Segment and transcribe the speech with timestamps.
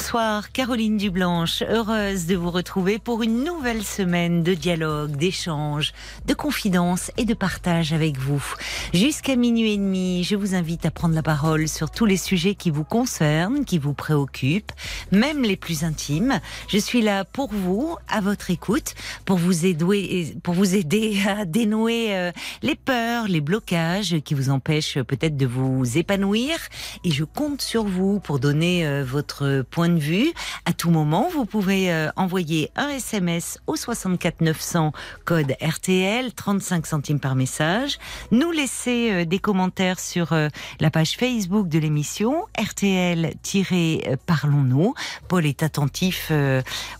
[0.00, 5.92] Bonsoir, Caroline Dublanche, heureuse de vous retrouver pour une nouvelle semaine de dialogue, d'échange,
[6.26, 8.42] de confidence et de partage avec vous.
[8.94, 12.54] Jusqu'à minuit et demi, je vous invite à prendre la parole sur tous les sujets
[12.54, 14.72] qui vous concernent, qui vous préoccupent,
[15.12, 16.40] même les plus intimes.
[16.68, 18.94] Je suis là pour vous, à votre écoute,
[19.26, 22.32] pour vous aider, pour vous aider à dénouer euh,
[22.62, 26.56] les peurs, les blocages qui vous empêchent peut-être de vous épanouir.
[27.04, 30.32] Et je compte sur vous pour donner euh, votre point de vue.
[30.64, 34.92] À tout moment, vous pouvez euh, envoyer un SMS au 64 900
[35.24, 37.98] code RTL, 35 centimes par message.
[38.30, 40.48] Nous laisser euh, des commentaires sur euh,
[40.80, 44.94] la page Facebook de l'émission RTL-Parlons-nous.
[45.28, 46.32] Paul est attentif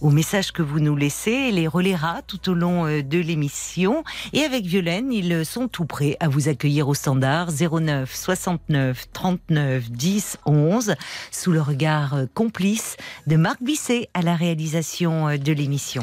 [0.00, 4.04] aux messages que vous nous laissez et les relaiera tout au long de l'émission.
[4.32, 9.90] Et avec Violaine, ils sont tout prêts à vous accueillir au standard 09 69 39
[9.90, 10.94] 10 11
[11.30, 12.26] sous le regard euh,
[13.26, 16.02] de Marc Bisset à la réalisation euh, de l'émission.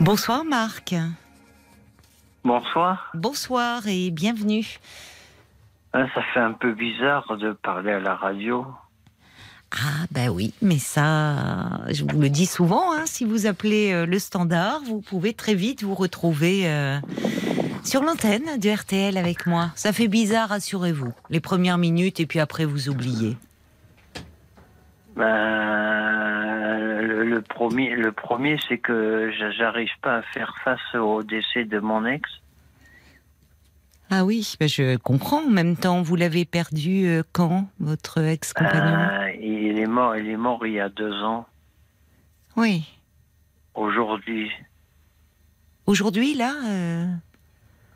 [0.00, 0.94] Bonsoir Marc.
[2.44, 3.10] Bonsoir.
[3.14, 4.78] Bonsoir et bienvenue.
[5.92, 8.66] Ah, Ça fait un peu bizarre de parler à la radio.
[9.72, 14.06] Ah ben oui, mais ça, je vous le dis souvent, hein, si vous appelez euh,
[14.06, 16.98] le standard, vous pouvez très vite vous retrouver euh,
[17.88, 19.70] sur l'antenne de RTL avec moi.
[19.74, 23.36] Ça fait bizarre, rassurez-vous, les premières minutes et puis après vous oubliez.
[25.16, 31.22] Ben, le, le premier, le premier, c'est que j'a- j'arrive pas à faire face au
[31.22, 32.28] décès de mon ex.
[34.10, 35.42] Ah oui, ben je comprends.
[35.44, 38.96] En même temps, vous l'avez perdu euh, quand, votre ex-compagnon?
[38.98, 41.46] Euh, il est mort, il est mort il y a deux ans.
[42.56, 42.84] Oui.
[43.74, 44.50] Aujourd'hui,
[45.86, 47.06] Aujourd'hui, là euh,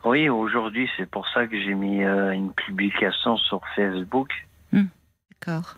[0.04, 4.30] oui, aujourd'hui, c'est pour ça que j'ai mis euh, une publication sur Facebook.
[4.72, 5.76] D'accord.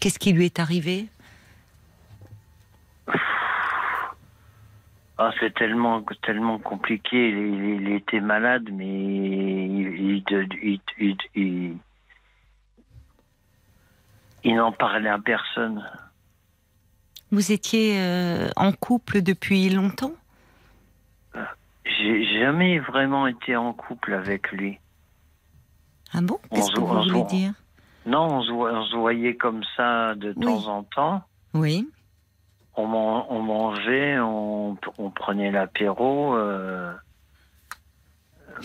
[0.00, 1.08] Qu'est-ce qui lui est arrivé?
[5.18, 7.30] Ah, c'est tellement, tellement compliqué.
[7.30, 11.76] Il, il- il était malade, mais il, il, il- il- il-
[14.44, 15.82] il n'en parlait à personne.
[17.32, 20.12] Vous étiez euh, en couple depuis longtemps?
[21.98, 24.78] J'ai jamais vraiment été en couple avec lui.
[26.12, 26.38] Ah bon?
[26.52, 27.52] Qu'est-ce On que se- vous voulez dire?
[28.06, 30.44] Non, on se, vo- on se voyait comme ça de Oui.
[30.44, 31.22] temps en temps.
[31.54, 31.88] Oui.
[32.74, 36.34] On, man- on mangeait, on, on prenait l'apéro.
[36.36, 36.92] euh,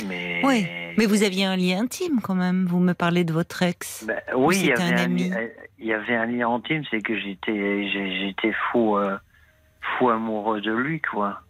[0.08, 0.66] mais Oui.
[0.98, 2.66] Mais vous aviez un lien intime quand même.
[2.66, 4.04] Vous me parlez de votre ex.
[4.06, 5.24] Ben, oui, il y, avait un un, ami.
[5.24, 5.32] li-
[5.80, 9.18] il y avait un lien intime, c'est que j'étais fou, euh,
[9.98, 11.42] fou amoureux de lui, quoi.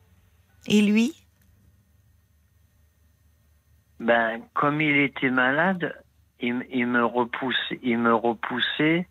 [0.68, 1.14] Et lui?
[4.02, 5.94] Ben, comme il était malade,
[6.40, 6.56] il,
[6.88, 9.08] me repoussait, il me repoussait.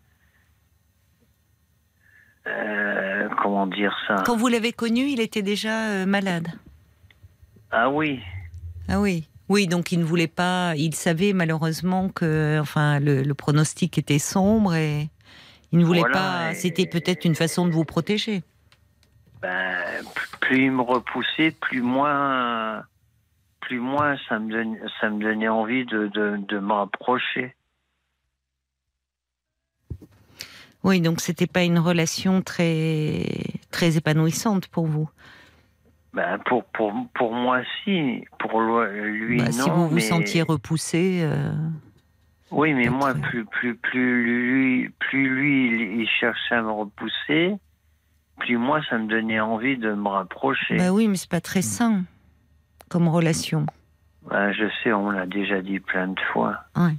[2.47, 4.15] euh, comment dire ça?
[4.25, 6.47] Quand vous l'avez connu, il était déjà euh, malade?
[7.71, 8.19] Ah oui,
[8.89, 9.27] Ah oui.
[9.47, 10.73] Oui, donc il ne voulait pas.
[10.75, 15.09] Il savait malheureusement que, enfin, le, le pronostic était sombre et
[15.71, 16.13] il ne voulait Voilà,
[16.49, 16.53] pas.
[16.53, 18.43] C'était peut-être une façon de vous protéger.
[19.41, 20.03] ben,
[20.41, 22.83] plus il me repoussait, plus moins,
[23.61, 27.55] plus moins ça me donnait, ça me donnait envie de, de, de me rapprocher.
[30.83, 33.23] Oui, donc c'était pas une relation très
[33.69, 35.09] très épanouissante pour vous.
[36.13, 38.25] Ben, pour, pour, pour moi, si.
[38.39, 39.51] Pour lui, Bah, non.
[39.51, 41.53] si vous vous sentiez repoussé, euh,
[42.49, 47.55] Oui, mais moi, plus, plus, plus lui, plus lui il, il cherchait à me repousser,
[48.39, 50.75] plus moi, ça me donnait envie de me rapprocher.
[50.77, 52.03] bah oui, mais c'est pas très sain
[52.91, 53.65] comme relation.
[54.29, 56.57] Ben, je sais, on l'a déjà dit plein de fois.
[56.75, 56.93] Ouais.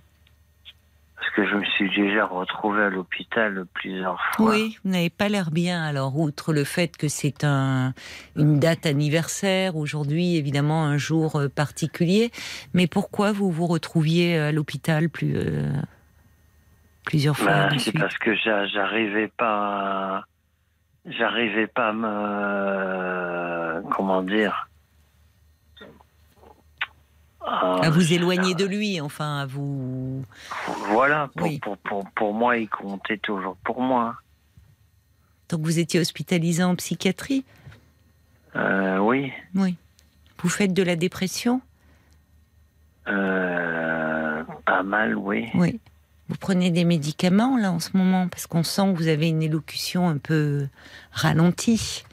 [1.17, 4.51] Parce que je me suis déjà retrouvé à l'hôpital plusieurs fois.
[4.53, 5.81] Oui, vous n'avez pas l'air bien.
[5.85, 7.95] Alors, outre le fait que c'est un,
[8.37, 12.33] une date anniversaire, aujourd'hui, évidemment, un jour euh, particulier,
[12.75, 15.71] mais pourquoi vous vous retrouviez à l'hôpital plus, euh,
[17.05, 20.25] plusieurs fois Ben, c'est parce que j'a- j'arrivais pas, à-
[21.07, 24.69] j'arrivais pas à me, comment dire,
[27.47, 30.25] À vous éloigner de lui, enfin, à vous.
[30.89, 31.59] Voilà, pour, Oui.
[31.59, 34.17] pour, pour, pour moi, il comptait toujours pour moi.
[35.49, 37.45] Donc, vous étiez hospitalisé en psychiatrie
[38.57, 39.33] Euh, oui.
[39.55, 39.77] Oui.
[40.43, 41.61] Vous faites de la dépression
[43.09, 45.49] Euh, pas mal, oui.
[45.55, 45.81] Oui.
[46.29, 49.43] Vous prenez des médicaments là en ce moment parce qu'on sent que vous avez une
[49.43, 50.67] élocution un peu
[51.11, 52.05] ralentie.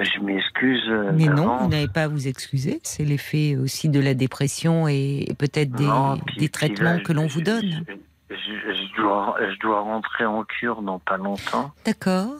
[0.00, 0.82] Je m'excuse.
[0.88, 2.80] euh, Mais non, vous n'avez pas à vous excuser.
[2.82, 7.00] C'est l'effet aussi de la dépression et, et peut-être des, Non, puis- des traitements là,
[7.00, 7.84] que l'on je- vous donne.
[8.30, 11.72] Je, dois, je dois rentrer en cure dans pas longtemps.
[11.84, 12.34] D'accord.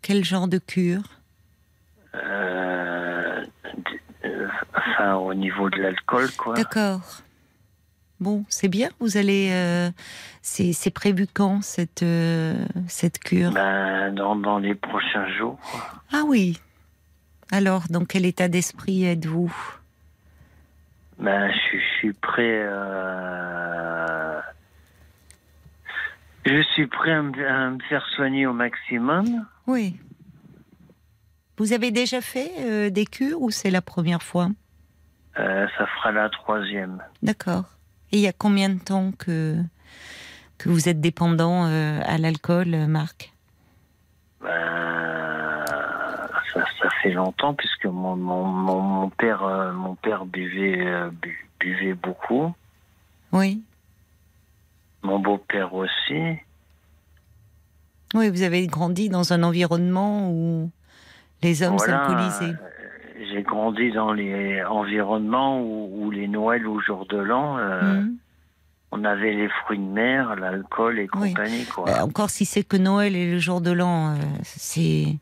[0.00, 1.02] Quel genre de cure?
[2.14, 3.44] Euh,
[4.24, 6.54] euh, enfin, au niveau de l'alcool, quoi.
[6.54, 7.00] D'accord.
[8.20, 8.88] Bon, c'est bien.
[8.98, 9.50] Vous allez.
[9.52, 9.90] euh,
[10.42, 12.54] c'est c'est prévu quand cette euh,
[12.88, 13.52] cette cure?
[13.52, 15.58] Ben, dans, dans les prochains jours.
[16.12, 16.58] Ah oui.
[17.50, 19.54] Alors, dans quel état d'esprit êtes-vous?
[21.18, 22.62] Ben, je, suis- je suis prêt.
[22.64, 24.40] euh,
[26.46, 29.46] Je suis prêt à me, à me faire soigner au maximum.
[29.66, 29.96] Oui.
[31.56, 34.48] Vous avez déjà fait euh, des cures ou c'est la première fois?
[35.38, 37.02] Euh, ça fera la troisième.
[37.22, 37.64] D'accord.
[38.12, 39.56] Et il y a combien de temps que,
[40.58, 43.32] que vous êtes dépendant à l'alcool, Marc?
[44.40, 45.64] Ben,
[46.52, 51.10] ça, ça fait longtemps puisque mon, mon, mon, mon père, euh, mon père buvait, euh,
[51.10, 52.52] bu- buvait beaucoup.
[53.32, 53.62] Oui.
[55.02, 56.38] Mon beau-père aussi.
[58.14, 60.70] Oui, vous avez grandi dans un environnement où
[61.42, 62.54] les hommes Voilà, s'alcoolisaient.
[62.60, 68.00] euh, J'ai grandi dans les environnements où, où les Noëls ou jour de l'an, euh,
[68.00, 68.16] Mhm.
[68.92, 71.34] on avait les fruits de mer, l'alcool et Oui.
[71.34, 71.64] compagnie.
[71.66, 71.88] Quoi.
[71.90, 75.16] Euh, encore si c'est que Noël et le jour de l'an, euh, c'est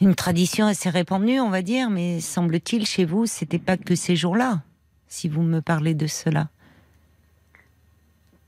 [0.00, 4.16] une tradition assez répandue, on va dire, mais semble-t-il chez vous, c'était pas que ces
[4.16, 4.62] jours-là,
[5.08, 6.48] si vous me parlez de cela.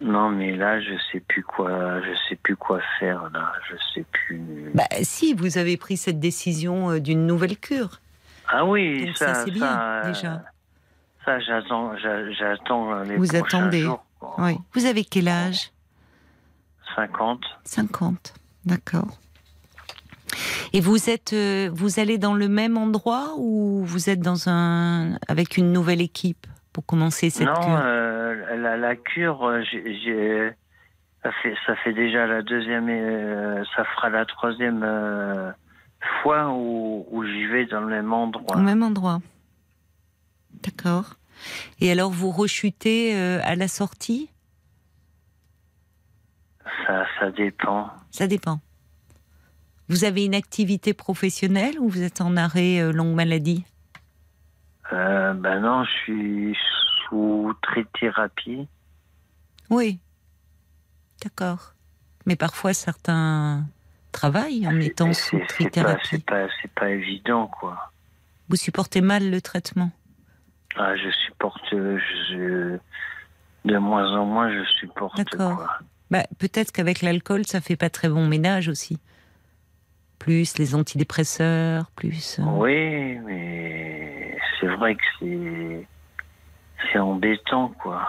[0.01, 3.31] Non, mais là, je sais plus quoi, je sais plus quoi faire.
[3.31, 4.71] Là, je sais plus.
[4.75, 8.01] Bah, si, vous avez pris cette décision euh, d'une nouvelle cure.
[8.49, 10.43] Ah oui, Donc ça, ça, c'est bien, euh, déjà.
[11.25, 13.83] Ça, j'attends, j'a- j'attends les Vous attendez.
[13.83, 14.05] jours.
[14.39, 14.57] Oui.
[14.73, 15.71] Vous avez quel âge?
[16.97, 17.41] 50.
[17.65, 18.35] 50.
[18.65, 19.19] D'accord.
[20.75, 25.19] Et vous êtes, euh, vous allez dans le même endroit ou vous êtes dans un
[25.29, 29.63] avec une nouvelle équipe pour commencer cette non, cure euh, la, la cure, euh,
[31.23, 35.53] ça fait, ça fait déjà la deuxième, euh, ça fera la troisième euh,
[36.23, 38.57] fois où, où j'y vais dans le même endroit.
[38.57, 39.21] Au même endroit.
[40.63, 41.17] D'accord.
[41.81, 44.31] Et alors vous rechutez à la sortie?
[46.87, 47.91] Ça, ça dépend.
[48.11, 48.61] Ça dépend.
[49.93, 53.67] Vous avez une activité professionnelle ou vous êtes en arrêt euh, longue maladie?
[54.91, 56.57] Euh, ben non, je suis
[57.05, 57.53] sous
[58.01, 58.67] thérapie.
[59.69, 59.99] Oui.
[61.23, 61.75] D'accord.
[62.25, 63.67] Mais parfois certains
[64.13, 66.09] travaillent en étant sous C'est, c'est pas, trithérapie.
[66.09, 67.93] c'est pas, pas évident, quoi.
[68.49, 69.91] Vous supportez mal le traitement?
[70.77, 72.79] Ah, je supporte, je,
[73.67, 75.19] de moins en moins, je supporte.
[75.19, 75.69] D'accord.
[76.11, 78.99] bah, Peut-être qu'avec l'alcool, ça fait pas très bon ménage aussi.
[80.23, 82.39] Plus les antidépresseurs, plus.
[82.39, 85.87] euh, Oui, mais c'est vrai que c'est,
[86.93, 88.09] c'est embêtant, quoi.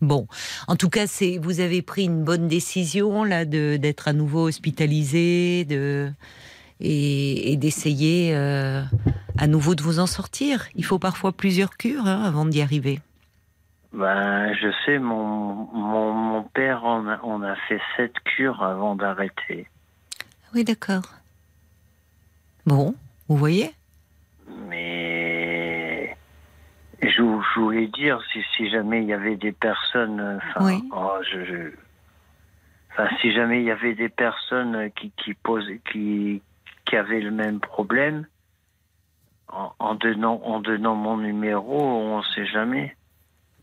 [0.00, 0.26] Bon,
[0.66, 4.48] en tout cas, c'est vous avez pris une bonne décision là de d'être à nouveau
[4.48, 6.10] hospitalisé, de
[6.80, 8.80] et, et d'essayer euh,
[9.36, 10.66] à nouveau de vous en sortir.
[10.74, 13.00] Il faut parfois plusieurs cures hein, avant d'y arriver.
[13.92, 18.94] Ben, je sais, mon, mon, mon père, on a, on a fait sept cures avant
[18.94, 19.66] d'arrêter.
[20.54, 21.02] Oui, d'accord.
[22.66, 22.94] Bon,
[23.28, 23.72] vous voyez?
[24.68, 26.16] Mais
[27.02, 27.22] je,
[27.56, 30.82] voulais dire, si, si jamais il y avait des personnes, euh, Oui.
[30.92, 31.74] oh, je, je-
[32.92, 36.42] enfin, si jamais il y avait des personnes qui, qui posaient, qui,
[36.84, 38.26] qui avaient le même problème,
[39.52, 42.96] en, en donnant, en donnant mon numéro, on ne sait jamais.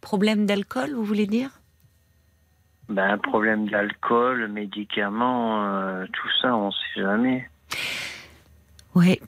[0.02, 1.60] Problème d'alcool, vous voulez dire?
[2.90, 7.50] Ben, un problème d'alcool, médicaments, euh, tout ça, on ne sait jamais.
[8.96, 9.20] Oui.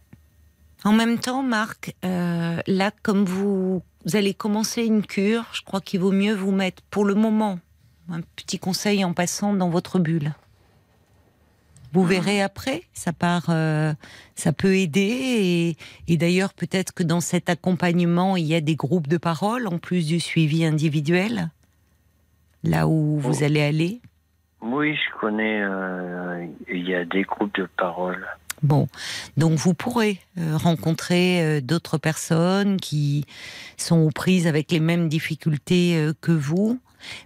[0.85, 5.81] En même temps, Marc, euh, là, comme vous, vous allez commencer une cure, je crois
[5.81, 7.59] qu'il vaut mieux vous mettre, pour le moment,
[8.09, 10.33] un petit conseil en passant dans votre bulle.
[11.91, 13.93] Vous verrez après, ça part, euh,
[14.35, 15.75] ça peut aider.
[16.07, 19.67] Et, et d'ailleurs, peut-être que dans cet accompagnement, il y a des groupes de parole
[19.67, 21.49] en plus du suivi individuel,
[22.63, 23.43] là où vous Oh.
[23.43, 24.01] allez aller?
[24.61, 28.25] Oui, je connais, euh, il y a des groupes de parole.
[28.61, 28.89] Bon,
[29.37, 33.25] donc vous pourrez euh, rencontrer euh, d'autres personnes qui
[33.77, 36.79] sont aux prises avec les mêmes difficultés que vous.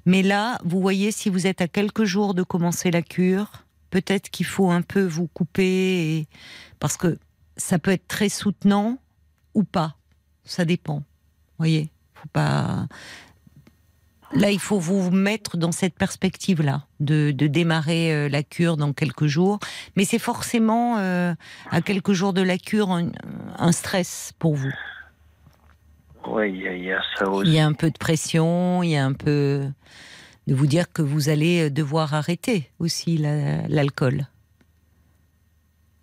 [0.06, 3.52] Mais là, vous voyez, si vous êtes à quelques jours de commencer la cure,
[3.90, 6.28] peut-être qu'il faut un peu vous couper, et-
[6.80, 7.18] parce que
[7.58, 9.00] ça peut être très soutenant
[9.56, 9.96] ou pas.
[10.46, 10.98] Ça dépend.
[10.98, 11.04] Vous
[11.58, 12.88] voyez, faut pas.
[14.36, 18.92] Là, il faut vous mettre dans cette perspective-là, de, de démarrer euh, la cure dans
[18.92, 19.60] quelques jours.
[19.96, 21.34] Mais c'est forcément, euh,
[21.70, 23.10] à quelques jours de la cure, un,
[23.60, 24.74] un stress pour vous.
[26.28, 27.52] Oui, il y, a- il y a ça Il aussi.
[27.52, 29.62] y a un peu de pression, il y a un peu
[30.48, 34.26] de vous dire que vous allez devoir arrêter aussi la- l'alcool.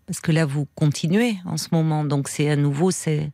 [0.06, 2.04] Parce que là, vous continuez en ce moment.
[2.04, 3.30] Donc, c'est à nouveau c'est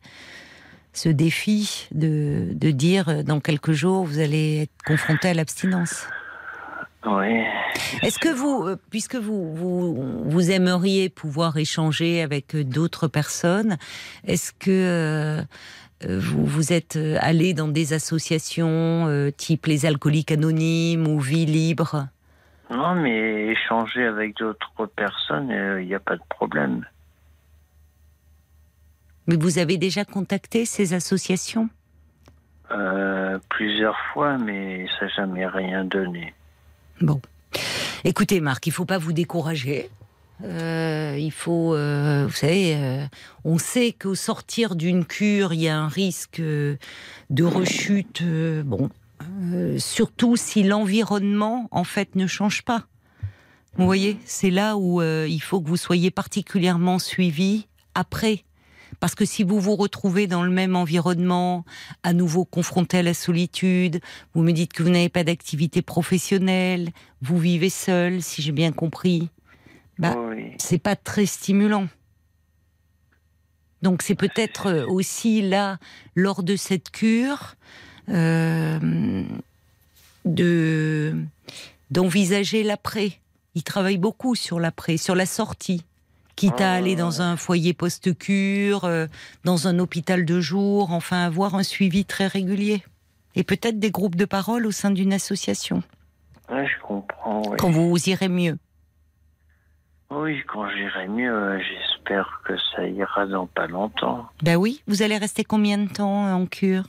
[0.97, 6.07] ce défi de, de dire euh, dans quelques jours, vous allez être confronté à l'abstinence.
[7.05, 7.43] Oui.
[8.01, 13.77] Est-ce que vous, euh, puisque vous, vous, vous aimeriez pouvoir échanger avec euh, d'autres personnes,
[14.25, 15.41] est-ce que euh,
[16.03, 22.07] vous, vous êtes allé dans des associations euh, type les alcooliques anonymes ou Vie libre?
[22.69, 26.85] Non, mais échanger avec d'autres personnes, euh, il n'y a pas de problème.
[29.27, 31.69] Mais vous avez déjà contacté ces associations?
[32.71, 36.33] Euh, plusieurs fois, mais ça n'a jamais rien donné.
[37.01, 37.21] Bon.
[38.03, 39.89] Écoutez, Marc, il faut pas vous décourager.
[40.43, 43.05] Euh, il faut, euh, vous savez, euh,
[43.43, 48.23] on sait qu'au sortir d'une cure, il y a un risque de rechute.
[48.63, 48.89] bon,
[49.77, 52.83] surtout si l'environnement, en fait, ne change pas.
[53.77, 58.43] Vous voyez, c'est là où il faut que vous soyez particulièrement suivi après.
[58.99, 61.65] Parce que si vous vous retrouvez dans le même environnement,
[62.03, 63.99] à nouveau confronté à la solitude,
[64.33, 66.89] vous me dites que vous n'avez pas d'activité professionnelle,
[67.21, 69.29] vous vivez seul, si j'ai bien compris.
[69.99, 70.51] Bah, oui.
[70.57, 71.87] c'est pas très stimulant.
[73.81, 75.77] Donc c'est peut-être euh, aussi là,
[76.15, 77.55] lors de cette cure,
[78.09, 79.23] euh,
[80.25, 81.15] de
[81.89, 83.13] d'envisager l'après.
[83.55, 85.83] Il travaille beaucoup sur l'après, sur la sortie.
[86.37, 89.07] Quitte à Ah, aller dans un foyer post-cure, euh,
[89.43, 92.83] dans un hôpital de jour, enfin avoir un suivi très régulier.
[93.35, 95.81] Et peut-être des groupes de parole au sein d'une association,
[96.49, 97.41] Ouais, je comprends.
[97.49, 98.57] Oui, quand vous irez mieux.
[100.11, 104.27] oui quand j'irai mieux, euh, j'espère que ça ira dans pas longtemps.
[104.43, 106.85] Ben oui, vous allez rester combien de temps en cure?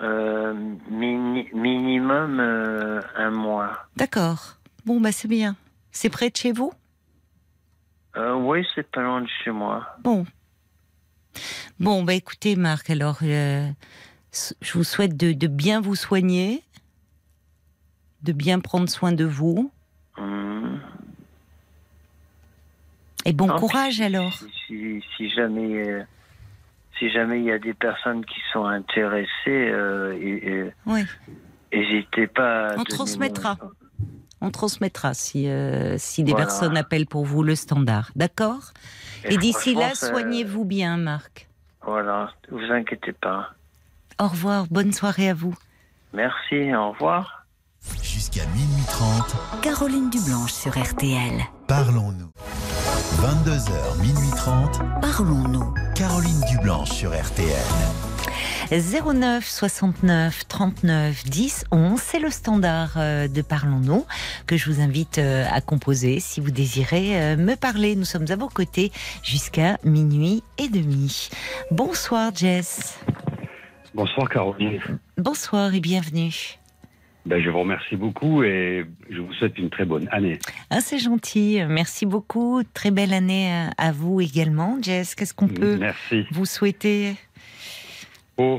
[0.00, 0.52] Euh,
[0.90, 3.86] mini- minimum euh, un mois.
[3.96, 4.56] D'accord.
[4.84, 5.54] Bon, bah c'est bien.
[5.92, 6.72] C'est près de chez vous?
[8.16, 9.86] Euh, oui, c'est pas loin de chez moi.
[10.02, 10.26] Bon.
[11.80, 13.66] Bon, bah écoutez, Marc, alors, euh,
[14.60, 16.62] je vous souhaite de, de bien vous soigner,
[18.22, 19.70] de bien prendre soin de vous.
[20.18, 20.78] Hum.
[23.24, 24.32] Et bon Non, courage alors.
[24.66, 26.02] Si, jamais, euh,
[26.98, 31.04] si jamais il y a des personnes qui sont intéressées, euh, et- et- Oui,
[31.72, 32.70] n'hésitez pas.
[32.74, 33.56] à On transmettra.
[33.62, 33.70] mon-
[34.42, 36.46] on transmettra si, euh, si des Voilà.
[36.46, 38.10] personnes appellent pour vous le standard.
[38.16, 38.72] D'accord?
[39.24, 41.48] Et d'ici là, soignez-vous bien, Marc.
[41.86, 43.50] Voilà, vous inquiétez pas.
[44.20, 45.56] Au revoir, bonne soirée à vous.
[46.12, 47.46] Merci, au revoir.
[48.02, 51.40] Jusqu'à minuit 30, Caroline Dublanche sur RTL.
[51.66, 52.30] parlons-nous.
[53.20, 55.74] 22h, minuit 30, Parlons-nous.
[55.96, 57.48] Caroline Dublanche sur RTL.
[58.80, 64.06] 09 69 39 10 11, c'est le standard euh, de Parlons-nous
[64.46, 67.96] que je vous invite euh, à composer si vous désirez euh, me parler.
[67.96, 68.90] Nous sommes à vos côtés
[69.22, 71.28] jusqu'à minuit et demi.
[71.70, 72.98] Bonsoir Jess.
[73.94, 74.80] Bonsoir Caroline.
[75.18, 76.32] Bonsoir et bienvenue.
[77.26, 80.38] Ben, je vous remercie beaucoup et je vous souhaite une très bonne année.
[80.70, 82.62] Ah, c'est gentil, merci beaucoup.
[82.72, 85.14] Très belle année à, à vous également, Jess.
[85.14, 86.24] Qu'est-ce qu'on peut Merci.
[86.32, 87.16] vous souhaiter?
[88.36, 88.58] Oh.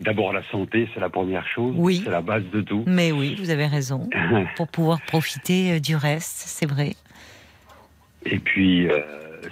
[0.00, 1.74] D'abord la santé, c'est la première chose.
[1.76, 2.00] Oui.
[2.04, 2.84] C'est la base de tout.
[2.86, 4.08] Mais oui, vous avez raison.
[4.56, 6.94] Pour pouvoir profiter euh, du reste, c'est vrai.
[8.24, 9.00] Et puis, euh,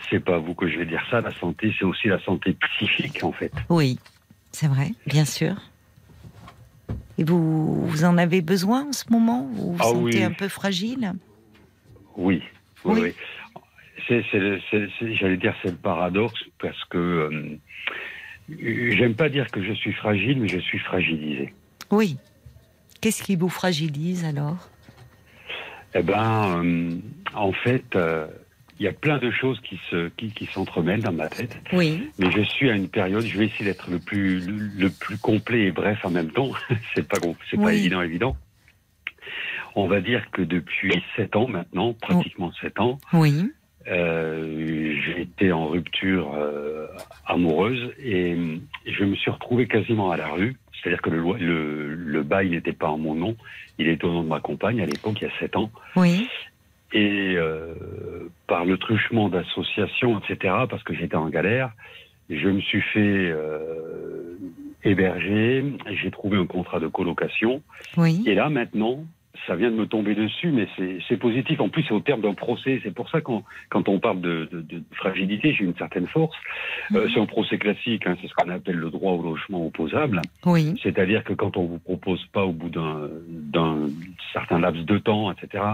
[0.08, 1.20] c'est pas vous que je vais dire ça.
[1.20, 3.52] La santé, c'est aussi la santé psychique en fait.
[3.68, 3.98] Oui,
[4.52, 5.54] c'est vrai, bien sûr.
[7.18, 9.46] Et vous, vous en avez besoin en ce moment?
[9.52, 10.22] Vous vous Ah sentez oui.
[10.22, 11.12] un peu fragile?
[12.16, 12.42] Oui.
[12.84, 13.12] Oui.
[14.08, 17.58] J'allais dire, c'est le paradoxe parce que euh,
[18.48, 21.52] j'aime pas dire que je suis fragile, mais je suis fragilisé.
[21.90, 22.16] Oui.
[23.00, 24.68] Qu'est-ce qui vous fragilise alors?
[25.94, 26.98] Eh ben, euh,
[27.34, 28.26] en fait, euh,
[28.78, 31.56] il y a plein de choses qui se, qui, qui s'entremêlent dans ma tête.
[31.72, 34.90] Oui, Mais je suis à une période, je vais essayer d'être le plus, le, le
[34.90, 36.50] plus complet et bref en même temps.
[36.94, 37.18] c'est pas,
[37.50, 38.36] c'est pas évident, évident.
[39.74, 43.50] On va dire que depuis sept ans maintenant, pratiquement sept ans, oui,
[43.88, 46.86] euh, j'ai été en rupture euh,
[47.24, 48.36] amoureuse et,
[48.86, 50.56] je me suis retrouvé quasiment à la rue.
[50.82, 53.36] C'est-à-dire que le, loi- le, le bail n'était pas en mon nom,
[53.78, 55.70] il était au nom de ma compagne à l'époque, il y a sept ans.
[55.96, 56.26] oui,
[56.92, 57.74] Et euh,
[58.46, 61.72] par le truchement d'associations, etc., parce que j'étais en galère,
[62.30, 64.36] je me suis fait euh,
[64.84, 65.64] héberger,
[66.02, 67.62] j'ai trouvé un contrat de colocation.
[67.96, 68.22] Oui.
[68.26, 69.04] Et là, maintenant,
[69.46, 71.60] ça vient de me tomber dessus, mais c'est- positif.
[71.60, 72.80] En plus, c'est au terme d'un procès.
[72.84, 76.36] C'est pour ça qu'on quand on parle de, de- de fragilité, j'ai une certaine force.
[76.94, 77.10] Euh, Mhm.
[77.12, 80.20] c'est un procès classique, hein, c'est ce qu'on appelle le droit au logement opposable.
[80.46, 80.78] Oui.
[80.82, 83.88] C'est-à-dire que quand on vous propose pas au bout d'un d'un
[84.32, 85.64] certain laps de temps, etc.,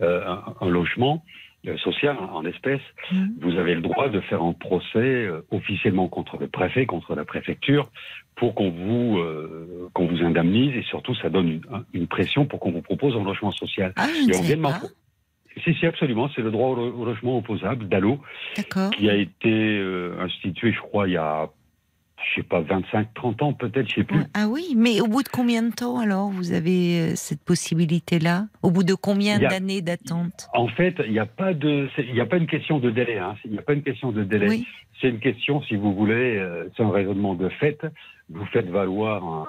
[0.00, 1.22] euh, un, un logement
[1.68, 2.80] euh, social en en espèces,
[3.12, 3.34] Mhm.
[3.40, 7.24] vous avez le droit de faire un procès euh, officiellement contre le préfet, contre la
[7.24, 7.90] préfecture,
[8.36, 12.58] pour qu'on vous euh, qu'on vous indemnise et surtout ça donne une, une pression pour
[12.60, 13.92] qu'on vous propose un logement social.
[13.96, 14.62] Ah, Et on vient de.
[15.64, 18.90] Si, si, absolument, c'est le droit au, lo- au logement opposable D'accord.
[18.90, 21.48] qui a été euh, institué, je crois, il y a,
[22.30, 24.20] je sais pas, 25, 30 ans peut-être, je sais plus.
[24.34, 28.46] Ah oui, mais au bout de combien de temps alors vous avez euh, cette possibilité-là?
[28.62, 30.48] Au bout de combien d'années d'attente?
[30.54, 33.18] En fait, il n'y a pas de, il n'y a pas une question de délai.
[33.18, 33.34] hein.
[33.44, 34.48] Il n'y a pas une question de délai.
[34.48, 34.66] Oui.
[35.00, 37.78] C'est une question, si vous voulez, euh, c'est un raisonnement de fait.
[38.30, 39.46] Vous faites valoir, un,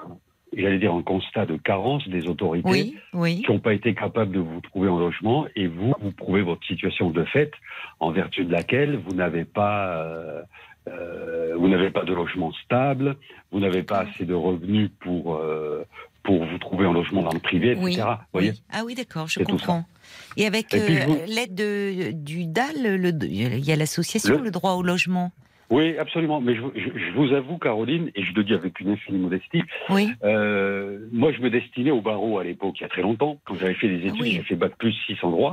[0.56, 3.42] j'allais dire, un constat de carence des autorités Oui, oui.
[3.42, 6.64] qui n'ont pas été capables de vous trouver un logement, et vous, vous prouvez votre
[6.66, 7.50] situation de fait,
[7.98, 10.42] en vertu de laquelle vous n'avez pas, euh,
[10.88, 13.16] euh, vous n'avez pas de logement stable,
[13.52, 15.84] vous n'avez pas assez de revenus pour euh,
[16.22, 17.82] pour vous trouver un logement dans le privé, etc.
[17.84, 18.62] Oui, Vous voyez oui.
[18.72, 19.84] Ah oui, d'accord, je comprends.
[20.36, 24.50] Et avec euh, vous- l'aide de- du DAL, le- il y a l'association, Le- le...
[24.50, 25.32] droit au logement.
[25.70, 26.40] Oui, absolument.
[26.40, 29.62] Mais je, je- je vous avoue, Caroline, et je le dis avec une infinie modestie,
[29.88, 30.08] Oui,
[31.12, 33.38] moi, je me destinais au barreau à l'époque, il y a très longtemps.
[33.44, 34.32] Quand j'avais fait des études, oui.
[34.32, 35.52] j'ai fait bac plus 6 en droit,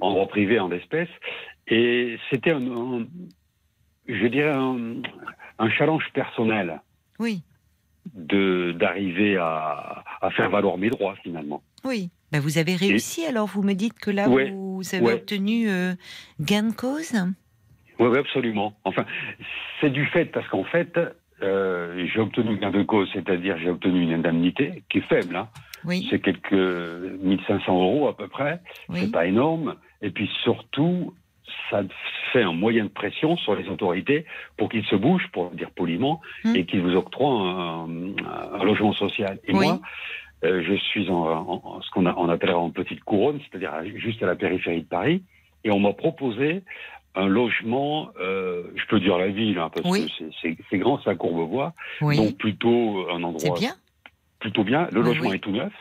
[0.00, 1.08] en droit privé, en espèces.
[1.68, 3.06] Et c'était un, un-
[4.08, 4.76] je dirais, un,
[5.58, 6.80] un challenge personnel
[7.18, 7.42] oui,
[8.14, 11.62] de d'arriver à, à faire valoir mes droits, finalement.
[11.84, 12.10] oui.
[12.32, 15.12] Ben, vous avez réussi alors, vous me dites que là, Ouais, vous avez ouais.
[15.12, 15.92] obtenu euh,
[16.40, 17.12] gain de cause
[17.98, 18.72] Oui, oui, absolument.
[18.84, 19.04] Enfin,
[19.82, 20.98] c'est du fait, parce qu'en fait,
[21.42, 25.48] euh, j'ai obtenu gain de cause, c'est-à-dire j'ai obtenu une indemnité qui est faible, hein.
[25.84, 29.00] Oui, c'est quelques 1500 euros à peu près, oui.
[29.02, 31.12] c'est pas énorme, et puis surtout,
[31.70, 31.82] ça
[32.32, 34.24] fait un moyen de pression sur les autorités
[34.56, 36.56] pour qu'ils se bougent, pour dire poliment, Hmm.
[36.56, 37.86] et qu'ils vous octroient un,
[38.60, 39.38] un logement social.
[39.46, 39.66] Et Oui.
[39.66, 39.80] moi,
[40.44, 44.82] euh, je suis en, ce qu'on appellera en petite couronne, c'est-à-dire juste à la périphérie
[44.82, 45.22] de Paris,
[45.64, 46.62] et on m'a proposé
[47.14, 50.10] un logement, euh, je peux dire la ville, hein, parce Oui.
[50.18, 53.54] que c'est- grand, c'est à Courbevoie, Oui, donc plutôt un endroit.
[54.42, 54.88] Plutôt bien.
[54.92, 55.36] Le logement oui.
[55.36, 55.72] est tout neuf,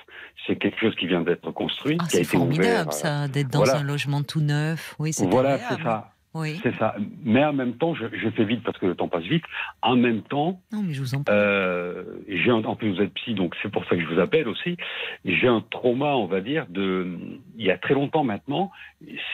[0.48, 2.88] c'est quelque chose qui vient d'être construit, Ah, c'est formidable ouvert.
[2.88, 3.80] euh, ça, d'être dans voilà.
[3.80, 4.96] un logement tout neuf.
[5.00, 6.08] Oui, c'est Voilà, c'est ça.
[6.34, 6.58] Oui.
[6.64, 6.96] C'est ça.
[7.26, 9.44] Mais en même temps, je, je fais vite parce que le temps passe vite.
[9.82, 11.36] En même temps, Non, mais je vous en prie.
[11.36, 14.20] euh, j'ai un, en plus vous êtes psy, donc c'est pour ça que je vous
[14.22, 14.78] appelle aussi.
[15.26, 17.18] J'ai un trauma, on va dire, de
[17.58, 18.72] il y a très longtemps maintenant.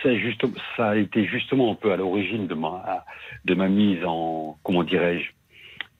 [0.01, 0.43] Ça, juste,
[0.75, 3.05] ça a été justement un peu à l'origine de ma
[3.45, 5.29] de ma mise en comment dirais-je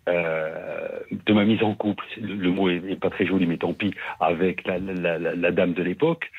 [0.07, 2.03] euh, de ma mise en couple.
[2.21, 3.93] Le, le mot est, est pas très joli, mais tant pis.
[4.19, 6.29] Avec la, la, la, la dame de l'époque,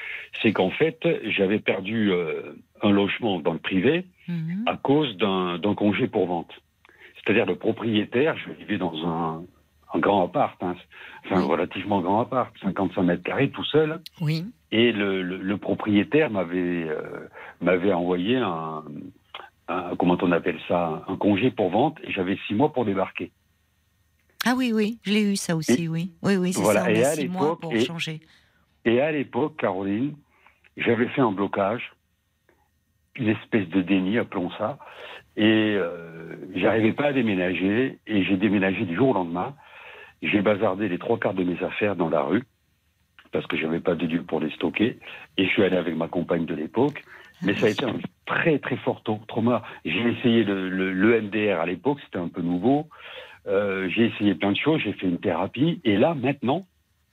[0.43, 4.65] c'est qu'en fait j'avais perdu euh, un logement dans le privé Mhm.
[4.67, 6.51] à cause d'un congé pour vente.
[7.17, 9.43] C'est-à-dire le propriétaire, je vivais dans un,
[9.95, 10.77] un grand appart, hein,
[11.25, 14.45] enfin relativement grand appart, 55 mètres carrés tout seul, Oui.
[14.71, 17.27] et le, le, le propriétaire m'avait euh,
[17.63, 18.85] m'avait envoyé un,
[19.69, 23.31] un- comment on appelle ça, un congé pour vente, et j'avais six mois pour débarquer.
[24.47, 26.13] Ah oui, oui, je l'ai eu ça aussi, oui.
[26.23, 28.21] Oui, oui, c'est Voilà, ça, on et a à six mois pour et- changer.
[28.85, 30.15] Et à l'époque, Caroline,
[30.77, 31.93] j'avais fait un blocage,
[33.17, 34.79] une espèce de déni, appelons ça,
[35.37, 39.55] et euh, j'arrivais pas à déménager, et j'ai déménagé du jour au lendemain.
[40.23, 42.45] J'ai bazardé les trois quarts de mes affaires dans la rue,
[43.33, 44.99] parce que j'avais pas de lieu pour les stocker,
[45.37, 47.03] et je suis allé avec ma compagne de l'époque.
[47.43, 49.63] Mais ça a été un très très fort trau- trauma.
[49.85, 52.89] J'ai essayé le, le, le MDR à l'époque, c'était un peu nouveau.
[53.49, 56.67] Euh, j'ai essayé plein de choses, j'ai fait une thérapie, et là maintenant,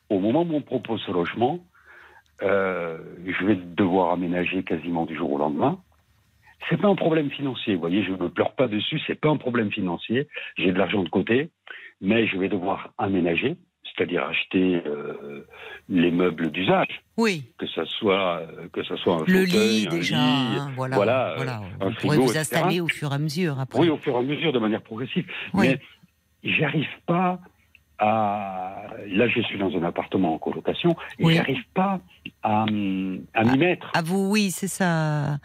[0.10, 1.60] au moment où on propose ce logement,
[2.44, 5.80] euh, je vais devoir aménager quasiment du jour au lendemain.
[6.70, 9.38] C'est pas un problème financier, vous voyez, je ne pleure pas dessus, c'est pas un
[9.38, 10.28] problème financier.
[10.58, 11.50] J'ai de l'argent de côté,
[12.02, 15.46] mais je vais devoir aménager, c'est-à-dire acheter euh,
[15.88, 18.42] les meubles d'usage, Oui, que ça soit
[18.74, 20.96] que ça soit un le fauteuil, lit un déjà, lit, voilà.
[20.98, 21.62] voilà, voilà.
[21.80, 22.40] un Vous frigo, vous etc.
[22.40, 23.80] installer au fur et à mesure après.
[23.80, 25.26] Oui, au fur et à mesure, de manière progressive.
[25.54, 25.68] Oui.
[25.70, 25.80] Mais
[26.46, 27.40] j'arrive pas
[27.98, 28.88] à.
[29.08, 31.36] Là, je suis dans un appartement en colocation et Oui.
[31.36, 32.00] j'arrive pas
[32.44, 33.22] à, m'y
[33.58, 33.90] mettre.
[33.94, 35.38] À vous, oui, c'est ça,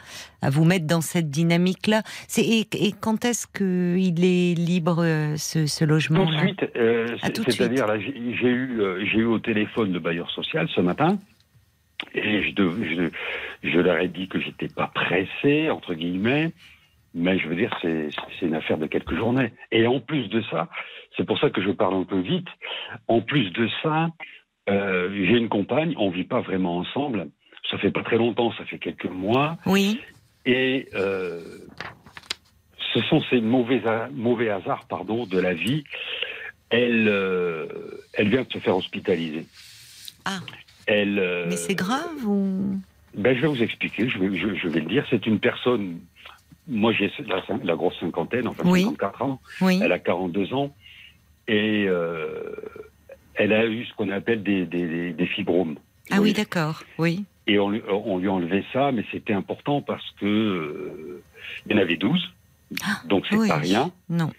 [0.43, 2.03] à vous mettre dans cette dynamique-là.
[2.27, 5.05] C'est et, et quand est-ce que il est libre
[5.37, 9.27] ce, ce Tout de logement-là suite, euh, Ah, c'est-à-dire, là, j'ai eu, euh, j'ai eu
[9.27, 11.19] au téléphone le bailleur social ce matin.
[12.15, 13.11] Et je,
[13.63, 16.51] je leur ai dit que j'étais pas pressé, entre guillemets,
[17.15, 18.11] Mais je veux dire, c'est
[18.43, 19.53] une affaire de quelques journées.
[19.73, 20.69] Et en plus de ça,
[21.17, 22.47] c'est pour ça que je parle un peu vite.
[23.09, 24.09] En plus de ça,
[24.69, 27.29] euh, j'ai une compagne, on vit pas vraiment ensemble.
[27.71, 29.59] Ça fait pas très longtemps, ça fait quelques mois.
[29.67, 30.01] Oui.
[30.47, 31.41] Et euh,
[32.95, 35.85] ce sont ces mauvais, mauvais hasards pardon, de la vie.
[36.71, 37.67] Elle, euh,
[38.15, 39.47] elle vient de se faire hospitaliser.
[40.25, 40.39] Ah.
[40.87, 42.81] Elle, Mais c'est grave ou?
[43.15, 45.05] Ben, Je vais vous expliquer, je vais, je, je vais le dire.
[45.11, 46.01] C'est une personne,
[46.71, 48.83] moi j'ai la, la grosse cinquantaine, enfin Oui.
[48.85, 49.81] 54 ans, Oui.
[49.83, 50.75] elle a 42 ans,
[51.49, 52.55] et euh,
[53.35, 55.77] elle a eu ce qu'on appelle des, des, des- des fibromes.
[56.11, 56.83] Ah oui, d'accord.
[56.99, 57.25] Oui.
[57.47, 61.23] Et on, lui- on lui a enlevé ça, mais c'était important parce que euh,
[61.67, 62.33] il y en avait 12,
[62.85, 63.91] Ah, donc c'est pas rien.
[64.09, 64.31] Non.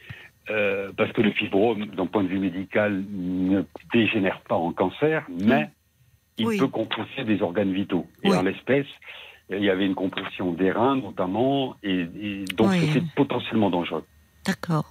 [0.49, 3.63] Euh, parce que le fibrome, d'un point de vue médical, ne
[3.93, 5.69] dégénère pas en cancer, mais
[6.37, 8.07] il peut compresser des organes vitaux.
[8.23, 8.87] Et en l'espèce,
[9.57, 12.89] il y avait une compression des reins notamment, et, et donc Oui.
[12.93, 14.05] c'était potentiellement dangereux.
[14.45, 14.87] D'accord.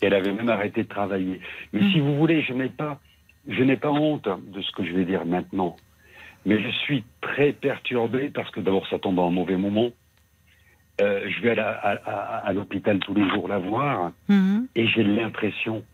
[0.00, 1.40] Elle avait même arrêté de travailler.
[1.72, 1.92] Mais Mm.
[1.92, 3.00] si vous voulez, je n'ai pas,
[3.48, 5.76] je n'ai pas honte de ce que je vais dire maintenant.
[6.44, 9.90] Mais je suis très perturbé parce que d'abord ça tombe à un mauvais moment.
[11.00, 14.66] Euh, je vais à, la- à- à- à l'hôpital tous les jours la voir Mhm.
[14.74, 15.84] et j'ai l'impression,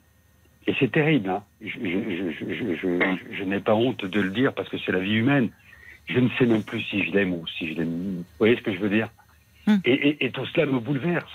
[0.67, 5.01] et c'est terrible, hein, je n'ai pas honte de le dire parce que c'est la
[5.01, 5.51] vie humaine.
[6.07, 8.17] Je ne sais même plus si je l'aime ou si je l'aime.
[8.19, 9.09] Vous voyez ce que je veux dire
[9.67, 9.77] Mm.
[9.85, 11.31] et, et- et tout cela me bouleverse.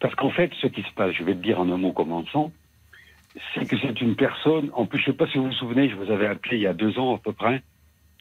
[0.00, 2.52] Parce qu'en fait, ce qui se passe, je vais te dire en un mot commençant,
[3.54, 5.88] c'est que c'est une personne, en plus, je ne sais pas si vous vous souvenez,
[5.88, 7.62] je vous avais appelé il y a deux ans à peu près,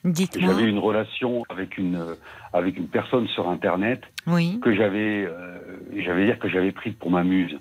[0.03, 0.47] Dites-moi.
[0.53, 2.15] j'avais une relation avec une, euh,
[2.53, 4.59] avec une personne sur Internet Oui.
[4.59, 5.59] que j'avais, euh,
[5.97, 7.59] j'allais dire que j'avais pris pour ma muse,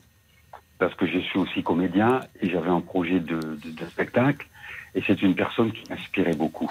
[0.79, 4.47] parce que je suis aussi comédien et j'avais un projet de, de- de spectacle,
[4.95, 6.71] et c'est une personne qui m'inspirait beaucoup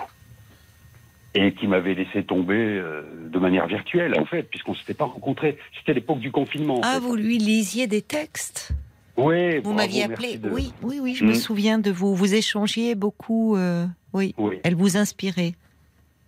[1.35, 5.57] et qui m'avait laissé tomber euh, de manière virtuelle en fait, puisqu'on s'était pas rencontrés.
[5.77, 6.77] C'était l'époque du confinement.
[6.79, 6.99] en Ah, fait.
[7.01, 8.71] vous lui lisiez des textes
[9.17, 9.59] Oui.
[9.59, 11.35] Vous m'aviez appelé de- Oui, oui, oui, je me Mm.
[11.35, 12.15] souviens de vous.
[12.15, 13.55] Vous échangiez beaucoup.
[13.57, 14.33] euh, Oui.
[14.37, 14.59] Oui.
[14.63, 15.53] Elle vous inspirait.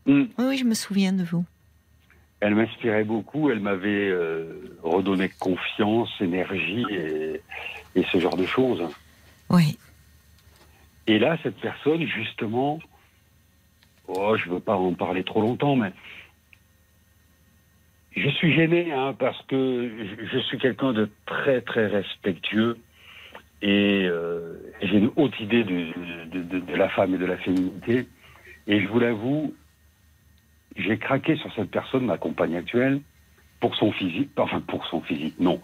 [0.05, 0.23] Mm.
[0.37, 1.45] Oui, oui, je me souviens de vous.
[2.39, 3.49] Elle m'inspirait beaucoup.
[3.49, 7.41] Elle m'avait euh, redonné confiance, énergie et,
[7.95, 8.83] et ce genre de choses.
[9.49, 9.77] Oui.
[11.07, 12.79] Et là, cette personne, justement,
[14.15, 15.91] oh, je ne veux pas en parler trop longtemps, mais
[18.15, 19.89] je suis gêné hein, parce que
[20.32, 22.78] je, suis quelqu'un de très très respectueux
[23.62, 25.93] et euh, j'ai une haute idée de,
[26.32, 28.08] de- de- de la femme et de la féminité.
[28.67, 29.54] Et je vous l'avoue,
[30.76, 33.02] j'ai craqué sur cette personne, ma compagne actuelle,
[33.60, 35.62] pour son physique, enfin pour son physique, non.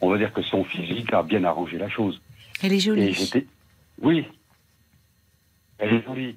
[0.00, 2.20] On va dire que son physique a bien arrangé la chose.
[2.62, 2.72] Elle
[3.10, 3.44] est jolie.
[4.00, 4.26] Oui.
[5.78, 6.36] Elle est jolie.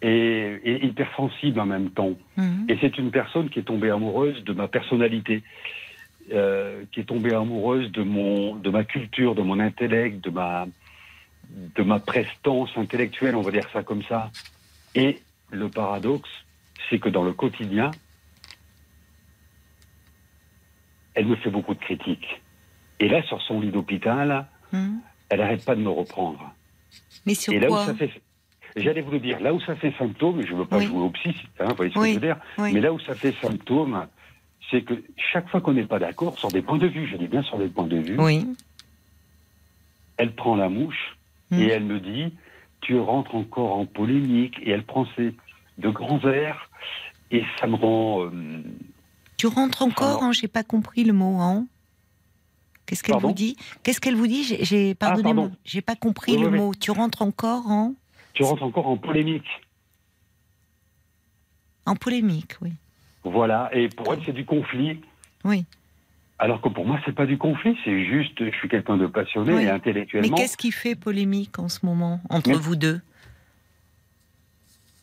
[0.00, 2.12] Et, et hyper sensible en même temps.
[2.36, 2.66] Mhm.
[2.68, 5.42] Et c'est une personne qui est tombée amoureuse de ma personnalité,
[6.32, 10.66] euh, qui est tombée amoureuse de mon, de ma culture, de mon intellect, de ma,
[11.50, 14.30] de ma prestance intellectuelle, on va dire ça comme ça.
[14.94, 15.18] Et
[15.50, 16.30] le paradoxe,
[16.88, 17.90] c'est que dans le quotidien,
[21.14, 22.40] elle me fait beaucoup de critiques.
[23.00, 25.00] Et là, sur son lit d'hôpital, Mhm.
[25.30, 26.54] elle n'arrête pas de me reprendre.
[27.26, 28.10] Mais sur Et là où quoi ça fait,
[28.80, 30.86] j'allais vous le dire, là où ça fait symptôme, je ne veux pas Oui.
[30.86, 32.08] jouer au psy, hein, vous voyez ce Oui.
[32.08, 32.72] que je veux dire, Oui.
[32.72, 34.06] mais là où ça fait symptôme,
[34.70, 34.94] c'est que
[35.32, 37.58] chaque fois qu'on n'est pas d'accord sur des points de vue, je dis bien sur
[37.58, 38.46] des points de vue, Oui.
[40.16, 41.16] elle prend la mouche
[41.52, 42.34] et elle me dit,
[42.82, 45.34] tu rentres encore en polémique, et elle prend ses
[45.78, 46.68] de grands airs,
[47.30, 48.24] et ça me rend...
[48.26, 48.30] euh,
[49.38, 50.28] Tu rentres encore, non.
[50.28, 51.66] hein, j'ai pas compris le mot, hein
[52.84, 53.56] Qu'est-ce qu'elle vous dit?
[53.82, 54.44] Qu'est-ce qu'elle vous dit?
[54.44, 55.56] J'ai, j'ai- pardonnez-moi, pardon.
[55.64, 56.58] j'ai pas compris Oui, le oui, oui.
[56.58, 56.74] mot.
[56.74, 57.94] Tu rentres encore en,
[58.38, 59.46] tu rentres encore en polémique.
[61.86, 62.72] en polémique, oui.
[63.24, 65.00] Voilà, et pour elle, c'est du conflit.
[65.44, 65.64] Oui.
[66.38, 69.52] Alors que pour moi, c'est pas du conflit, c'est juste, je suis quelqu'un de passionné
[69.54, 69.62] Oui.
[69.62, 70.36] et Mais intellectuellement.
[70.36, 73.00] qu'est-ce qui fait polémique en ce moment entre Mais- vous deux?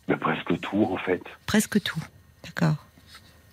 [0.08, 1.22] Mais presque tout, en fait.
[1.48, 2.00] Presque tout.
[2.44, 2.85] D'accord.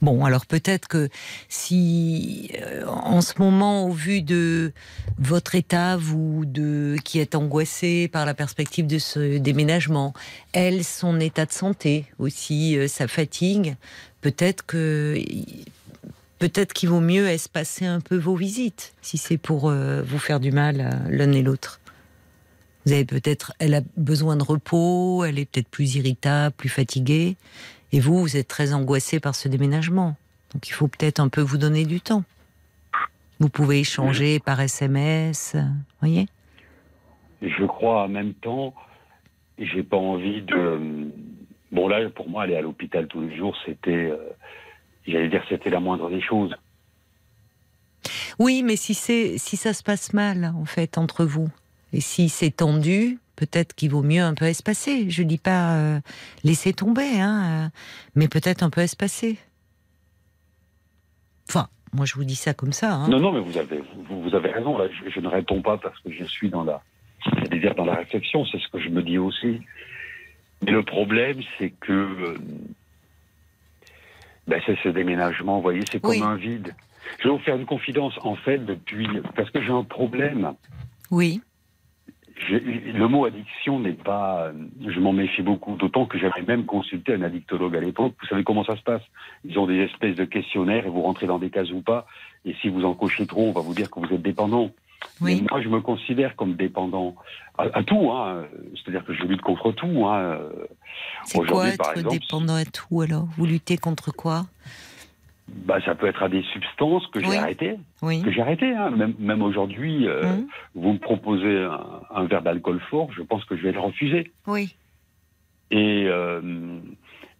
[0.03, 1.09] Bon, alors peut-être que
[1.49, 4.73] si euh, en ce moment, au vu de
[5.19, 10.12] votre état, vous de qui êtes angoissé par la perspective de ce déménagement,
[10.53, 13.77] elle, son état de santé aussi, euh, sa fatigue,
[14.23, 15.17] peut-être que
[16.41, 20.41] peut-être qu'il vaut mieux espacer un peu vos visites si c'est pour euh, vous faire
[20.41, 21.79] du mal l'un et l'autre.
[22.87, 27.37] Vous avez peut-être, elle a besoin de repos, elle est peut-être plus irritable, plus fatiguée.
[27.92, 30.16] Et vous, vous êtes très angoissé par ce déménagement.
[30.52, 32.24] Donc il faut peut-être un peu vous donner du temps.
[33.40, 35.62] Vous pouvez échanger par SMS, euh,
[36.00, 36.26] voyez?
[37.42, 38.72] Je crois en même temps,
[39.59, 41.11] j'ai pas envie de.
[41.72, 44.11] Bon, là, pour moi, aller à l'hôpital tous les jours, c'était.
[44.11, 44.16] euh,
[45.07, 46.55] J'allais dire, c'était la moindre des choses.
[48.38, 51.48] Oui, mais si c'est si ça se passe mal en fait entre vous
[51.92, 55.11] et si c'est tendu, peut-être qu'il vaut mieux un peu espacer.
[55.11, 56.00] Je dis pas euh,
[56.44, 57.68] laisser tomber, hein, euh,
[58.14, 59.37] mais peut-être un peu espacer.
[61.48, 62.92] Enfin, moi je vous dis ça comme ça.
[62.94, 63.09] Hein.
[63.09, 64.78] Non, non, mais vous avez, vous, vous avez raison.
[64.78, 66.83] Là, je, je ne réponds pas parce que je suis dans la,
[67.50, 68.44] dire dans la réflexion.
[68.46, 69.61] C'est ce que je me dis aussi.
[70.64, 72.38] Mais le problème, c'est que euh,
[74.46, 75.57] ben, c'est ce déménagement.
[75.57, 76.22] Vous voyez, c'est comme Oui.
[76.22, 76.74] un vide.
[77.18, 78.14] Je vais vous faire une confidence.
[78.22, 80.55] En fait, depuis parce que j'ai un problème.
[81.11, 81.42] Oui,
[82.50, 84.50] Le mot addiction n'est pas.
[84.87, 88.14] Je m'en méfie beaucoup, d'autant que j'avais même consulté un addictologue à l'époque.
[88.20, 89.02] Vous savez comment ça se passe?
[89.44, 92.07] Ils ont des espèces de questionnaires et vous rentrez dans des cases ou pas.
[92.44, 94.70] Et si vous en cochez trop, on va vous dire que vous êtes dépendant.
[95.20, 95.40] oui.
[95.42, 97.14] Mais moi, je me considère comme dépendant
[97.59, 98.11] à, à tout.
[98.11, 98.44] Hein.
[98.74, 100.07] C'est-à-dire que je lutte contre tout.
[100.07, 100.38] Hein.
[101.24, 103.28] C'est quoi par être exemple, dépendant à tout alors?
[103.37, 104.46] Vous luttez contre quoi?
[105.55, 107.37] Bah, ça peut être à des substances que j'ai Oui.
[107.37, 107.77] arrêtées.
[108.01, 108.23] Oui.
[108.23, 108.73] Que j'ai arrêtées.
[108.75, 108.91] Hein.
[108.91, 113.45] Même, même aujourd'hui, euh, Hum, vous me proposez un, un verre d'alcool fort, je pense
[113.45, 114.31] que je vais le refuser.
[114.47, 114.75] Oui.
[115.71, 116.81] Et euh,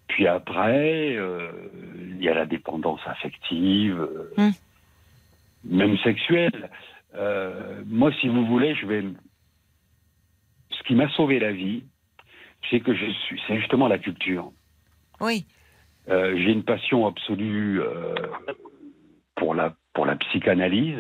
[0.09, 1.51] puis après, euh,
[2.11, 4.53] il y a la dépendance affective, Hum.
[5.65, 6.71] même sexuelle.
[7.87, 9.05] Moi, si vous voulez, je vais.
[10.71, 11.85] Ce qui m'a sauvé la vie,
[12.71, 13.41] c'est que je suis.
[13.47, 14.51] C'est justement la culture.
[15.21, 15.47] Oui.
[16.09, 18.15] Euh, J'ai une passion absolue euh,
[19.37, 20.99] pour la pour la psychanalyse.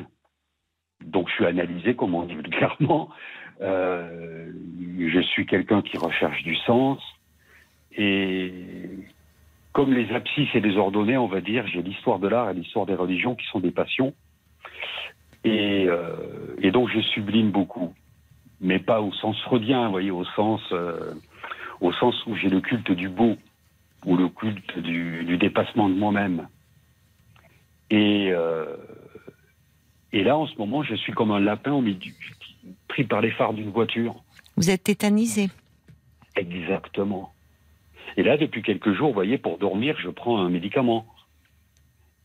[1.04, 3.08] Donc, je suis analysé, comme on dit vulgairement.
[3.60, 4.50] Euh,
[4.98, 7.00] je suis quelqu'un qui recherche du sens.
[7.96, 8.52] Et
[9.72, 12.86] comme les abscisses et les ordonnées, on va dire, j'ai l'histoire de l'art et l'histoire
[12.86, 14.14] des religions qui sont des passions.
[15.44, 15.88] Et,
[16.72, 17.94] donc, je sublime beaucoup.
[18.60, 20.60] Mais pas au sens freudien, vous voyez, au sens,
[21.80, 23.36] au sens où j'ai le culte du beau
[24.04, 26.48] ou le culte du, du dépassement de moi-même.
[27.90, 28.76] Et, euh,
[30.12, 32.14] et là, en ce moment, je suis comme un lapin au milieu, du-
[32.88, 34.16] pris par les phares d'une voiture.
[34.56, 35.48] Vous êtes tétanisé.
[36.36, 37.32] Exactement.
[38.16, 41.06] Et là, depuis quelques jours, vous voyez, pour dormir, je prends un médicament.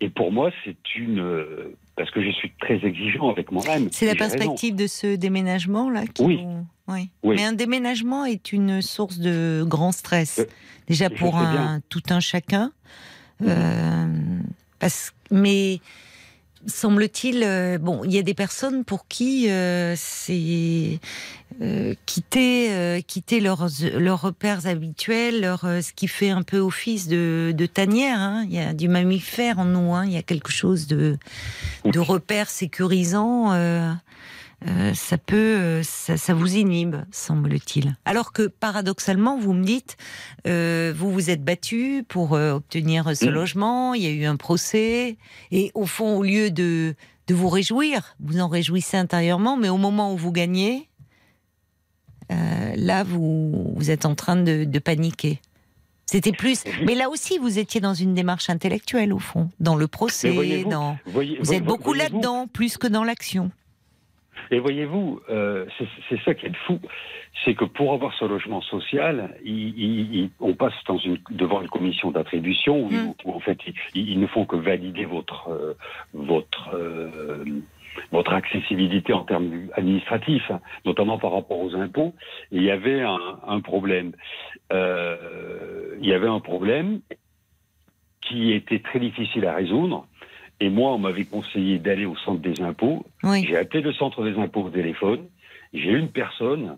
[0.01, 1.75] Et pour moi, c'est une...
[1.97, 3.89] Parce que je suis très exigeant avec moi-même.
[3.91, 4.37] C'est la raison.
[4.37, 6.39] perspective de ce déménagement là qui Oui.
[6.87, 7.09] oui.
[7.23, 7.35] Oui.
[7.35, 10.39] Mais un déménagement est une source de grand stress.
[10.39, 10.45] Euh,
[10.87, 12.71] Déjà pour un tout un chacun.
[13.41, 14.07] Euh,
[14.79, 15.79] parce, mais
[16.65, 20.99] semble-t-il, euh, bon, il y a des personnes pour qui euh, c'est
[21.61, 23.67] euh, quitter, euh, quitter leurs,
[23.97, 28.19] leurs repères habituels, leur, ce qui fait un peu office de, de tanière.
[28.19, 28.45] hein.
[28.49, 29.93] Il y a du mammifère en nous.
[29.93, 30.05] hein.
[30.05, 31.17] Il y a quelque chose de,
[31.85, 33.53] de repère sécurisant.
[34.65, 37.95] Euh, ça peut, euh, ça, ça vous inhibe, semble-t-il.
[38.05, 39.97] Alors que paradoxalement, vous me dites,
[40.47, 43.29] euh, vous vous êtes battu pour euh, obtenir ce Mm.
[43.29, 45.17] logement, il y a eu un procès,
[45.51, 46.95] et au fond, au lieu de,
[47.27, 50.89] de vous réjouir, vous en réjouissez intérieurement, mais au moment où vous gagnez,
[52.31, 55.39] euh, là, vous, vous êtes en train de, de paniquer.
[56.09, 56.63] C'était plus.
[56.85, 60.69] Mais là aussi, vous étiez dans une démarche intellectuelle, au fond, dans le procès, voyez-vous,
[60.69, 60.97] dans.
[61.05, 63.51] Voyez- Vous voyez- êtes beaucoup là-dedans, plus que dans l'action.
[64.51, 65.65] Et voyez-vous, euh,
[66.09, 66.79] c'est ça qui est fou,
[67.43, 71.61] c'est que pour avoir ce logement social, il- il- il- on passe dans une, devant
[71.61, 73.13] une commission d'attribution où, Mm.
[73.25, 73.57] où, en fait
[73.93, 75.73] ils, ne font que valider votre euh,
[76.13, 77.43] votre euh,
[78.11, 80.51] votre accessibilité en termes administratifs,
[80.85, 82.13] notamment par rapport aux impôts.
[82.51, 84.11] Et il y avait un, un problème.
[84.71, 87.01] Il y avait un problème
[88.21, 90.05] qui était très difficile à résoudre.
[90.59, 93.45] Et moi, on m'avait conseillé d'aller au centre des impôts Oui.
[93.47, 95.21] j'ai appelé le centre des impôts au téléphone.
[95.73, 96.77] J'ai eu une personne.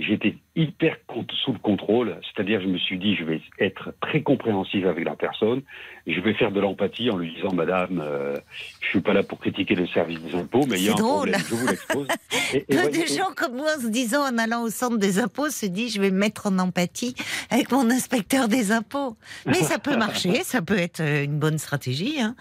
[0.00, 0.96] J'étais hyper
[1.44, 2.16] sous le contrôle.
[2.22, 5.62] C'est-à-dire, je me suis dit, je vais être très compréhensif avec la personne.
[6.06, 8.36] Je vais faire de l'empathie en lui disant, Madame, euh,
[8.80, 11.00] je suis pas là pour critiquer le service des impôts, mais il y a C'est
[11.00, 11.30] un drôle.
[11.32, 11.40] problème.
[11.50, 12.06] Je vous l'expose.
[12.54, 15.18] Et- et Peu de gens comme moi, en se disant en allant au centre des
[15.18, 17.16] impôts, se disent je vais me mettre en empathie
[17.50, 19.16] avec mon inspecteur des impôts.
[19.46, 22.20] Mais ça peut marcher, ça peut être euh, une bonne stratégie.
[22.20, 22.36] hein.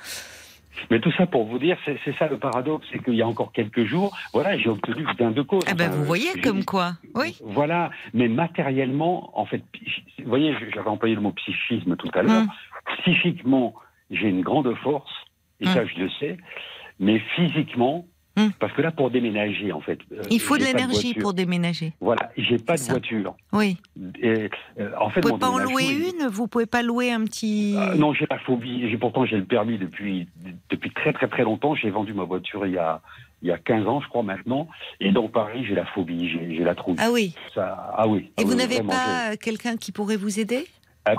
[0.89, 3.51] Mais tout ça pour vous dire, c'est ça le paradoxe, c'est qu'il y a encore
[3.51, 5.63] quelques jours, voilà, j'ai obtenu gain de cause.
[5.67, 6.93] Ah ben vous voyez comme quoi.
[7.15, 7.37] Oui.
[7.43, 9.63] Voilà, mais matériellement, en fait,
[10.19, 12.41] vous voyez, j'avais employé le mot psychisme tout à l'heure.
[12.41, 12.49] Hum.
[12.99, 13.73] Psychiquement,
[14.11, 15.11] j'ai une grande force,
[15.59, 16.37] et ça je le sais,
[16.99, 18.05] mais physiquement,
[18.37, 18.51] Hum.
[18.59, 19.99] parce que là, pour déménager, en fait.
[20.11, 21.93] euh, Il faut de l'énergie pour déménager.
[21.99, 22.93] Voilà, j'ai pas de ça.
[22.93, 23.35] voiture.
[23.51, 23.77] Oui.
[24.21, 26.27] Et, euh, en fait, Vous pouvez pas en louer une?
[26.27, 27.75] Vous pouvez pas louer un petit.
[27.75, 28.95] Euh, non, j'ai la phobie.
[28.99, 30.27] Pourtant j'ai le permis depuis
[30.69, 31.73] depuis très très très longtemps.
[31.75, 33.01] J'ai vendu ma voiture il y a
[33.43, 34.67] il y a 15 ans, je crois maintenant.
[34.99, 36.95] Et dans Paris, j'ai la phobie, j'ai la trouille.
[36.99, 37.35] Ah oui.
[37.53, 38.19] Ça, ah oui.
[38.29, 40.65] Et Ah vous oui, n'avez pas quelqu'un qui pourrait vous aider?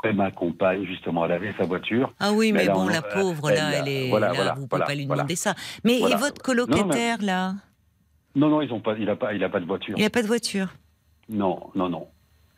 [0.03, 2.12] Ben, ma compagne, justement, elle avait sa voiture.
[2.20, 4.09] Ah oui, mais, Mais là, bon, on- la pauvre, là, elle, est.
[4.11, 5.55] voilà, là, voilà, vous ne pouvez voilà, pas lui demander ça.
[5.85, 7.55] Mais et votre colocataire, là?
[8.35, 9.94] Non, non, ils ont pas, il n'a pas, il a pas de voiture.
[9.96, 10.68] Il n'a pas de voiture
[11.29, 12.07] Non, non, non.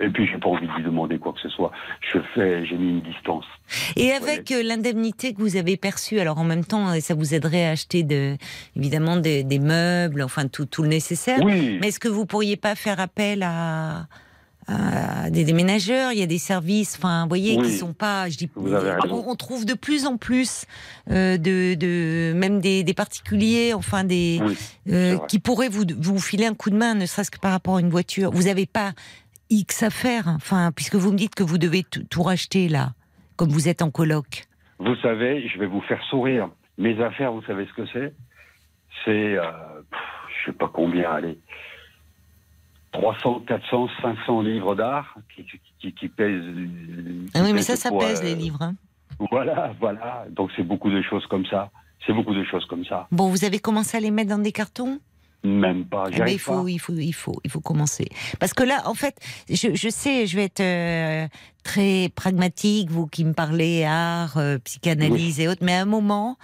[0.03, 1.73] Et puis, j'ai pas envie de lui demander quoi que ce soit.
[2.11, 3.45] Je fais, j'ai mis une distance.
[3.97, 7.35] Et avec euh, l'indemnité que vous avez perçue, alors en même temps, euh, ça vous
[7.35, 8.37] aiderait à acheter de,
[8.77, 11.41] évidemment des, des meubles, enfin tout, tout le nécessaire.
[11.45, 11.77] Oui.
[11.83, 14.07] Mais est-ce que vous pourriez pas faire appel à,
[14.71, 17.65] à des déménageurs Il y a des services, enfin, vous voyez, Oui.
[17.67, 18.29] qui sont pas.
[18.29, 19.25] Je dis, Vous avez raison.
[19.27, 20.65] on, trouve de plus en plus
[21.11, 24.57] euh, de, de, même des, des particuliers, enfin des, Oui,
[24.91, 27.77] euh, qui pourraient vous, vous filer un coup de main, ne serait-ce que par rapport
[27.77, 28.31] à une voiture.
[28.31, 28.93] Vous n'avez pas
[29.51, 32.93] X à faire, enfin, puisque vous me dites que vous devez tout, racheter là,
[33.37, 34.45] comme vous êtes en coloc.
[34.79, 36.49] Vous savez, je vais vous faire sourire.
[36.79, 38.15] Mes affaires, vous savez ce que c'est?
[39.05, 39.43] C'est, euh,
[40.45, 41.39] je sais pas combien, allez,
[42.93, 46.43] 300, 400, 500 livres d'art qui, qui, qui- qui pèsent.
[47.35, 48.61] Ah oui, mais ça, ça pèse euh, les livres.
[48.63, 48.75] hein.
[49.31, 50.25] Voilà, voilà.
[50.31, 51.71] Donc c'est beaucoup de choses comme ça.
[52.07, 53.07] C'est beaucoup de choses comme ça.
[53.13, 54.99] Bon, vous avez commencé à les mettre dans des cartons?
[55.45, 56.11] Même pas.
[56.11, 56.71] J'y ben, il faut, pas.
[56.71, 58.09] il faut, il faut, il faut commencer.
[58.41, 59.17] Parce que là, en fait,
[59.49, 61.29] je, je sais, je vais être euh,
[61.63, 66.37] très pragmatique, vous qui me parlez art, euh, psychanalyse et autres, mais à un moment,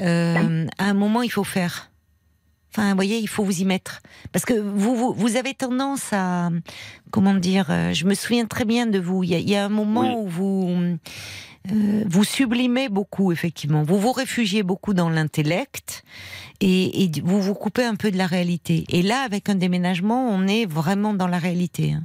[0.00, 1.90] euh, à un moment, il faut faire.
[2.76, 4.00] Enfin, vous voyez, il faut vous y mettre.
[4.32, 6.50] Parce que vous, vous, vous avez tendance à,
[7.12, 9.22] comment dire, euh, je me souviens très bien de vous.
[9.22, 10.14] Il y a, il y a un moment Oui.
[10.16, 10.98] où vous,
[11.72, 13.84] euh, vous sublimez beaucoup, effectivement.
[13.84, 16.02] Vous vous réfugiez beaucoup dans l'intellect
[16.60, 18.84] et, et vous vous coupez un peu de la réalité.
[18.88, 21.92] Et là, avec un déménagement, on est vraiment dans la réalité.
[21.92, 22.02] hein.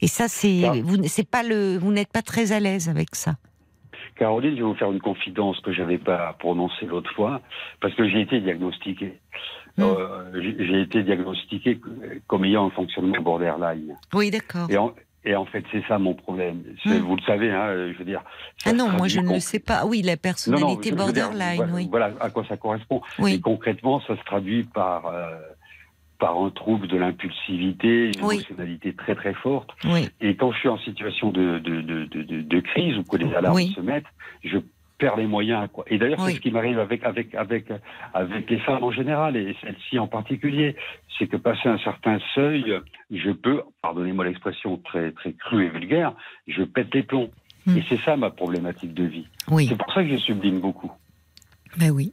[0.00, 0.72] Et ça, c'est, Ça.
[0.82, 3.36] vous, c'est pas le, vous n'êtes pas très à l'aise avec ça.
[4.18, 7.40] Caroline, je vais vous faire une confidence que j'avais pas prononcée l'autre fois,
[7.80, 9.18] parce que j'ai été diagnostiqué.
[9.76, 9.82] Hmm.
[9.82, 11.80] Euh, j'ai été diagnostiqué
[12.28, 13.96] comme ayant un fonctionnement borderline.
[14.12, 14.70] Oui, d'accord.
[14.70, 16.62] Et en, et en fait, c'est ça mon problème.
[16.84, 16.98] Hmm.
[16.98, 18.22] Vous le savez, hein, je veux dire.
[18.66, 19.84] Ah non, moi je ne le sais pas.
[19.86, 21.88] Oui, la Non, non, personnalité dire, borderline, voilà, oui.
[21.90, 23.00] Voilà à quoi ça correspond.
[23.18, 25.30] Et Oui, concrètement, ça se traduit par euh,
[26.20, 28.36] par un trouble de l'impulsivité, une Oui.
[28.36, 29.70] émotionnalité très très forte.
[29.84, 30.08] oui.
[30.20, 33.16] Et quand je suis en situation de, de, de, de, de- de crise ou que
[33.16, 33.72] les alarmes Oui.
[33.74, 34.04] se mettent,
[34.44, 34.58] je
[34.98, 35.68] perds les moyens.
[35.72, 35.84] Quoi.
[35.88, 36.30] Et d'ailleurs, Oui.
[36.30, 37.66] c'est ce qui m'arrive avec, avec, avec,
[38.12, 40.76] avec les femmes en général, et celle-ci en particulier.
[41.18, 42.74] C'est que passé un certain seuil,
[43.10, 46.12] je peux, pardonnez-moi l'expression très, très crue et vulgaire,
[46.48, 47.30] je pète les plombs.
[47.66, 47.78] Hmm.
[47.78, 49.26] Et c'est ça ma problématique de vie.
[49.50, 50.92] Oui, C'est pour ça que je sublime beaucoup.
[51.78, 52.12] ben oui.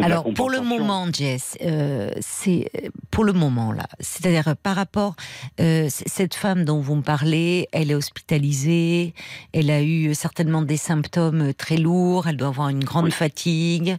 [0.00, 2.70] Alors pour le moment, Jess, euh, c'est
[3.10, 3.86] pour le moment là.
[4.00, 5.16] C'est-à-dire euh, par rapport
[5.60, 9.14] euh, cette femme dont vous me parlez, elle est hospitalisée,
[9.52, 13.10] elle a eu certainement des symptômes très lourds, elle doit avoir une grande Oui.
[13.10, 13.96] fatigue.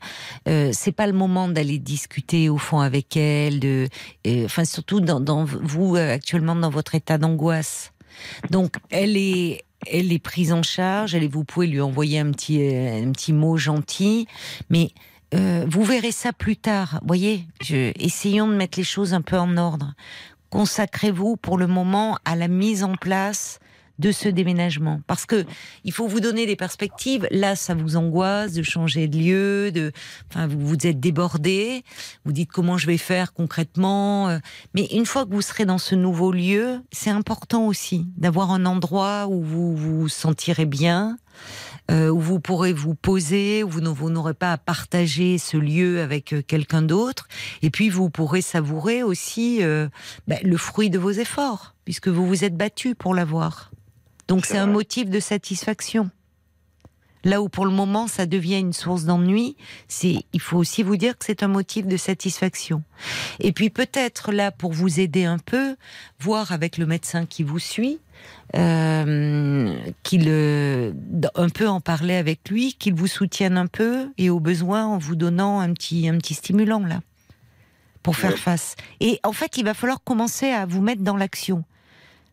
[0.47, 3.87] Euh, c'est pas le moment d'aller discuter au fond avec elle, de,
[4.27, 7.91] euh, enfin surtout dans, dans vous euh, actuellement dans votre état d'angoisse.
[8.51, 12.59] Donc elle est elle est prise en charge, elle vous pouvez lui envoyer un petit
[12.61, 14.27] euh, un petit mot gentil,
[14.69, 14.91] mais
[15.33, 16.99] euh, vous verrez ça plus tard.
[17.05, 19.93] Voyez, je, essayons de mettre les choses un peu en ordre.
[20.49, 23.59] Consacrez-vous pour le moment à la mise en place
[23.99, 25.45] de ce déménagement, parce que
[25.83, 27.27] il faut vous donner des perspectives.
[27.31, 29.91] Là, ça vous angoisse de changer de lieu, de,
[30.29, 31.83] enfin, vous vous êtes débordé.
[32.23, 34.29] Vous dites comment je vais faire concrètement.
[34.29, 34.39] euh,
[34.73, 38.65] Mais une fois que vous serez dans ce nouveau lieu, c'est important aussi d'avoir un
[38.65, 41.17] endroit où vous vous sentirez bien,
[41.89, 46.33] euh, où vous pourrez vous poser, où vous n'aurez pas à partager ce lieu avec
[46.33, 47.27] euh, quelqu'un d'autre.
[47.61, 49.87] Et puis vous pourrez savourer aussi euh,
[50.27, 53.71] ben, le fruit de vos efforts, puisque vous vous êtes battu pour l'avoir.
[54.27, 56.11] Donc C'est un motif de satisfaction.
[57.25, 60.95] Là où pour le moment ça devient une source d'ennui, c'est il faut aussi vous
[60.95, 62.83] dire que c'est un motif de satisfaction.
[63.39, 65.75] Et puis peut-être là pour vous aider un peu,
[66.19, 67.99] voir avec le médecin qui vous suit,
[68.55, 70.91] euh, qu'il euh,
[71.35, 74.97] un peu en parler avec lui, qu'il vous soutienne un peu et au besoin en
[74.97, 77.01] vous donnant un petit un petit stimulant là
[78.03, 78.37] pour faire Ouais.
[78.37, 78.75] face.
[79.01, 81.63] Et en fait, il va falloir commencer à vous mettre dans l'action.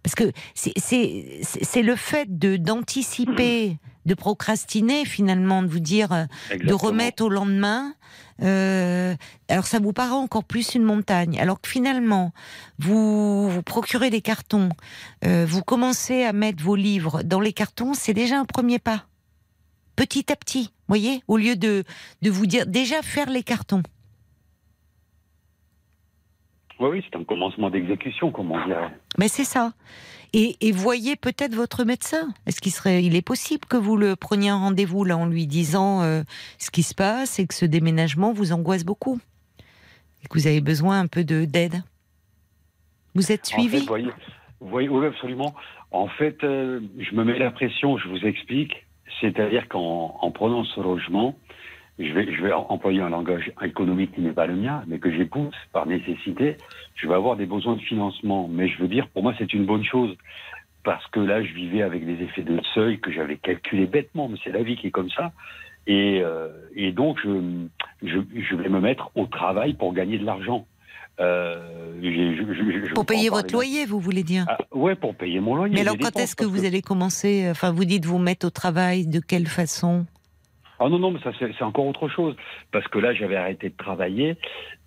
[0.02, 3.76] Parce que c'est- le fait de d'anticiper,
[4.06, 6.24] de procrastiner finalement, de vous dire, euh,
[6.56, 7.92] de remettre au lendemain.
[8.42, 9.14] Euh,
[9.48, 11.38] alors ça vous paraît encore plus une montagne.
[11.40, 12.32] Alors que finalement,
[12.78, 14.68] vous vous procurez des cartons,
[15.24, 19.04] euh, vous commencez à mettre vos livres dans les cartons, c'est déjà un premier pas.
[19.96, 21.84] Petit à petit, voyez, au lieu de
[22.22, 23.82] de vous dire déjà faire les cartons.
[26.78, 28.90] Oui, oui, c'est un commencement d'exécution, comme on dirait.
[29.18, 29.72] Mais c'est ça.
[30.38, 32.28] Et, et voyez peut-être votre médecin.
[32.46, 35.46] Est-ce qu'il serait, il est possible que vous le preniez un rendez-vous là en lui
[35.46, 36.24] disant euh,
[36.58, 39.18] ce qui se passe et que ce déménagement vous angoisse beaucoup
[40.22, 41.82] et que vous avez besoin un peu de d'aide?
[43.14, 44.10] Vous êtes En fait, suivi voyez,
[44.60, 45.54] Oui, oui, absolument.
[45.90, 48.84] En fait, euh, je me mets la pression, je vous explique.
[49.22, 51.34] C'est-à-dire qu'en en prenant ce logement,
[51.98, 55.10] je vais, je vais employer un langage économique qui n'est pas le mien, mais que
[55.10, 56.58] j'épouse par nécessité.
[56.96, 58.48] Je vais avoir des besoins de financement.
[58.48, 60.16] Mais je veux dire, pour moi, c'est une bonne chose.
[60.82, 64.38] Parce que là, je vivais avec des effets de seuil que j'avais calculés bêtement, mais
[64.44, 65.32] c'est la vie qui est comme ça.
[65.88, 67.66] Et, euh, et donc, je,
[68.02, 70.66] je, je vais me mettre au travail pour gagner de l'argent.
[71.18, 75.74] Euh, je- Pour payer votre loyer, vous voulez dire Ah, ouais, pour payer mon loyer.
[75.74, 79.06] Mais alors, quand est-ce que vous allez commencer Enfin, vous dites vous mettre au travail,
[79.06, 80.06] de quelle façon?
[80.78, 82.36] Ah non, non, mais ça c'est c'est encore autre chose.
[82.70, 84.36] Parce que là, j'avais arrêté de travailler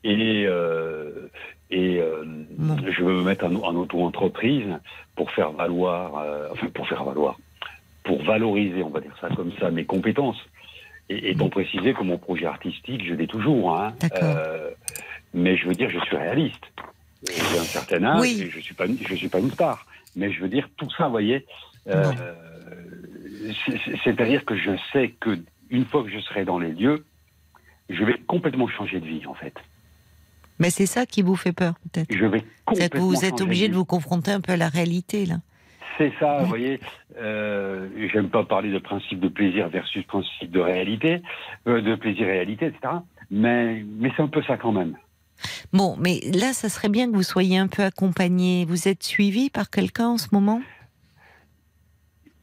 [0.04, 1.30] et, euh,
[1.72, 2.24] et euh,
[2.58, 2.76] Bon.
[2.90, 4.68] je veux me mettre en, en auto-entreprise
[5.16, 7.38] pour faire valoir, euh, enfin pour faire valoir,
[8.04, 10.40] pour valoriser, on va dire ça comme ça, mes compétences.
[11.10, 13.76] Et étant précisé que mon projet artistique, je l'ai toujours.
[13.76, 13.94] Hein.
[14.22, 14.70] Euh,
[15.34, 16.64] mais je veux dire, je suis réaliste.
[17.28, 18.42] J'ai un certain âge, Oui.
[18.44, 19.86] et je suis pas, je suis pas une star.
[20.16, 21.46] Mais je veux dire, tout ça, vous voyez,
[21.88, 23.54] euh, Bon.
[24.04, 25.38] c'est-à-dire que je sais que
[25.70, 27.06] une fois que je serai dans les lieux,
[27.90, 29.54] je vais complètement changer de vie, en fait.
[30.60, 32.14] Mais c'est ça qui vous fait peur, peut-être.
[32.14, 35.36] Je vais complètement vous êtes obligé de vous confronter un peu à la réalité, là.
[35.98, 36.80] C'est ça, vous voyez.
[37.18, 41.22] Euh, J'aime pas parler de principe de plaisir versus principe de réalité,
[41.68, 42.94] euh, de plaisir-réalité, etc.
[43.32, 44.96] Mais, mais c'est un peu ça quand même.
[45.74, 48.66] Bon, mais là, ça serait bien que vous soyez un peu accompagné.
[48.66, 50.62] Vous êtes suivi par quelqu'un en ce moment?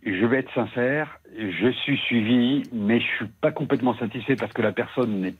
[0.04, 4.62] Je vais être sincère, je suis suivi, mais je suis pas complètement satisfait parce que
[4.62, 5.34] la personne n'est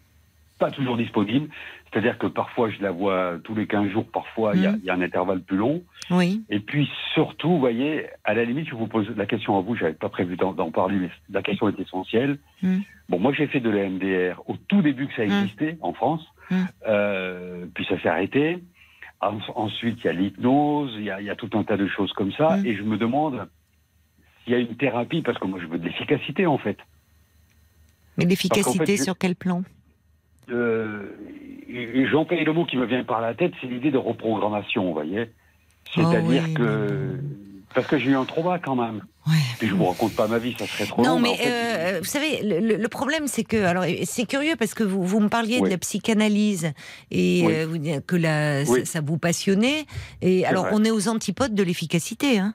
[0.59, 1.49] pas toujours disponible.
[1.93, 4.79] C'est-à-dire que parfois je la vois tous les 15 jours, parfois il y a- Mhm.
[4.83, 5.83] il y, a un intervalle plus long.
[6.11, 6.43] Oui.
[6.51, 9.77] Et puis surtout, vous voyez, à la limite, je vous pose la question à vous,
[9.77, 12.39] j'avais pas prévu d'en parler, mais la question est essentielle.
[12.63, 12.83] Mhm.
[13.09, 15.43] Bon, moi j'ai fait de la MDR au tout début que ça Mhm.
[15.45, 16.25] existait en France.
[16.87, 18.59] Euh, puis ça s'est arrêté.
[19.21, 21.77] En- Ensuite, il y a l'hypnose, il y a, il y a tout un tas
[21.77, 23.49] de choses comme ça, et je me demande
[24.45, 26.79] s'il y a une thérapie, parce que moi je veux de l'efficacité en fait.
[28.19, 29.63] Mais l'efficacité fait, je- sur quel plan?
[30.51, 31.03] Euh,
[32.11, 35.31] J'emploie le mot qui me vient par la tête, c'est l'idée de reprogrammation, vous voyez.
[35.95, 37.19] C'est-à-dire Oh oui, que.
[37.75, 39.03] Parce que j'ai eu un trauma quand même.
[39.27, 39.35] Ouais.
[39.59, 41.19] Puis je vous raconte pas ma vie, ça serait trop Non, long.
[41.21, 44.85] mais en fait, euh, vous savez, le, problème, c'est que, alors, c'est curieux parce que
[44.85, 46.73] vous, vous me parliez de la psychanalyse
[47.11, 47.53] et Oui.
[47.53, 48.87] euh, vous que la, ça, Oui.
[48.87, 49.85] ça vous passionnait.
[50.23, 50.73] Et alors, vrai.
[50.75, 52.55] on est aux antipodes de l'efficacité, hein.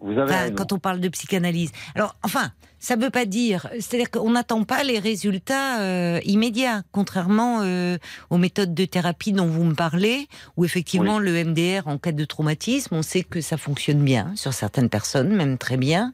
[0.00, 0.54] vous avez Enfin, raison.
[0.56, 1.72] quand on parle de psychanalyse.
[1.96, 6.82] Alors, enfin, ça ne veut pas dire, c'est-à-dire qu'on n'attend pas les résultats euh, immédiats,
[6.92, 7.98] contrairement euh,
[8.30, 12.24] aux méthodes de thérapie dont vous me parlez, où effectivement le MDR en cas de
[12.24, 16.12] traumatisme, on sait que ça fonctionne bien sur certaines personnes, même très bien.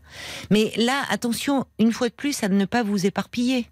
[0.51, 3.69] Mais là, attention, une fois de plus, à ne pas vous éparpiller.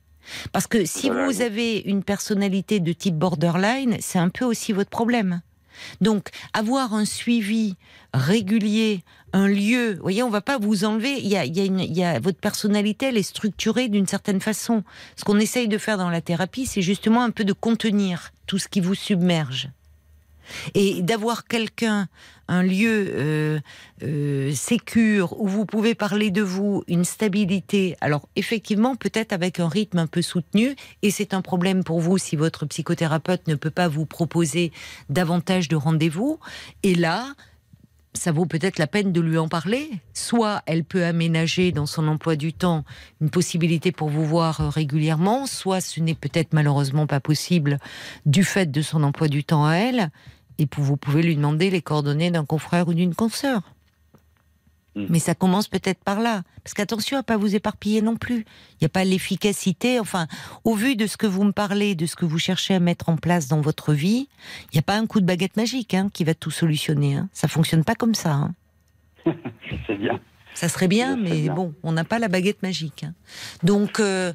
[0.52, 4.90] Parce que si vous avez une personnalité de type borderline, c'est un peu aussi votre
[4.90, 5.40] problème.
[6.00, 7.76] Donc, avoir un suivi
[8.14, 9.02] régulier,
[9.32, 11.18] un lieu, vous voyez, on va pas vous enlever.
[11.18, 14.40] Il y a, il y a y a- votre personnalité, elle est structurée d'une certaine
[14.40, 14.84] façon.
[15.16, 18.58] Ce qu'on essaye de faire dans la thérapie, c'est justement un peu de contenir tout
[18.58, 19.70] ce qui vous submerge.
[20.74, 22.08] Et d'avoir quelqu'un,
[22.48, 23.60] un lieu euh,
[24.02, 24.52] euh,
[25.38, 27.96] où vous pouvez parler de vous, une stabilité.
[28.00, 30.74] Alors effectivement, peut-être avec un rythme un peu soutenu.
[31.02, 34.72] Et c'est un problème pour vous si votre psychothérapeute ne peut pas vous proposer
[35.08, 36.38] davantage de rendez-vous.
[36.82, 37.34] Et là,
[38.14, 39.90] ça vaut peut-être la peine de lui en parler.
[40.12, 42.84] Soit elle peut aménager dans son emploi du temps
[43.20, 47.78] une possibilité pour vous voir euh, régulièrement, soit ce n'est peut-être malheureusement pas possible
[48.26, 50.10] du fait de son emploi du temps à elle.
[50.58, 53.62] Et vous pouvez lui demander les coordonnées d'un confrère ou d'une consoeur.
[54.94, 55.06] Mm.
[55.08, 56.42] Mais ça commence peut-être par là.
[56.64, 58.44] Parce qu'attention à pas vous éparpiller non plus.
[58.72, 59.98] Il n'y a pas l'efficacité.
[60.00, 60.26] Enfin,
[60.64, 63.08] au vu de ce que vous me parlez, de ce que vous cherchez à mettre
[63.08, 64.28] en place dans votre vie,
[64.64, 67.14] il n'y a pas un coup de baguette magique hein, qui va tout solutionner.
[67.16, 67.28] Hein.
[67.32, 68.32] Ça fonctionne pas comme ça.
[68.32, 68.54] hein.
[69.24, 70.20] Je sais bien.
[70.54, 71.54] Ça serait bien, mais bien.
[71.54, 73.04] bon, on n'a pas la baguette magique.
[73.04, 73.14] hein.
[73.62, 74.32] Donc, euh,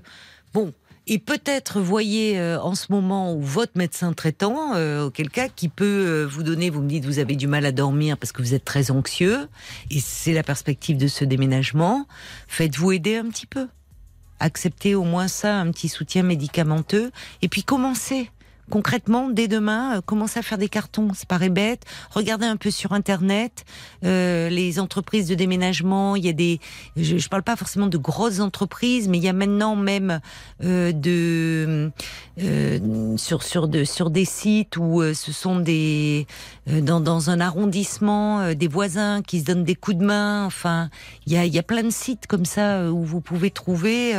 [0.54, 0.74] bon.
[1.10, 5.86] Et peut-être voyez euh, en ce moment où votre médecin traitant, euh, auquel qui peut
[5.86, 8.54] euh, vous donner, vous me dites vous avez du mal à dormir parce que vous
[8.54, 9.48] êtes très anxieux,
[9.90, 12.08] et c'est la perspective de ce déménagement,
[12.50, 13.70] faites-vous aider un petit peu.
[14.42, 18.30] Acceptez au moins ça, un petit soutien médicamenteux, et puis commencez.
[18.70, 21.14] Concrètement, dès demain, euh, commencez à faire des cartons.
[21.14, 21.84] Ça paraît bête.
[22.12, 23.66] Regardez un peu sur Internet
[24.04, 26.16] euh, les entreprises de déménagement.
[26.16, 26.60] Il y a des,
[26.96, 30.20] je, je parle pas forcément de grosses entreprises, mais il y a maintenant même
[30.64, 31.92] euh, de
[32.40, 36.28] euh, sur sur de sur des sites où euh, ce sont des
[36.70, 40.46] euh, dans dans un arrondissement des voisins qui se donnent des coups de main.
[40.46, 40.90] Enfin,
[41.26, 44.14] il y a il y a plein de sites comme ça où vous pouvez trouver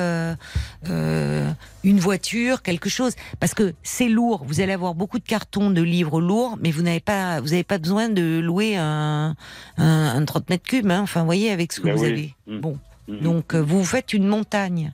[1.84, 4.46] une voiture, quelque chose, parce que c'est lourd lourd.
[4.46, 7.64] Vous allez avoir beaucoup de cartons de livres lourds, mais vous n'avez pas, vous n'avez
[7.64, 9.34] pas besoin de louer un,
[9.76, 10.90] un, un 30 mètres cubes.
[10.90, 11.00] Hein.
[11.02, 12.08] Enfin, vous voyez avec ce que Ben vous oui.
[12.10, 12.34] avez.
[12.46, 12.60] Mm.
[12.60, 12.78] Bon,
[13.08, 13.20] Mhm.
[13.20, 14.92] donc euh, vous faites une montagne.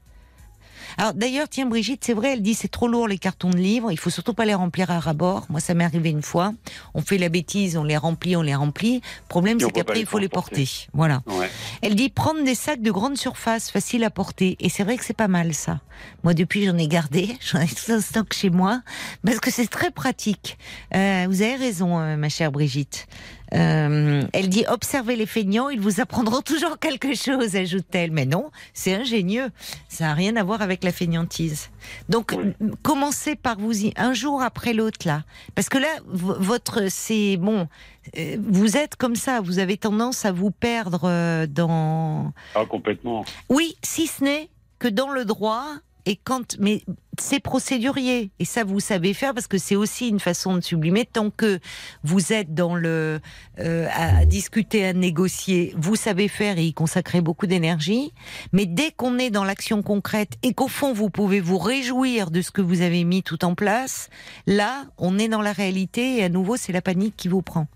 [0.98, 3.90] Alors d'ailleurs, tiens Brigitte, c'est vrai, elle dit c'est trop lourd les cartons de livres,
[3.90, 5.46] il faut surtout pas les remplir à ras-bord.
[5.48, 6.52] Moi, ça m'est arrivé une fois.
[6.94, 8.96] On fait la bêtise, on les remplit, on les remplit.
[8.96, 10.68] Le problème, c'est qu'après, il faut les porter.
[10.92, 11.22] Voilà.
[11.26, 11.50] Ouais.
[11.82, 14.56] Elle dit prendre des sacs de grande surface, facile à porter.
[14.60, 15.80] Et c'est vrai que c'est pas mal ça.
[16.22, 17.36] Moi, depuis, j'en ai gardé.
[17.40, 18.82] J'en ai tout un stock chez moi.
[19.24, 20.58] Parce que c'est très pratique.
[20.94, 23.06] Euh, vous avez raison, euh, ma chère Brigitte.
[23.52, 28.10] Euh, elle dit observez les feignants, ils vous apprendront toujours quelque chose, ajoute-t-elle.
[28.10, 29.50] Mais non, c'est ingénieux.
[29.88, 31.70] Ça n'a rien à voir avec la feignantise.
[32.08, 32.52] Donc, Oui.
[32.82, 35.22] commencez par vous y un jour après l'autre là,
[35.54, 37.68] parce que là, votre c'est bon.
[38.16, 42.32] euh, Vous êtes comme ça, vous avez tendance à vous perdre euh, dans.
[42.54, 43.24] Ah, complètement.
[43.48, 45.66] Oui, si ce n'est que dans le droit
[46.06, 46.56] et quand.
[46.58, 46.82] Mais
[47.20, 48.30] c'est procédurier.
[48.38, 51.60] Et ça vous savez faire parce que c'est aussi une façon de sublimer tant que
[52.02, 53.20] vous êtes dans le
[53.60, 55.74] euh, à discuter à négocier.
[55.76, 58.12] Vous savez faire et y consacrer beaucoup d'énergie.
[58.52, 62.42] Mais dès qu'on est dans l'action concrète et qu'au fond vous pouvez vous réjouir de
[62.42, 64.08] ce que vous avez mis tout en place
[64.46, 67.66] là on est dans la réalité et à nouveau c'est la panique qui vous prend.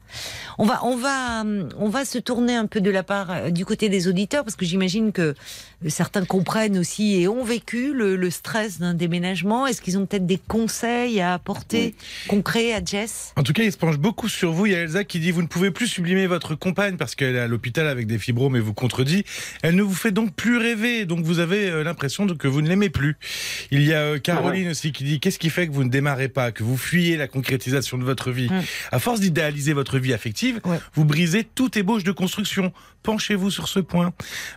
[0.59, 1.45] On va on va
[1.79, 4.57] on va se tourner un peu de la part euh, du côté des auditeurs parce
[4.57, 5.35] que j'imagine que
[5.87, 9.28] certains comprennent aussi et ont vécu le stress d'un déménagement
[9.67, 11.95] est-ce qu'ils ont peut-être des conseils à apporter
[12.29, 13.33] concrets à Jess?
[13.37, 14.67] En tout cas, il se penche beaucoup sur vous.
[14.67, 17.37] Il y a Elsa qui dit vous ne pouvez plus sublimer votre compagne parce qu'elle
[17.37, 19.25] est à l'hôpital avec des fibromes et vous contredit.
[19.63, 22.69] Elle ne vous fait donc plus rêver, donc vous avez euh, l'impression que vous ne
[22.69, 23.17] l'aimez plus.
[23.71, 26.29] Il y a euh, Caroline aussi qui dit qu'est-ce qui fait que vous ne démarrez
[26.29, 28.49] pas, que vous fuyez la concrétisation de votre vie?
[28.49, 28.63] Mm.
[28.93, 30.79] À force d'idéaliser votre vie affective, Ouais.
[30.95, 32.73] vous brisez toute ébauche de construction.
[33.03, 34.13] Penchez-vous sur ce point.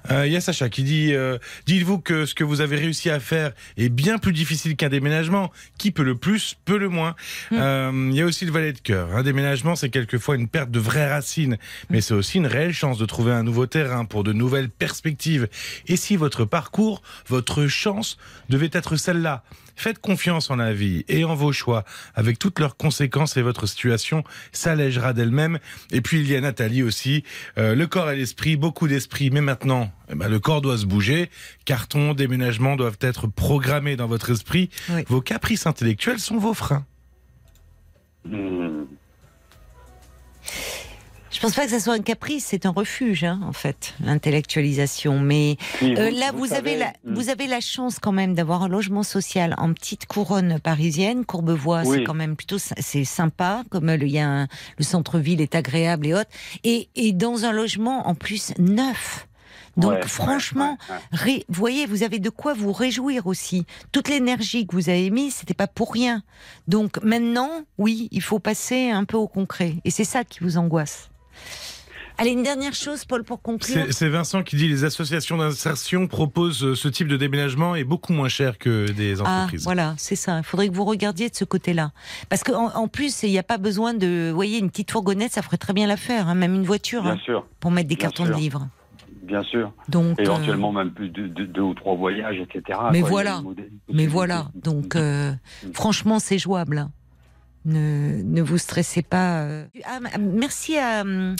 [0.10, 3.10] Euh, Il y a Sacha qui dit euh, dites-vous que ce que vous avez réussi
[3.10, 5.52] à faire est bien plus difficile qu'un déménagement.
[5.78, 7.16] Qui peut le plus, peut le moins.
[7.52, 7.58] Mm.
[7.60, 9.16] Euh, Il y a aussi le valet de cœur.
[9.16, 11.58] Un déménagement, c'est quelquefois une perte de vraies racines,
[11.90, 15.48] mais c'est aussi une réelle chance de trouver un nouveau terrain pour de nouvelles perspectives.
[15.88, 18.18] Et si votre parcours, votre chance
[18.50, 19.44] devait être celle-là,
[19.76, 21.84] faites confiance en la vie et en vos choix,
[22.16, 25.60] avec toutes leurs conséquences et votre situation s'allègera d'elle-même.
[25.92, 27.24] Et puis il y a Nathalie aussi,
[27.58, 30.86] euh, le corps et l'esprit, beaucoup d'esprit, mais maintenant, eh ben, le corps doit se
[30.86, 31.30] bouger.
[31.66, 34.70] Carton, déménagement doivent être programmés dans votre esprit.
[34.90, 35.04] Oui.
[35.08, 36.86] Vos caprices intellectuels sont vos freins.
[38.26, 38.86] Hmm.
[41.42, 45.20] Je pense pas que ça soit un caprice, c'est un refuge, hein, en fait, l'intellectualisation.
[45.20, 47.16] Mais euh, là, vous vous, savez, avez la, hmm.
[47.16, 51.26] vous avez la chance quand même d'avoir un logement social en petite couronne parisienne.
[51.26, 54.84] Courbevoie, c'est quand même plutôt, c'est sympa, comme euh, le, il y a un- le
[54.84, 56.30] centre-ville est agréable et autres.
[56.64, 59.28] Et, et dans un logement en plus neuf.
[59.78, 61.02] Donc Ouais, franchement, ouais, ouais.
[61.12, 63.66] Ré- voyez, vous avez de quoi vous réjouir aussi.
[63.94, 66.24] Toute l'énergie que vous avez mise, c'était pas pour rien.
[66.68, 69.76] Donc maintenant, oui, il faut passer un peu au concret.
[69.86, 71.10] Et c'est ça qui vous angoisse.
[72.18, 73.86] Allez, une dernière chose, Paul, pour conclure.
[73.90, 78.14] C'est Vincent qui dit les associations d'insertion proposent euh, ce type de déménagement est beaucoup
[78.14, 79.64] moins cher que des Ah, entreprises.
[79.64, 80.38] voilà, c'est ça.
[80.38, 81.92] Il faudrait que vous regardiez de ce côté-là.
[82.30, 84.28] Parce qu'en en, plus, il n'y a pas besoin de.
[84.30, 87.14] Vous voyez, une petite fourgonnette, ça ferait très bien l'affaire, hein, même une voiture, Bien
[87.14, 88.36] hein, sûr, pour mettre des bien cartons sûr.
[88.36, 88.68] de livres.
[89.24, 89.72] bien sûr.
[89.90, 92.78] Donc, euh, Éventuellement même plus de, de- deux ou trois voyages, etc.
[92.92, 93.42] Mais voilà.
[93.92, 95.32] Mais voilà, donc euh,
[95.74, 96.88] franchement, c'est jouable.
[97.64, 99.42] Ne, ne vous stressez pas.
[99.44, 99.66] euh.
[99.86, 101.36] Ah, merci à, hum,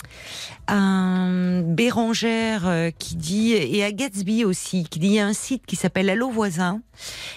[0.68, 5.32] à Bérangère euh, qui dit, et à Gatsby aussi, qui dit il y a un
[5.32, 6.80] site qui s'appelle Allo Voisin,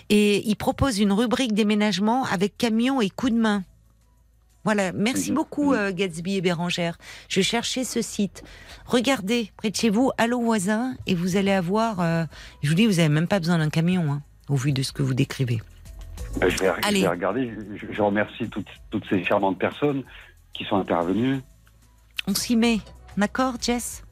[0.09, 3.63] et il propose une rubrique déménagement avec camion et coup de main.
[4.65, 5.36] Voilà, merci Mhm.
[5.36, 5.77] beaucoup Mhm.
[5.79, 6.97] euh, Gatsby et Bérangère.
[7.27, 8.43] Je cherchais ce site.
[8.86, 12.01] Regardez près de chez vous, Allo Voisin, et vous allez avoir.
[12.01, 12.25] euh,
[12.61, 14.91] je vous dis, vous n'avez même pas besoin d'un camion, hein, au vu de ce
[14.91, 15.59] que vous décrivez.
[16.43, 17.01] Euh, Je vais, je Allez.
[17.01, 17.53] vais regarder.
[17.75, 20.03] Je, je remercie toutes, toutes ces charmantes personnes
[20.53, 21.41] qui sont intervenues.
[22.27, 22.79] On s'y met,
[23.17, 24.03] d'accord, Jess?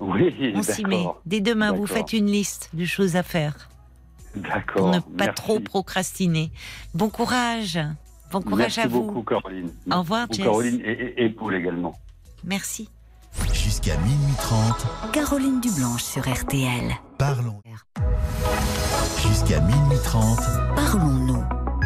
[0.00, 1.04] Oui, On s'y met.
[1.26, 3.68] Dès demain, vous faites une liste de choses à faire
[4.36, 4.76] D'accord.
[4.76, 5.34] pour ne pas merci.
[5.34, 6.50] trop procrastiner.
[6.94, 7.78] Bon courage.
[8.30, 9.02] Bon courage Merci à vous.
[9.02, 9.70] beaucoup, Caroline.
[9.90, 10.44] Au revoir, Jess.
[10.44, 11.98] Caroline et, et, et Paul également.
[12.44, 12.88] Merci.
[13.52, 16.92] Jusqu'à minuit 30, Caroline Dublanche sur RTL.
[17.18, 17.60] parlons.
[19.26, 20.38] Jusqu'à minuit 30,
[20.76, 21.44] Parlons-nous.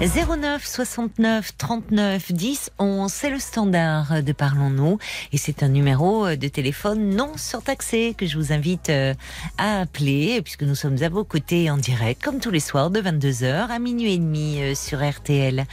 [0.00, 4.98] 09 69 39 10 11, c'est le standard de Parlons-nous
[5.32, 9.12] et c'est un numéro de téléphone non surtaxé que je vous invite euh,
[9.56, 13.00] à appeler puisque nous sommes à vos côtés en direct comme tous les soirs de
[13.00, 15.64] 22h à minuit et demi euh, sur RTL.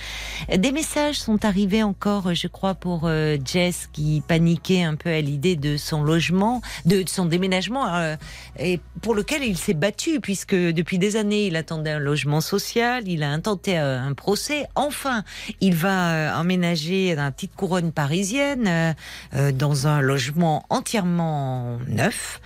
[0.58, 5.22] Des messages sont arrivés encore, je crois, pour euh, Jess qui paniquait un peu à
[5.22, 8.16] l'idée de son logement, de son déménagement
[8.58, 13.08] et pour lequel il s'est battu puisque depuis des années il attendait un logement social,
[13.08, 14.66] il a intenté un procès.
[14.76, 15.24] Enfin,
[15.62, 18.94] il va euh, emménager dans la petite couronne parisienne, euh,
[19.36, 22.42] euh, dans un logement entièrement neuf.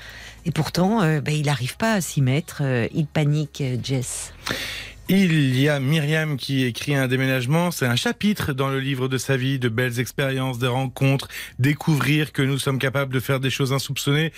[0.46, 2.64] Et pourtant, ben, il n'arrive pas à s'y mettre.
[2.94, 4.34] il panique, Jess.
[5.10, 7.72] Il y a Myriam qui écrit un déménagement.
[7.72, 11.28] C'est un chapitre dans le livre de sa vie, de belles expériences, des rencontres,
[11.60, 14.32] découvrir que nous sommes capables de faire des choses insoupçonnées.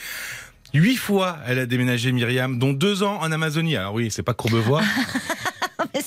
[0.73, 3.75] Huit fois, elle a déménagé Myriam, dont deux ans en Amazonie.
[3.75, 4.81] Alors oui, c'est pas Courbevoie.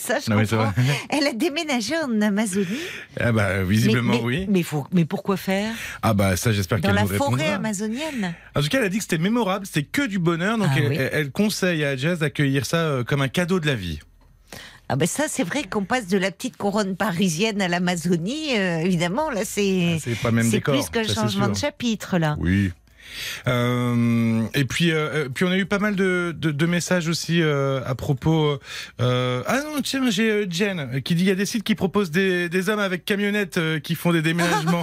[0.09, 0.72] mais ça, je comprends.
[1.11, 2.66] Elle a déménagé en Amazonie.
[3.18, 4.46] Ah bah, visiblement, oui.
[4.48, 5.72] Mais, faut, mais pourquoi faire?
[6.02, 7.18] Ah bah ça, j'espère qu'elle nous répondra.
[7.18, 8.34] Dans la forêt amazonienne?
[8.55, 10.59] En tout cas, elle a dit que c'était mémorable, c'était que du bonheur.
[10.59, 10.78] Donc, ah
[11.12, 14.00] elle, conseille à Jazz d'accueillir ça euh, comme un cadeau de la vie.
[14.88, 18.57] Ah ben ça, c'est vrai qu'on passe de la petite couronne parisienne à l'Amazonie.
[18.57, 19.98] Euh, évidemment, là, c'est ah.
[20.42, 22.36] C'est plus qu'un changement de chapitre, là.
[22.38, 22.70] Oui.
[23.46, 27.09] Euh, et puis, euh, euh, puis on a eu pas mal de, de, de messages
[27.09, 28.59] aussi euh, à propos.
[28.98, 32.48] Ah non, tiens, j'ai Jen qui dit il y a des sites qui proposent des,
[32.48, 34.82] des hommes avec camionnettes qui font des déménagements.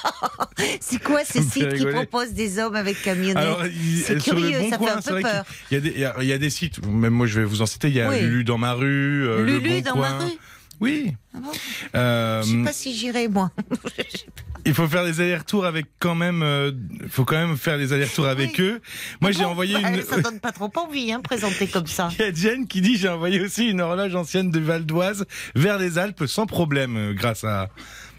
[0.80, 3.72] c'est quoi ces sites qui proposent des hommes avec camionnettes
[4.04, 5.44] C'est curieux, bon ça fait un peu peur.
[5.70, 7.66] Il y, a des, il y, a des sites, même moi je vais vous en
[7.66, 7.88] citer.
[7.88, 10.10] Il y a Lulu dans ma rue, Lulu le bon dans coin.
[10.10, 10.32] ma rue.
[10.80, 11.14] Oui.
[11.34, 11.50] Ah bon?
[11.94, 13.50] Euh, je sais pas si j'irai moi.
[14.66, 16.42] il faut faire des allers-retours avec quand même.
[16.42, 16.72] Euh,
[17.08, 18.80] faut quand même faire des allers-retours avec eux.
[19.20, 20.02] Moi, j'ai envoyé bah, une.
[20.02, 22.08] Ça donne pas trop envie, hein, présenter comme ça.
[22.18, 25.24] Il y a Jen qui dit j'ai envoyé aussi une horloge ancienne de Val d'Oise
[25.54, 27.70] vers les Alpes sans problème, euh, grâce à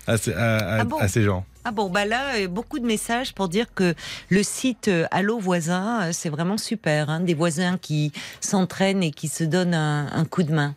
[0.08, 1.45] à, à, ah ces gens.
[1.66, 3.93] Ah bon, bah là, beaucoup de messages pour dire que
[4.30, 7.10] le site euh, Allo Voisin, c'est vraiment super.
[7.10, 10.76] Hein, des voisins qui s'entraînent et qui se donnent un, un coup de main.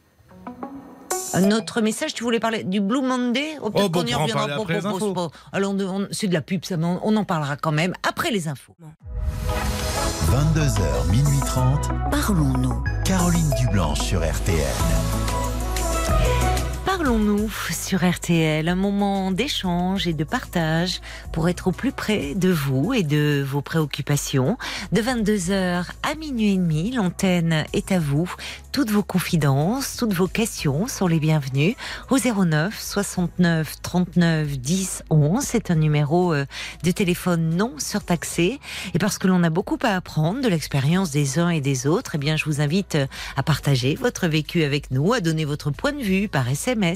[1.35, 4.49] Un autre message, tu voulais parler du Blue Monday oh, oh bon, on y reviendra.
[5.53, 5.75] Alors,
[6.11, 8.75] c'est de la pub, ça, on en parlera quand même après les infos.
[10.31, 11.89] 22h, minuit 30.
[12.11, 12.85] Parlons-nous.
[13.05, 15.30] Caroline Dublanche sur RTN.
[17.03, 21.01] Parlons-nous sur RTL, un moment d'échange et de partage
[21.33, 24.59] pour être au plus près de vous et de vos préoccupations.
[24.93, 28.31] De 22h à minuit et demi, l'antenne est à vous.
[28.71, 31.75] Toutes vos confidences, toutes vos questions sont les bienvenues
[32.11, 35.43] au 09 69 39 10 11.
[35.43, 36.45] C'est un numéro euh,
[36.85, 38.61] de téléphone non surtaxé.
[38.93, 42.17] Et parce que l'on a beaucoup à apprendre de l'expérience des uns et des autres,
[42.17, 42.99] eh bien, je vous invite
[43.37, 46.90] à partager votre vécu avec nous, à donner votre point de vue par SMS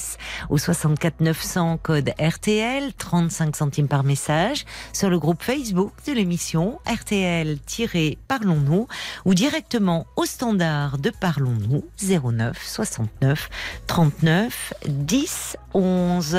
[0.51, 6.78] au 64 900 code RTL, 35 centimes par message, sur le groupe Facebook de l'émission
[6.86, 8.86] RTL-Parlons-nous
[9.24, 13.49] ou directement au standard de Parlons-nous 09 69
[13.86, 16.38] 39 10 11.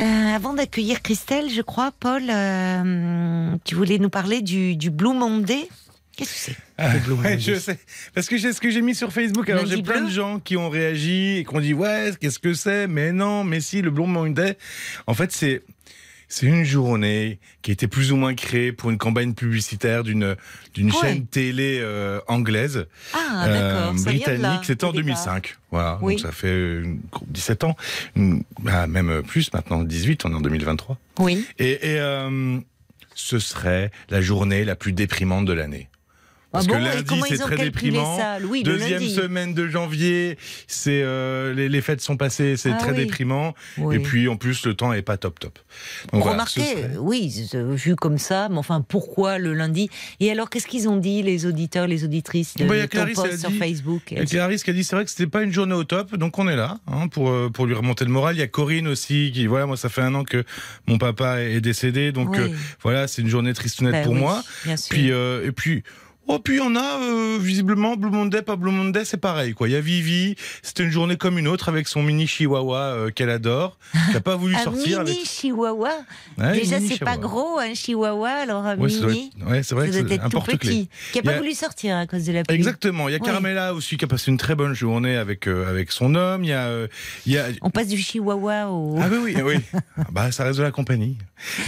[0.00, 5.68] avant d'accueillir Christelle, je crois, Paul, euh, tu voulais nous parler du, du Blue Monday?
[6.18, 7.78] Qu'est-ce que c'est ah, Je sais.
[8.12, 9.48] Parce que c'est ce que j'ai mis sur Facebook.
[9.48, 12.54] Alors j'ai plein de gens qui ont réagi et qui ont dit Ouais, qu'est-ce que
[12.54, 12.88] c'est?
[12.88, 14.58] Mais non, mais si, le Blue Monday.
[15.06, 15.62] En fait, c'est.
[16.30, 20.36] C'est une journée qui a été plus ou moins créée pour une campagne publicitaire d'une
[20.74, 24.60] d'une chaîne télé euh, anglaise, ah, euh, britannique.
[24.64, 25.56] C'était en 2005.
[25.70, 26.82] Voilà, donc ça fait
[27.28, 27.76] 17 ans,
[28.60, 30.26] bah, même plus maintenant, 18.
[30.26, 30.98] On est en 2023.
[31.20, 31.46] Oui.
[31.58, 32.58] Et, et euh,
[33.14, 35.88] ce serait la journée la plus déprimante de l'année.
[36.50, 38.16] Ah Parce que lundi, c'est très déprimant.
[38.16, 38.38] Ça?
[38.64, 43.54] Deuxième semaine de janvier, c'est euh, les, fêtes sont passées, c'est ah très déprimant.
[43.92, 45.58] Et puis en plus, le temps est pas top top.
[46.12, 49.90] Donc, Remarquez, oui, vu comme ça, mais enfin, pourquoi le lundi?
[50.20, 53.52] Et alors, qu'est-ce qu'ils ont dit les auditeurs, les auditrices de, bah, ton post sur
[53.52, 54.02] Facebook?
[54.10, 55.84] Il y a Clarisse qui a dit c'est vrai que c'était pas une journée au
[55.84, 58.36] top, donc on est là hein, pour euh, pour lui remonter le moral.
[58.36, 60.44] Il y a Corinne aussi qui voilà, moi ça fait un an que
[60.86, 62.48] mon papa est décédé, donc euh,
[62.82, 64.42] voilà, c'est une journée tristounette ben pour moi.
[64.88, 65.82] Puis et puis
[66.30, 69.54] Oh, puis il y en a, euh, visiblement, Blue Monday, pas Blue Monday, c'est pareil,
[69.54, 69.66] quoi.
[69.66, 73.10] Il y a Vivi, c'était une journée comme une autre avec son mini chihuahua euh,
[73.10, 75.04] qu'elle adore, qui n'a pas voulu un sortir.
[75.04, 75.90] mini chihuahua
[76.52, 79.30] Déjà, c'est pas gros, un chihuahua, alors un mini.
[79.46, 80.88] Ouais, c'est vrai que c'est un porte-clés.
[81.12, 82.56] Qui n'a pas voulu sortir à cause de la pluie.
[82.56, 83.08] Exactement.
[83.08, 85.90] Il y a Carmela aussi qui a passé une très bonne journée avec, euh, avec
[85.92, 86.44] son homme.
[86.44, 86.86] Il y, a,
[87.24, 87.46] il y a...
[87.62, 88.98] On passe du chihuahua au.
[89.00, 89.80] Ah, oui, oui, oui.
[90.12, 91.16] bah, ça reste de la compagnie.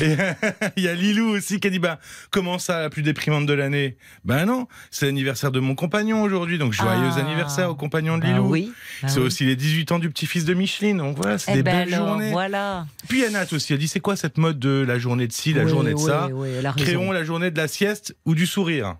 [0.01, 0.17] Et
[0.77, 1.99] il y a Lilou aussi qui a dit bah,
[2.31, 3.97] comment ça, la plus déprimante de l'année?
[4.25, 7.19] Ben non, c'est l'anniversaire de mon compagnon aujourd'hui, donc joyeux Ah.
[7.21, 8.49] anniversaire au compagnon de Bah Lilou.
[8.49, 8.73] oui.
[9.03, 9.27] bah C'est oui.
[9.27, 11.95] aussi les 18 ans du petit-fils de Micheline, donc voilà, c'est Eh des ben belles
[11.95, 12.31] alors, journées.
[12.33, 12.87] Voilà.
[13.09, 15.65] Puis Anat aussi, elle dit c'est quoi cette mode de la journée de ci, la
[15.65, 16.29] Oui, journée de ça?
[16.77, 18.97] Créons la journée de la sieste ou du sourire.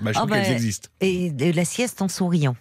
[0.00, 0.88] Bah, je Ah trouve bah, qu'elles existent.
[1.00, 2.56] Et de la sieste en souriant.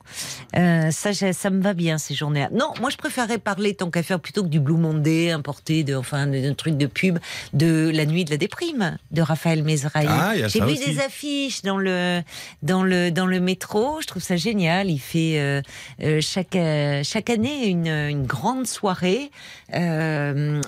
[0.58, 2.50] Euh, ça, ça me va bien ces journées-là.
[2.52, 5.96] Non, moi je préférerais parler tant qu'à faire plutôt que du Blue Monday importé, de,
[5.96, 7.18] enfin d'un truc de pub,
[7.54, 10.06] de la nuit de la déprime de Raphaël Mesrahi.
[10.10, 10.86] Ah, J'ai vu aussi.
[10.86, 12.22] des affiches dans le
[12.64, 14.00] dans le dans le métro.
[14.02, 14.90] Je trouve ça génial.
[14.90, 15.62] Il fait euh,
[16.04, 16.58] euh, chaque
[17.04, 19.32] chaque année une, une grande soirée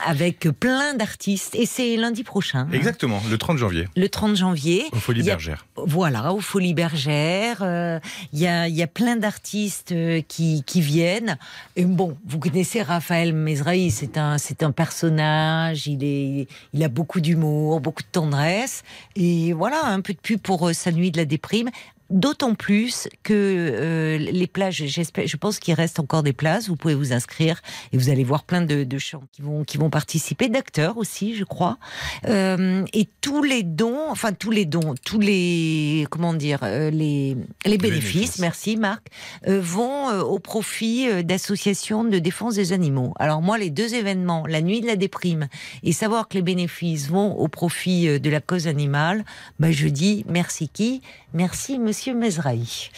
[0.05, 2.59] avec plein d'artistes et c'est lundi prochain.
[2.61, 4.85] hein, Exactement, le 30 janvier, le 30 janvier.
[4.91, 5.65] au a- Bergères.
[5.75, 7.61] Voilà, au Folies Bergères.
[7.61, 7.99] euh,
[8.31, 11.37] Il y, a, y a plein d'artistes euh, qui, qui viennent.
[11.75, 16.89] Et bon, vous connaissez Raphaël Mesrahi, c'est un, c'est un personnage, il, est, il a
[16.89, 18.83] beaucoup d'humour, beaucoup de tendresse.
[19.15, 21.69] Et voilà, un peu de pub pour euh, sa nuit de la déprime.
[22.13, 26.69] D'autant plus que euh, les plages, je pense qu'il reste encore des places.
[26.69, 27.59] Vous pouvez vous inscrire
[27.91, 31.35] et vous allez voir plein de, de chants qui vont qui vont participer, d'acteurs aussi,
[31.35, 31.79] je crois.
[32.27, 37.35] Euh, et tous les dons, enfin tous les dons, tous les comment dire, euh, les
[37.65, 38.39] les bénéfices, bénéfices.
[38.39, 39.07] merci Marc,
[39.47, 43.15] euh, vont au profit d'associations de défense des animaux.
[43.17, 45.47] Alors moi, les deux événements, la nuit de la déprime
[45.81, 49.25] et savoir que les bénéfices vont au profit de la cause animale,
[49.59, 51.01] bah je dis merci qui?
[51.33, 52.89] Merci Monsieur Mesrahi.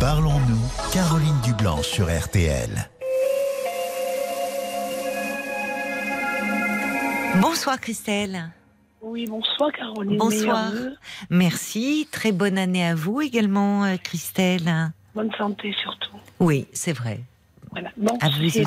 [0.00, 2.70] Parlons-nous, Caroline Dublanche sur RTL.
[7.40, 8.50] Bonsoir Christelle.
[9.02, 10.18] Oui, bonsoir Caroline.
[10.18, 10.72] Bonsoir.
[11.30, 12.08] Merci.
[12.10, 14.92] Très bonne année à vous également, euh, Christelle.
[15.14, 16.16] Bonne santé surtout.
[16.38, 17.20] Oui, c'est vrai.
[17.70, 17.90] Voilà.
[17.96, 18.64] Bon, À vous aussi.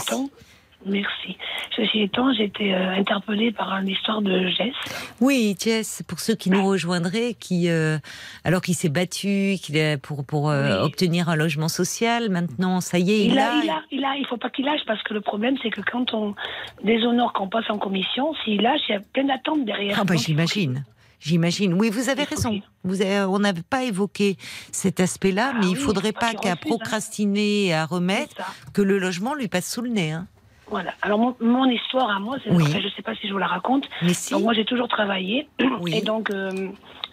[0.86, 1.38] Merci.
[1.76, 4.74] Ceci étant, j'ai été euh, interpellée par une histoire de Jess.
[5.22, 7.98] Oui, Jess, pour ceux qui nous rejoindraient, qui euh,
[8.44, 10.86] alors qu'il s'est battu, qu'il est pour pour euh, Oui.
[10.86, 13.52] obtenir un logement social, maintenant ça y est, il, Il a.
[13.52, 15.70] a, il a, il a, il faut pas qu'il lâche parce que le problème c'est
[15.72, 16.36] que quand on
[16.84, 19.98] déshonore, qu'on passe en commission, s'il lâche, il y a plein d'attentes derrière.
[20.00, 20.84] Ah bah j'imagine.
[21.20, 21.74] J'imagine.
[21.76, 22.60] Oui, vous avez raison.
[22.84, 24.36] Vous avez- on n'avait pas évoqué
[24.74, 26.56] cet aspect-là, Ah mais il oui, faudrait pas qu'à hein.
[26.58, 28.36] procrastiner et à remettre
[28.74, 30.12] que le logement lui passe sous le nez.
[30.12, 30.28] Hein.
[30.70, 30.93] Voilà.
[31.01, 32.66] Alors mon, mon histoire à moi, c'est Oui.
[32.82, 33.88] je sais pas si je vous la raconte.
[34.01, 34.32] Mais si.
[34.32, 35.47] Donc moi j'ai toujours travaillé
[35.82, 35.93] Oui.
[35.95, 36.70] et donc euh,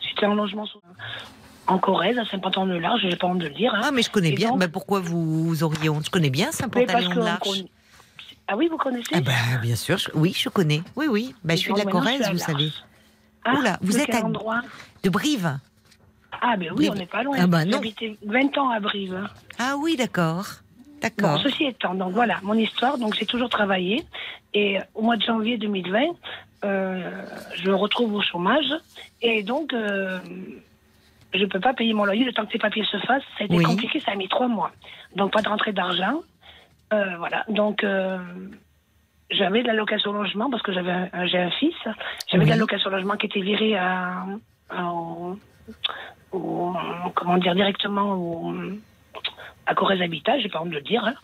[0.09, 0.67] j'étais en logement
[1.67, 3.73] en Corrèze à Saint-Pantan-de-Large, j'ai pas honte de le dire.
[3.75, 3.81] hein.
[3.85, 4.49] Ah, mais je connais Et bien.
[4.49, 6.05] donc- Bah, pourquoi vous, vous auriez honte?
[6.07, 6.59] Je connais bien Mais parce
[7.05, 7.49] Saint-Pantalon que de on l'Arche.
[7.49, 7.71] connaît-
[8.49, 9.05] Ah oui, vous connaissez?
[9.15, 9.33] Ah bah,
[9.63, 10.83] bien sûr, je- oui, je connais.
[10.97, 11.35] Oui, oui.
[11.45, 12.73] Bah, je suis de la Corrèze, vous savez.
[13.45, 14.63] Ah, Oula, vous êtes quel à- endroit?
[15.05, 15.59] De Brive.
[16.43, 16.91] Ah, ben oui, Brive.
[16.93, 17.37] on n'est pas loin.
[17.39, 19.29] Ah bah habité 20 ans à Brive.
[19.59, 20.47] Ah oui, d'accord.
[21.19, 22.99] Bon, ceci étant, donc voilà, mon histoire.
[22.99, 24.05] Donc j'ai toujours travaillé.
[24.55, 26.01] Et au mois de janvier 2020,
[26.65, 27.11] euh,
[27.57, 28.71] je me retrouve au chômage.
[29.23, 30.19] Et donc, euh,
[31.33, 33.23] je ne peux pas payer mon loyer le temps que ces papiers se fassent.
[33.39, 33.65] Ça a été Oui.
[33.65, 34.73] compliqué, ça a mis trois mois.
[35.17, 36.21] Donc pas de rentrée d'argent.
[36.93, 37.45] Euh, voilà.
[37.49, 37.85] Donc.
[37.85, 38.19] euh,
[39.33, 41.73] j'avais de la location logement parce que j'avais un, j'ai un fils.
[42.27, 42.61] J'avais de la Oui.
[42.63, 44.25] location logement qui était virée à,
[46.33, 46.77] au-
[47.15, 48.53] comment dire directement au,
[49.71, 51.05] à Corrèze Habitat, j'ai pas honte de le dire.
[51.05, 51.15] hein.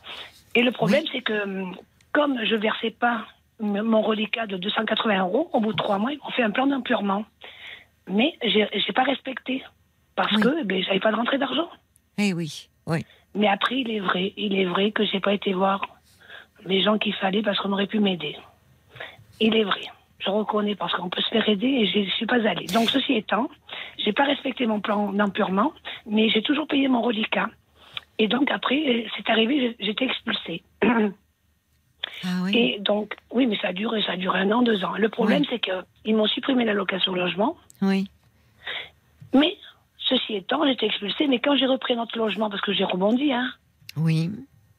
[0.54, 1.76] Et le problème, c'est que hum,
[2.12, 3.24] comme je versais pas
[3.60, 6.66] mon reliquat de 280 euros, au bout de trois mois, ils m'ont fait un plan
[6.66, 7.24] d'impurement.
[8.08, 9.62] Mais j'ai j'ai pas respecté
[10.14, 10.42] parce Oui.
[10.42, 11.68] que ben, j'avais pas de rentrée d'argent.
[12.18, 13.04] Eh oui, oui.
[13.34, 15.80] Mais après, il est vrai, il est vrai que j'ai pas été voir
[16.64, 18.36] les gens qu'il fallait parce qu'on aurait pu m'aider.
[19.40, 19.82] Il est vrai.
[20.20, 22.66] Je reconnais parce qu'on peut se faire aider et je ne suis pas allée.
[22.66, 23.48] Donc, ceci étant,
[24.02, 25.72] j'ai pas respecté mon plan d'empurement,
[26.06, 27.48] mais j'ai toujours payé mon reliquat.
[28.18, 30.62] Et donc, après, euh, c'est arrivé, j'étais expulsée.
[32.24, 32.56] Ah oui.
[32.56, 34.94] Et donc, oui, mais ça a duré, ça a duré un an, deux ans.
[34.96, 35.48] Le problème, Oui.
[35.50, 37.56] c'est qu'ils m'ont supprimé la location logement.
[37.82, 38.08] Oui.
[39.34, 39.58] Mais,
[39.98, 41.26] ceci étant, j'étais expulsée.
[41.26, 43.50] Mais quand j'ai repris notre logement, parce que j'ai rebondi, hein,
[43.96, 44.30] Oui.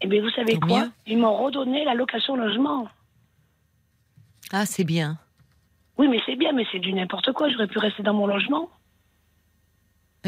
[0.01, 0.87] Eh bien, vous savez quoi?
[1.05, 2.87] Ils m'ont redonné la location logement.
[4.51, 5.17] Ah, c'est bien.
[5.97, 7.49] Oui, mais c'est bien, mais c'est du n'importe quoi.
[7.49, 8.69] J'aurais pu rester dans mon logement.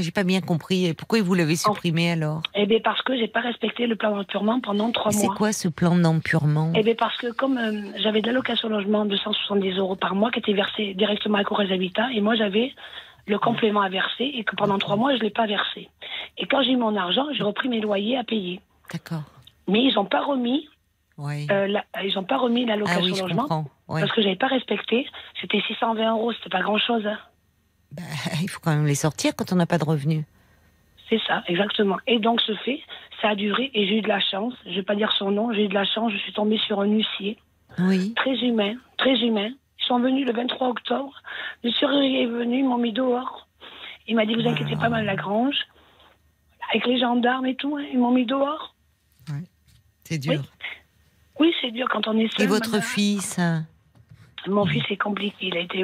[0.02, 0.86] J'ai pas bien compris.
[0.86, 2.42] Et Pourquoi vous l'avez supprimé alors?
[2.56, 5.36] Eh bien, parce que j'ai pas respecté le plan d'empurement pendant trois C'est mois.
[5.36, 9.06] quoi ce plan d'empurement Eh bien, parce que comme euh, j'avais de la location logement
[9.06, 12.74] de 170 euros par mois qui était versée directement à Corrèze Habitat, et moi j'avais
[13.28, 15.90] le complément à verser, et que pendant trois mois, je ne l'ai pas versé.
[16.38, 18.60] Et quand j'ai eu mon argent, j'ai repris mes loyers à payer.
[18.92, 19.22] D'accord.
[19.68, 20.68] Mais ils n'ont pas remis,
[21.20, 21.46] Oui.
[21.52, 25.06] euh, la, ils ont pas remis la ah oui, logement parce que j'avais pas respecté.
[25.42, 27.06] C'était 620 euros, c'était pas grand-chose.
[27.06, 27.18] hein.
[27.92, 28.04] Bah,
[28.42, 30.24] il faut quand même les sortir quand on n'a pas de revenus.
[31.10, 31.98] C'est ça, exactement.
[32.06, 32.80] Et donc, ce fait,
[33.22, 34.54] ça a duré et j'ai eu de la chance.
[34.66, 36.12] Je vais pas dire son nom, j'ai eu de la chance.
[36.12, 37.38] Je suis tombée sur un huissier
[37.80, 38.14] Oui.
[38.16, 39.50] très humain, très humain.
[39.80, 41.14] Ils sont venus le 23 octobre.
[41.64, 43.48] Le surveillant est venu, ils m'ont mis dehors.
[44.08, 45.56] Il m'a dit, vous inquiétez pas, Madame Lagrange.
[46.70, 47.76] avec les gendarmes et tout.
[47.78, 48.76] hein, ils m'ont mis dehors.
[50.04, 50.42] C'est dur.
[51.40, 52.46] Oui, c'est dur quand on est seul.
[52.46, 53.60] Et votre fils euh,
[54.48, 55.48] Mon fils est compliqué.
[55.48, 55.84] Il a été.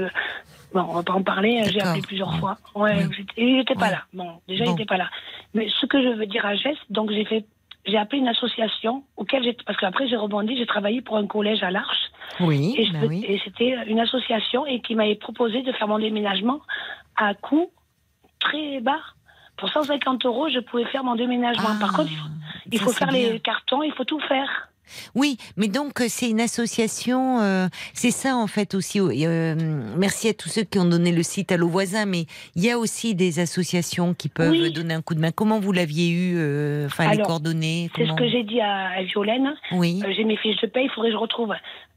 [0.73, 1.61] Bon, on va pas en parler.
[1.65, 1.89] J'ai D'accord.
[1.91, 2.57] appelé plusieurs fois.
[2.75, 3.25] Ouais, Oui.
[3.37, 4.03] il n'était pas là.
[4.13, 4.71] Bon, déjà, Bon.
[4.71, 5.09] il n'était pas là.
[5.53, 7.45] Mais ce que je veux dire à Jess, donc j'ai fait.
[7.87, 9.53] J'ai appelé une association auquel j'ai.
[9.65, 10.57] Parce qu'après, j'ai rebondi.
[10.57, 12.09] J'ai travaillé pour un collège à l'Arche.
[12.39, 13.23] Oui, Et, bah oui.
[13.27, 16.59] et c'était une association et qui m'avait proposé de faire mon déménagement
[17.15, 17.69] à coût
[18.39, 18.99] très bas.
[19.57, 21.77] Pour 150 euros, je pouvais faire mon déménagement.
[21.79, 22.27] Par Ah, contre, il faut,
[22.71, 23.29] il ça, faut c'est faire bien.
[23.33, 24.67] les cartons, il faut tout faire.
[25.15, 28.99] Oui, mais donc euh, c'est une association, euh, c'est ça en fait aussi.
[29.01, 29.55] euh,
[29.97, 32.25] merci à tous ceux qui ont donné le site à l'eau voisin, mais
[32.55, 34.71] il y a aussi des associations qui peuvent Oui.
[34.71, 35.31] donner un coup de main.
[35.31, 39.03] Comment vous l'aviez eu, euh, enfin les coordonnées C'est ce que j'ai dit à, à
[39.03, 39.53] Violaine.
[39.71, 41.53] Oui, j'ai mes fiches de paye, il faudrait que je retrouve.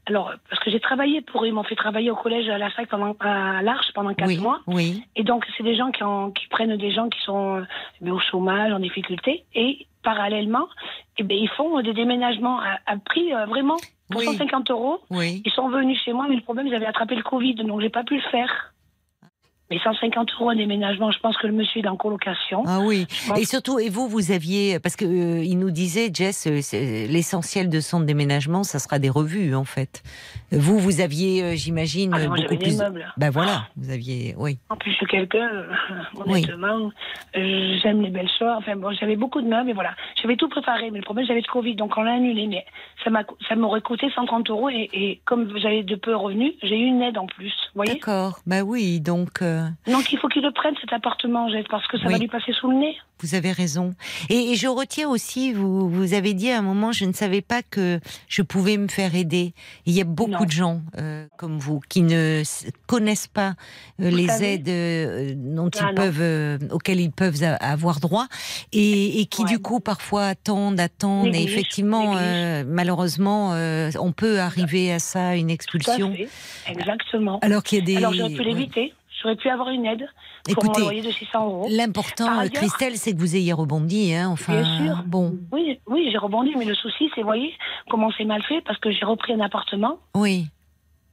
[0.07, 2.71] Alors, parce que j'ai travaillé pour eux, ils m'ont fait travailler au collège à la
[2.71, 4.59] fac pendant, à l'Arche pendant quatre oui, mois.
[4.65, 5.03] oui.
[5.15, 7.63] Et donc, c'est des gens qui, en- qui prennent des gens qui sont
[8.01, 9.43] mais au chômage, en difficulté.
[9.53, 10.67] Et parallèlement,
[11.17, 13.77] eh ben, ils font des déménagements à, à prix euh, vraiment
[14.09, 14.25] pour Oui.
[14.25, 14.99] 150 euros.
[15.09, 15.41] Oui.
[15.45, 17.89] Ils sont venus chez moi, mais le problème, ils avaient attrapé le Covid, donc j'ai
[17.89, 18.73] pas pu le faire.
[19.71, 22.63] Mais 150 euros un déménagement, je pense que le monsieur est en colocation.
[22.65, 23.05] Ah oui.
[23.37, 27.05] Et surtout, et vous, vous aviez, parce que euh, il nous disait, Jess, euh, c'est-
[27.05, 30.01] l'essentiel de son déménagement, ça sera des revues en fait.
[30.51, 32.77] Vous, vous aviez, euh, j'imagine, Ah, beaucoup j'avais des plus.
[32.79, 33.13] meubles.
[33.17, 34.57] Ben voilà, vous aviez, oui.
[34.69, 35.67] En plus, je suis quelqu'un, euh,
[36.15, 36.89] honnêtement,
[37.37, 38.47] euh, j'aime les belles choses.
[38.57, 39.91] Enfin bon, j'avais beaucoup de meubles, et voilà.
[40.19, 42.47] J'avais tout préparé, mais le problème, j'avais le Covid, donc on l'a annulé.
[42.47, 42.65] Mais
[43.03, 46.75] ça m'a, ça m'aurait coûté 130 euros, et, et comme j'avais de peu revenus, j'ai
[46.79, 47.53] eu une aide en plus.
[47.75, 48.39] D'accord.
[48.47, 49.43] Ben oui, donc.
[49.87, 52.13] Euh, Donc il faut qu'il le prenne cet appartement, parce que ça Oui.
[52.13, 52.97] va lui passer sous le nez.
[53.21, 53.93] Vous avez raison.
[54.29, 57.41] Et, et je retiens aussi, vous, vous avez dit à un moment, je ne savais
[57.41, 57.99] pas que
[58.29, 59.53] je pouvais me faire aider.
[59.85, 60.45] Il y a beaucoup Non.
[60.45, 62.43] de gens euh, comme vous qui ne
[62.87, 63.55] connaissent pas
[63.99, 65.93] euh, les savez aides euh, dont Ah, ils non.
[65.95, 68.27] peuvent, auxquelles ils peuvent avoir droit,
[68.71, 69.49] et, et qui Ouais.
[69.49, 72.15] du coup parfois attendent, attendent, et effectivement,
[72.67, 73.51] malheureusement,
[73.99, 76.29] on peut arriver à ça, une Tout à expulsion, fait.
[76.71, 77.39] Exactement.
[77.41, 77.97] alors qu'il y a des.
[77.97, 78.93] Alors j'aurais pu l'éviter.
[79.21, 80.07] J'aurais pu avoir une aide
[80.45, 81.67] pour mon Écoutez, loyer de 600 euros.
[81.69, 84.61] L'important, Christelle, c'est que vous ayez rebondi, hein, enfin.
[84.61, 85.03] Bien sûr.
[85.05, 87.53] Bon, Oui, oui, j'ai rebondi, mais le souci, c'est, vous voyez,
[87.89, 90.47] comment c'est mal fait, parce que j'ai repris un appartement oui.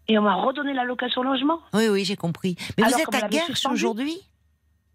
[0.09, 1.59] et on m'a redonné la location logement.
[1.75, 2.57] Oui, oui, j'ai compris.
[2.79, 4.17] Mais Alors, vous êtes à suspendu aujourd'hui?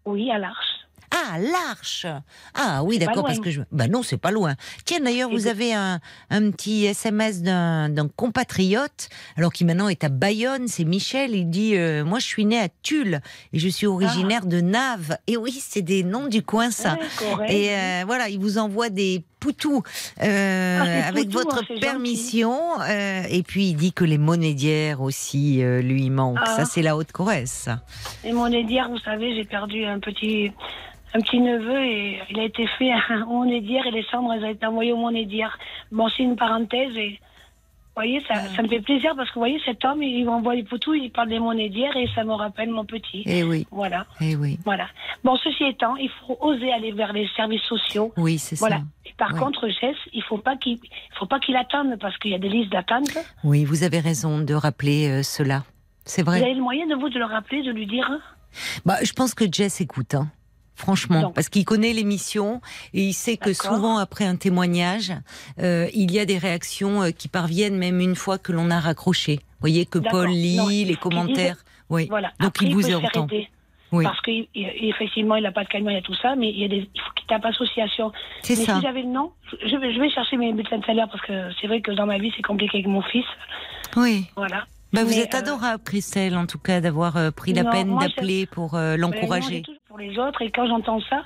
[0.06, 0.81] Oui, à l'Arche.
[1.14, 2.06] Ah, l'Arche
[2.54, 3.60] Ah oui, d'accord, parce que je...
[3.70, 4.54] Bah non, c'est pas loin.
[4.84, 6.00] Tiens, d'ailleurs, vous avez un,
[6.30, 11.76] un petit SMS d'un compatriote, alors qui maintenant est à Bayonne, c'est Michel, il dit
[11.76, 13.20] euh, Moi, je suis né à Tulle,
[13.52, 15.16] et je suis originaire de Naves.
[15.26, 16.96] Et oui, c'est des noms du coin, ça.
[17.38, 17.54] Ouais.
[17.54, 19.82] Et euh, voilà, il vous envoie des poutous
[20.22, 22.80] euh, Ah, avec votre hein, permission.
[22.80, 24.18] euh, et puis il dit que les
[24.54, 26.38] d'hier aussi euh, lui manquent.
[26.40, 26.56] Ah.
[26.56, 27.50] Ça, c'est la Haute-Corrèze.
[27.50, 27.80] ça.
[28.24, 30.52] Et mon aide vous savez, j'ai perdu un petit,
[31.14, 34.44] un petit neveu et il a été fait à mon aidière et les cendres, elles
[34.44, 35.58] ont été envoyées au mon aidière.
[35.90, 37.20] Bon, c'est une parenthèse et.
[37.94, 40.54] Vous voyez, ça, ça me fait plaisir parce que vous voyez, cet homme, il m'envoie
[40.54, 43.22] les poutous, il parle des monédières et ça me rappelle mon petit.
[43.26, 44.58] Eh oui, Voilà, eh oui.
[44.64, 44.86] voilà.
[45.24, 48.10] Bon, ceci étant, il faut oser aller vers les services sociaux.
[48.16, 48.76] Oui, c'est Voilà.
[48.76, 48.82] ça.
[49.04, 49.38] Et par Ouais.
[49.40, 52.38] contre, Jess, il faut pas qu'il, il faut pas qu'il attende parce qu'il y a
[52.38, 53.10] des listes d'attente.
[53.44, 55.62] Oui, vous avez raison de rappeler euh, cela.
[56.06, 56.42] C'est Vous vrai.
[56.42, 58.10] avez le moyen de vous de le rappeler, de lui dire.
[58.86, 60.28] Bah, je pense que Jess écoute, hein.
[60.82, 61.30] Franchement, Non.
[61.30, 62.60] parce qu'il connaît l'émission
[62.92, 65.12] et il sait que souvent après un témoignage,
[65.60, 68.80] euh, il y a des réactions euh, qui parviennent même une fois que l'on a
[68.80, 69.36] raccroché.
[69.36, 69.98] Vous voyez que.
[69.98, 71.58] Paul lit Non, les commentaires.
[71.88, 72.06] Oui.
[72.10, 72.32] Voilà.
[72.40, 73.28] Donc Après, il vous entend.
[73.92, 74.04] Oui.
[74.04, 76.64] Parce qu'effectivement, il n'a pas de camion, il y a tout ça, mais il, y
[76.64, 78.10] a des, il faut qu'il tape association.
[78.42, 78.76] C'est ça.
[78.76, 79.32] si j'avais le nom,
[79.64, 82.06] je vais, je vais chercher mes bulletins de salaire parce que c'est vrai que dans
[82.06, 83.26] ma vie, c'est compliqué avec mon fils.
[83.96, 84.24] Oui.
[84.34, 84.64] Voilà.
[84.92, 87.98] Bah, vous êtes euh, adorable, Christelle, en tout cas, d'avoir euh, pris la Non, peine
[87.98, 89.62] d'appeler pour euh, l'encourager.
[89.88, 91.22] pour les autres, et quand j'entends ça,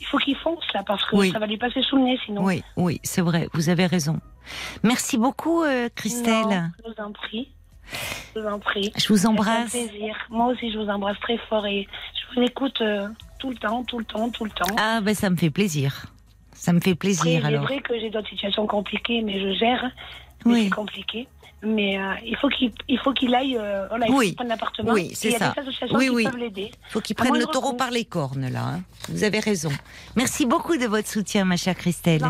[0.00, 1.30] il faut qu'il fonce là, parce que Oui.
[1.30, 2.42] ça va lui passer sous le nez sinon.
[2.44, 4.18] Oui, oui, c'est vrai, vous avez raison.
[4.82, 6.44] Merci beaucoup, euh, Christelle.
[6.46, 7.48] Non, je vous en prie.
[8.34, 8.92] Je vous en prie.
[8.96, 9.70] Je vous C'est un embrasse.
[9.70, 10.16] plaisir.
[10.30, 13.08] Moi aussi, je vous embrasse très fort et je vous écoute euh,
[13.38, 14.74] tout le temps, tout le temps, tout le temps.
[14.78, 16.06] Ah, ben ça me fait plaisir.
[16.54, 17.64] Ça me fait plaisir alors.
[17.64, 19.90] vrai que j'ai d'autres situations compliquées, mais je gère.
[20.44, 20.64] Mais Oui.
[20.64, 21.28] c'est compliqué.
[21.64, 24.32] Mais euh, il faut qu'il il faut qu'il aille, euh, voilà, il faut Oui.
[24.32, 24.92] prenne l'appartement.
[24.92, 25.52] Oui, c'est Il y a ça.
[25.54, 26.24] des associations Oui, qui oui.
[26.24, 26.70] peuvent l'aider.
[26.88, 28.64] Il faut qu'il prenne le taureau par les cornes, là.
[28.64, 28.80] hein.
[29.08, 29.70] Vous avez raison.
[30.16, 32.22] Merci beaucoup de votre soutien, ma chère Christelle.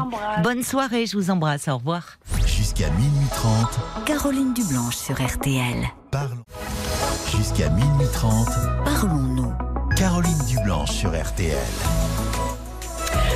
[0.43, 1.69] Bonne soirée, je vous embrasse.
[1.69, 2.19] Au revoir.
[2.47, 5.87] Jusqu'à minuit 30, Caroline Dublanche sur RTL.
[6.11, 6.45] parlons.
[7.37, 8.49] Jusqu'à minuit 30,
[8.85, 9.53] Parlons-nous.
[9.97, 11.57] Caroline Dublanche sur RTL.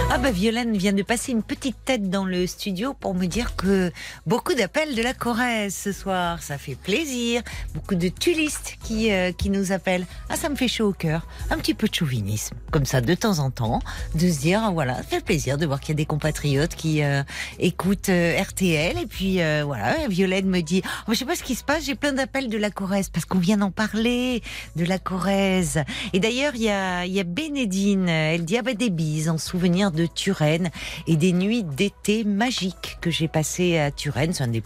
[0.09, 3.57] Ah bah Violaine vient de passer une petite tête dans le studio pour me dire
[3.57, 3.91] que
[4.25, 7.43] beaucoup d'appels de la Corrèze ce soir, ça fait plaisir.
[7.75, 10.07] Beaucoup de tulistes qui, euh, qui nous appellent.
[10.31, 11.27] Ah ça me fait chaud au cœur.
[11.51, 13.81] Un petit peu de chauvinisme, comme ça de temps en temps,
[14.15, 16.77] de se dire ah, voilà, ça fait plaisir de voir qu'il y a des compatriotes
[16.77, 17.25] qui euh,
[17.59, 18.97] écoutent euh, RTL.
[18.99, 21.97] Et puis voilà, Violaine me dit oh, je sais pas ce qui se passe, j'ai
[21.97, 24.41] plein d'appels de la Corrèze parce qu'on vient d'en parler
[24.77, 25.83] de la Corrèze.
[26.13, 29.37] Et d'ailleurs il y a, y a Bénédine, elle dit ah bah des bises en
[29.37, 30.71] souvenir de Turenne
[31.09, 34.33] et des nuits d'été magiques que j'ai passées à Turenne.
[34.33, 34.63] C'est un des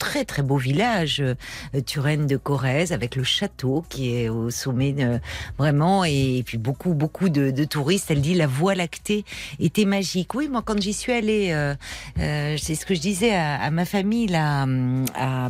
[0.00, 1.34] très très beau village, euh,
[1.86, 4.96] Turenne de Corrèze, avec le château qui est au sommet
[5.58, 8.10] vraiment, et, puis beaucoup beaucoup de, touristes.
[8.10, 9.24] Elle dit la Voie lactée
[9.60, 10.34] était magique.
[10.34, 11.74] Oui, moi quand j'y suis allée, euh,
[12.18, 14.66] euh, c'est ce que je disais à, ma famille là,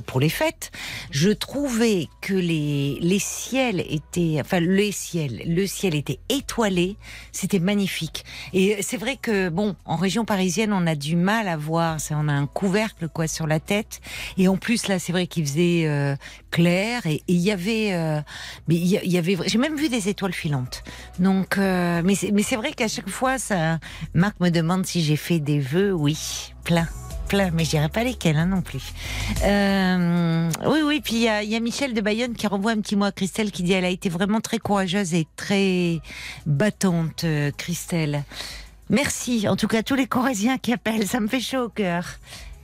[0.06, 0.72] pour les fêtes,
[1.10, 6.96] je trouvais que les les ciels étaient, enfin les ciels, le ciel était étoilé,
[7.30, 8.24] c'était magnifique.
[8.52, 12.28] Et c'est vrai que bon, en région parisienne, on a du mal à voir, on
[12.28, 14.00] a un couvercle quoi sur la tête.
[14.40, 16.16] Et en plus, là, c'est vrai qu'il faisait euh,
[16.50, 18.22] clair et il y avait, euh,
[18.68, 20.82] mais il y, avait, j'ai même vu des étoiles filantes.
[21.18, 23.78] Donc, euh, mais c'est, vrai qu'à chaque fois, ça,
[24.14, 25.92] Marc me demande si j'ai fait des vœux.
[25.92, 26.16] Oui,
[26.64, 26.88] plein.
[27.28, 28.94] Plein, mais je dirais pas lesquels hein, non plus.
[29.44, 31.02] Euh, oui, oui.
[31.04, 33.62] Puis il y a, Michel de Bayonne qui renvoie un petit mot à Christelle qui
[33.62, 36.00] dit elle a été vraiment très courageuse et très
[36.46, 38.24] battante, euh, Christelle.
[38.88, 39.46] Merci.
[39.48, 42.06] En tout cas, tous les Corésiens qui appellent, ça me fait chaud au cœur.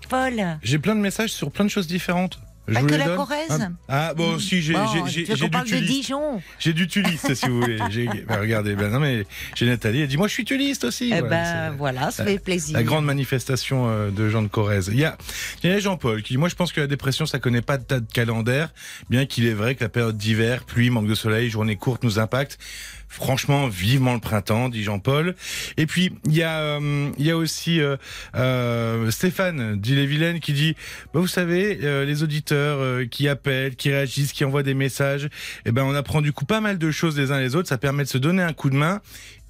[0.09, 0.59] Paul.
[0.63, 2.39] J'ai plein de messages sur plein de choses différentes.
[2.69, 3.69] Je Pas vous que les la donne Corrèze.
[3.89, 5.87] Ah, ah, bon, si, j'ai Bon, j'ai- tu j'ai- veux j'ai qu'on du parle de.
[5.87, 7.79] Dijon J'ai du tuliste, si vous voulez.
[7.91, 11.13] J'ai- bah, regardez, ben non, mais j'ai Nathalie, elle dit Moi, je suis tuliste aussi.
[11.15, 12.77] Eh Voilà, ben c'est- voilà, ça fait plaisir.
[12.77, 14.89] La grande manifestation euh, de Jean de Corrèze.
[14.93, 15.17] Il y a,
[15.63, 17.79] il y a Jean-Paul qui dit Moi, je pense que la dépression, ça connaît pas
[17.79, 18.71] de date calendaire,
[19.11, 22.19] bien qu'il est vrai que la période d'hiver, pluie, manque de soleil, journée courte nous
[22.19, 22.59] impacte.
[23.09, 25.35] Franchement, vivement le printemps, dit Jean-Paul.
[25.77, 27.97] Et puis, il y a, euh, il y a aussi euh,
[28.35, 30.75] euh, Stéphane, dit les Vilaines, qui dit
[31.15, 35.29] bah, Vous savez, les auditeurs qui appellent, qui réagissent, qui envoient des messages,
[35.65, 37.69] eh ben, on apprend du coup pas mal de choses les uns les autres.
[37.69, 39.01] Ça permet de se donner un coup de main.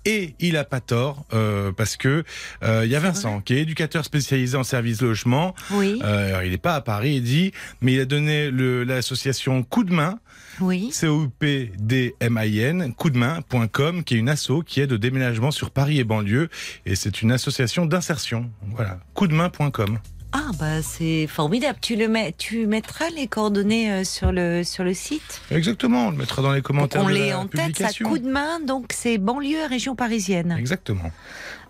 [0.07, 2.23] Et il a pas tort euh, parce que
[2.63, 5.53] euh, il y a Vincent qui est éducateur spécialisé en service logement.
[5.73, 7.51] Oui, Euh, alors, il n'est pas à Paris, il dit,
[7.81, 8.53] mais il a donné
[8.85, 10.21] l'association Coup de main,
[10.61, 10.91] oui.
[10.93, 16.49] C-O-U-P-D-M-I-N, coupdemain.com, qui est une asso qui aide au déménagement sur Paris et banlieue.
[16.85, 18.51] Et c'est une association d'insertion.
[18.75, 19.99] Voilà, coupdemain.com.
[20.33, 21.79] Ah bah c'est formidable.
[21.81, 25.41] Tu le mets, tu mettras les coordonnées euh, sur le sur le site?
[25.51, 28.19] Exactement, on le mettra dans les Donc commentaires on de la en tête, ça coup
[28.19, 28.61] de main.
[28.61, 30.55] Donc c'est banlieue région parisienne.
[30.59, 31.11] Exactement.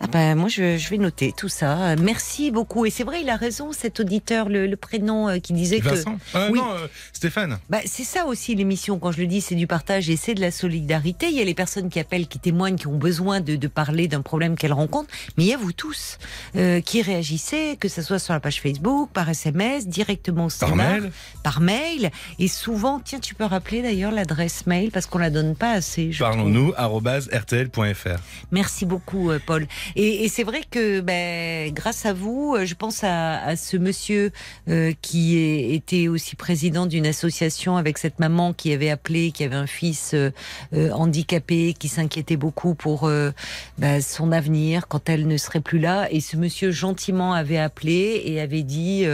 [0.00, 1.78] Ah ben moi je, je vais noter tout ça.
[1.92, 2.84] Euh, Merci beaucoup.
[2.84, 5.88] Et c'est vrai, il a raison cet auditeur, le, le prénom euh, qui disait que.
[5.88, 6.58] Vincent Ah, Oui.
[6.58, 7.58] Non, euh, Stéphane.
[7.70, 10.40] Bah, c'est ça aussi l'émission, quand je le dis, c'est du partage et c'est de
[10.42, 11.28] la solidarité.
[11.28, 14.06] Il y a les personnes qui appellent, qui témoignent, qui ont besoin de, de parler
[14.06, 16.18] d'un problème qu'elles rencontrent, mais il y a vous tous
[16.56, 20.68] euh, qui réagissez, que ce soit sur la page Facebook, par SMS, directement au Par
[20.68, 21.10] standard, mail.
[21.42, 25.56] par mail, et souvent, tiens, tu peux rappeler d'ailleurs l'adresse mail parce qu'on la donne
[25.56, 26.10] pas assez.
[26.18, 28.20] Parlons-nous, rtl.fr.
[28.52, 29.66] Merci beaucoup, euh, Paul.
[29.94, 33.76] Et, et c'est vrai que ben, grâce à vous, euh, je pense à, à ce
[33.76, 34.32] monsieur
[34.68, 39.56] euh, qui était aussi président d'une association avec cette maman qui avait appelé, qui avait
[39.56, 40.30] un fils euh,
[40.72, 43.30] euh, handicapé, qui s'inquiétait beaucoup pour euh,
[43.78, 46.08] ben, son avenir quand elle ne serait plus là.
[46.10, 49.06] Et ce monsieur gentiment avait appelé et avait dit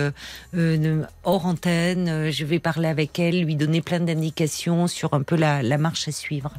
[1.25, 5.63] hors antenne, je vais parler avec elle, lui donner plein d'indications sur un peu la,
[5.63, 6.53] la marche à suivre.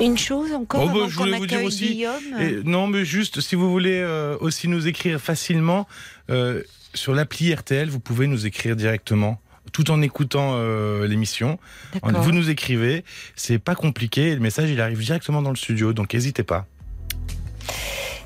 [0.00, 2.40] Une chose encore Oh, bah, avant je qu'on voulais vous dire accueille aussi- Guillaume.
[2.40, 5.86] Et non, mais juste, si vous voulez euh, aussi nous écrire facilement,
[6.30, 6.62] euh,
[6.94, 9.40] sur l'appli RTL, vous pouvez nous écrire directement.
[9.72, 11.58] Tout en écoutant euh, l'émission,
[11.94, 12.22] D'accord.
[12.22, 16.14] vous nous écrivez, c'est pas compliqué, le message il arrive directement dans le studio, donc
[16.14, 16.66] n'hésitez pas.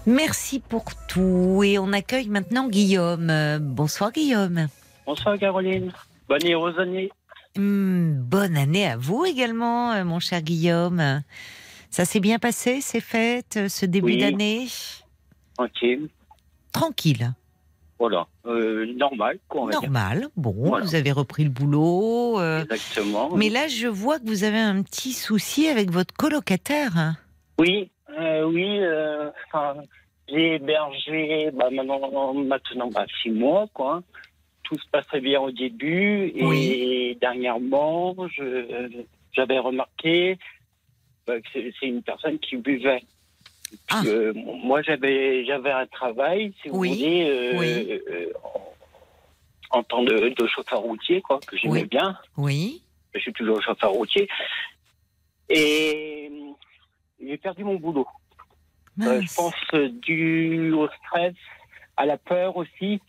[0.07, 1.63] Merci pour tout.
[1.65, 3.59] Et on accueille maintenant Guillaume.
[3.61, 4.69] Bonsoir Guillaume.
[5.07, 5.93] Bonsoir Caroline.
[6.29, 7.11] Bonne et heureuse année.
[7.57, 11.23] Hum, bonne année à vous également, euh, mon cher Guillaume.
[11.91, 14.19] Ça s'est bien passé, ces fêtes, euh, ce début Oui.
[14.19, 14.67] d'année?
[15.57, 16.09] Tranquille.
[16.73, 17.33] Tranquille,
[17.99, 18.29] Voilà.
[18.47, 19.83] Euh, normal, quoi, on va dire.
[19.83, 20.29] normal.
[20.37, 20.85] Bon, Voilà.
[20.85, 22.39] vous avez repris le boulot.
[22.41, 23.37] euh, Exactement.
[23.37, 27.17] mais là, je vois que vous avez un petit souci avec votre colocataire.
[27.59, 28.81] Oui, euh, oui.
[30.29, 34.03] j'ai hébergé bah, maintenant, maintenant bah, six mois, quoi.
[34.63, 37.19] Tout se passait bien au début et Oui.
[37.21, 38.15] dernièrement,
[39.33, 40.39] j'avais remarqué
[41.27, 43.03] c'est, c'est une personne qui buvait.
[43.89, 44.03] Ah.
[44.05, 48.01] Euh, moi, j'avais, j'avais un travail, si vous Oui, voulez, euh, oui.
[48.11, 48.33] euh,
[49.71, 51.87] en, tant de, de chauffeur routier, quoi, que j'aimais Oui.
[51.89, 52.19] bien.
[52.37, 52.83] Oui.
[53.15, 54.29] je suis toujours chauffeur routier.
[55.49, 56.31] Et
[57.21, 58.07] j'ai perdu mon boulot.
[58.99, 59.55] Je pense
[60.03, 61.35] dû au stress,
[61.97, 63.01] à la peur aussi,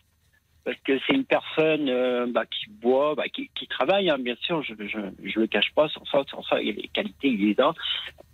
[0.64, 4.36] parce que c'est une personne euh, bah, qui boit, bah, qui, qui travaille, hein, bien
[4.42, 4.74] sûr, je
[5.24, 7.60] je le cache pas, sans ça, sans ça, il y a les qualités, il les
[7.60, 7.74] a.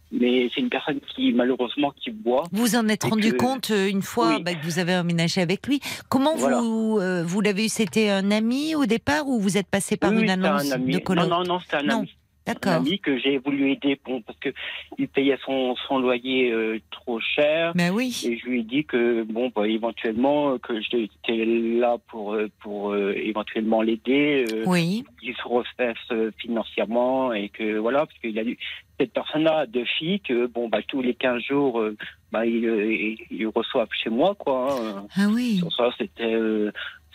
[0.09, 2.43] Mais c'est une personne qui, malheureusement, qui boit.
[2.53, 4.41] Vous en êtes rendu que- compte euh, une fois Oui.
[4.43, 5.81] bah, que vous avez emménagé avec lui.
[6.07, 6.61] Comment Voilà.
[6.61, 7.69] vous euh, vous l'avez eu?
[7.69, 10.93] C'était un ami au départ ou vous êtes passé par Oui, une annonce un ami.
[10.93, 11.27] de coloc?
[11.27, 12.15] Non, non, non, c'était un Non, ami.
[12.47, 12.73] D'accord.
[12.73, 14.49] ami que j'ai voulu aider bon, parce que
[14.97, 17.73] il payait son, son loyer euh, trop cher.
[17.75, 18.19] Mais oui.
[18.25, 22.91] Et je lui ai dit que bon, bah, éventuellement, que j'étais là pour euh, pour
[22.93, 25.03] euh, éventuellement l'aider, euh, Oui.
[25.21, 28.57] qu'il se refasse euh, financièrement et que voilà, parce qu'il a eu
[28.99, 31.95] cette personne-là deux filles que bon, bah tous les 15 jours, euh,
[32.31, 34.75] bah il, euh, il, il reçoit chez moi quoi.
[34.81, 35.05] hein.
[35.15, 35.61] Ah oui.
[35.77, 36.35] Ça, c'était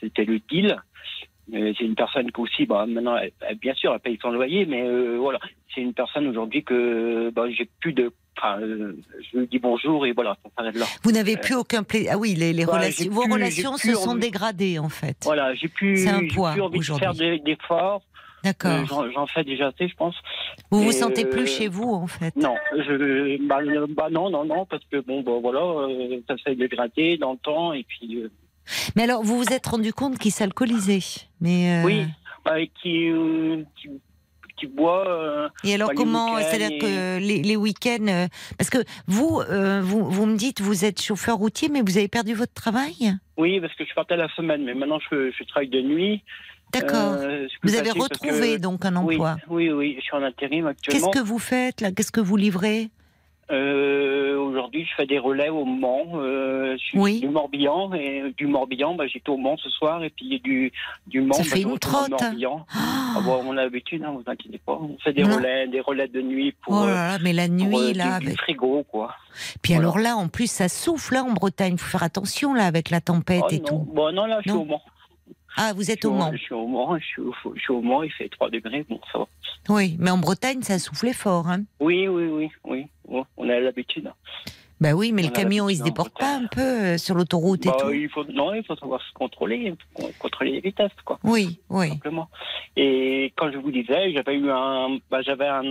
[0.01, 0.76] c'était le deal.
[1.51, 4.64] C'est une personne qui aussi, bah, maintenant, elle- elle- bien sûr, elle paye son loyer,
[4.64, 5.38] mais euh, voilà,
[5.74, 8.12] c'est une personne aujourd'hui que bah, j'ai plus de.
[8.38, 8.97] Enfin, euh,
[9.32, 10.86] je lui dis bonjour et voilà, ça s'arrête là.
[11.03, 12.12] Vous n'avez plus aucun plaisir.
[12.14, 14.20] Ah oui, les, les Bah, relations, vos plus- relations se sont envie.
[14.20, 15.16] dégradées en fait.
[15.24, 18.03] Voilà, j'ai plus, C'est un j'ai poids plus envie de faire d'efforts.
[18.45, 19.03] D'accord.
[19.03, 20.16] Euh, J'en fais déjà assez, je pense.
[20.70, 22.34] vous vous et, sentez plus chez vous en fait.
[22.34, 23.59] Non, je, bah,
[23.90, 25.61] bah non, non, non, parce que bon, bah, voilà,
[26.26, 28.24] ça s'est dégradé dans le temps et puis.
[28.97, 31.01] Mais alors vous vous êtes rendu compte qu'il s'alcoolisait.
[31.41, 32.05] Mais euh, Oui,
[32.45, 33.89] bah, qui, euh, qui,
[34.59, 35.07] qui boit.
[35.09, 39.41] euh, Et alors Bah, comment C'est-à-dire et- que les, les week-ends, parce que vous,
[39.83, 43.15] vous, vous me dites, vous êtes chauffeur routier, mais vous avez perdu votre travail?
[43.37, 46.23] Oui, parce que je partais la semaine, mais maintenant je, je travaille de nuit.
[46.73, 47.17] D'accord.
[47.65, 49.37] Vous avez retrouvé que- donc un oui, emploi.
[49.49, 51.11] oui, oui, je suis en intérim Qu'est-ce actuellement.
[51.11, 51.93] que vous faites là?
[51.93, 52.89] Qu'est-ce que vous livrez?
[53.51, 56.05] Euh, Aujourd'hui, je fais des relais au Mans.
[56.14, 57.20] Euh, je suis Oui.
[57.20, 60.72] du Morbihan et du Morbihan, bah, j'étais au Mans ce soir et puis du
[61.07, 62.11] du Mans, Ça bah, fait une trotte.
[62.11, 62.64] Morbihan.
[62.74, 64.78] Ah Ah, bon, on a l'habitude, hein, vous inquiétez pas.
[64.80, 65.36] On fait des Non.
[65.36, 67.95] relais, des relais de nuit pour, Oh euh, là là, mais la pour, nuit euh,
[67.95, 69.14] là, du, frigo, quoi.
[69.62, 69.88] puis voilà.
[69.88, 71.76] alors là, en plus, ça souffle là en Bretagne.
[71.78, 73.64] Faut faire attention là avec la tempête Oh, et non.
[73.64, 73.78] tout.
[73.93, 74.82] Bon, non, là, je suis au Mans.
[75.57, 76.32] Ah, vous êtes au Mans.
[76.32, 78.84] Je suis au Mans, je suis au, je suis au Mans, il fait 3 degrés,
[78.88, 79.26] bon, ça va.
[79.68, 81.48] Oui, mais en Bretagne, ça soufflait fort.
[81.48, 81.62] Hein.
[81.80, 82.86] Oui, oui, oui, oui.
[83.36, 84.11] On a l'habitude.
[84.80, 87.64] Bah oui, mais On le camion, il se déporte pas un peu euh, sur l'autoroute
[87.66, 87.92] et Bah, tout.
[87.92, 91.20] il faut, non, il faut savoir se contrôler, con- contrôler les vitesses, quoi.
[91.22, 91.90] Oui, oui.
[91.90, 92.28] Simplement.
[92.76, 95.62] Et quand je vous disais, j'avais eu un, bah, j'avais un,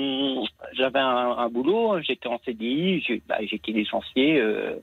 [0.74, 4.76] j'avais un, un boulot, j'étais en CDI, j'ai- bah, j'étais licencié, euh,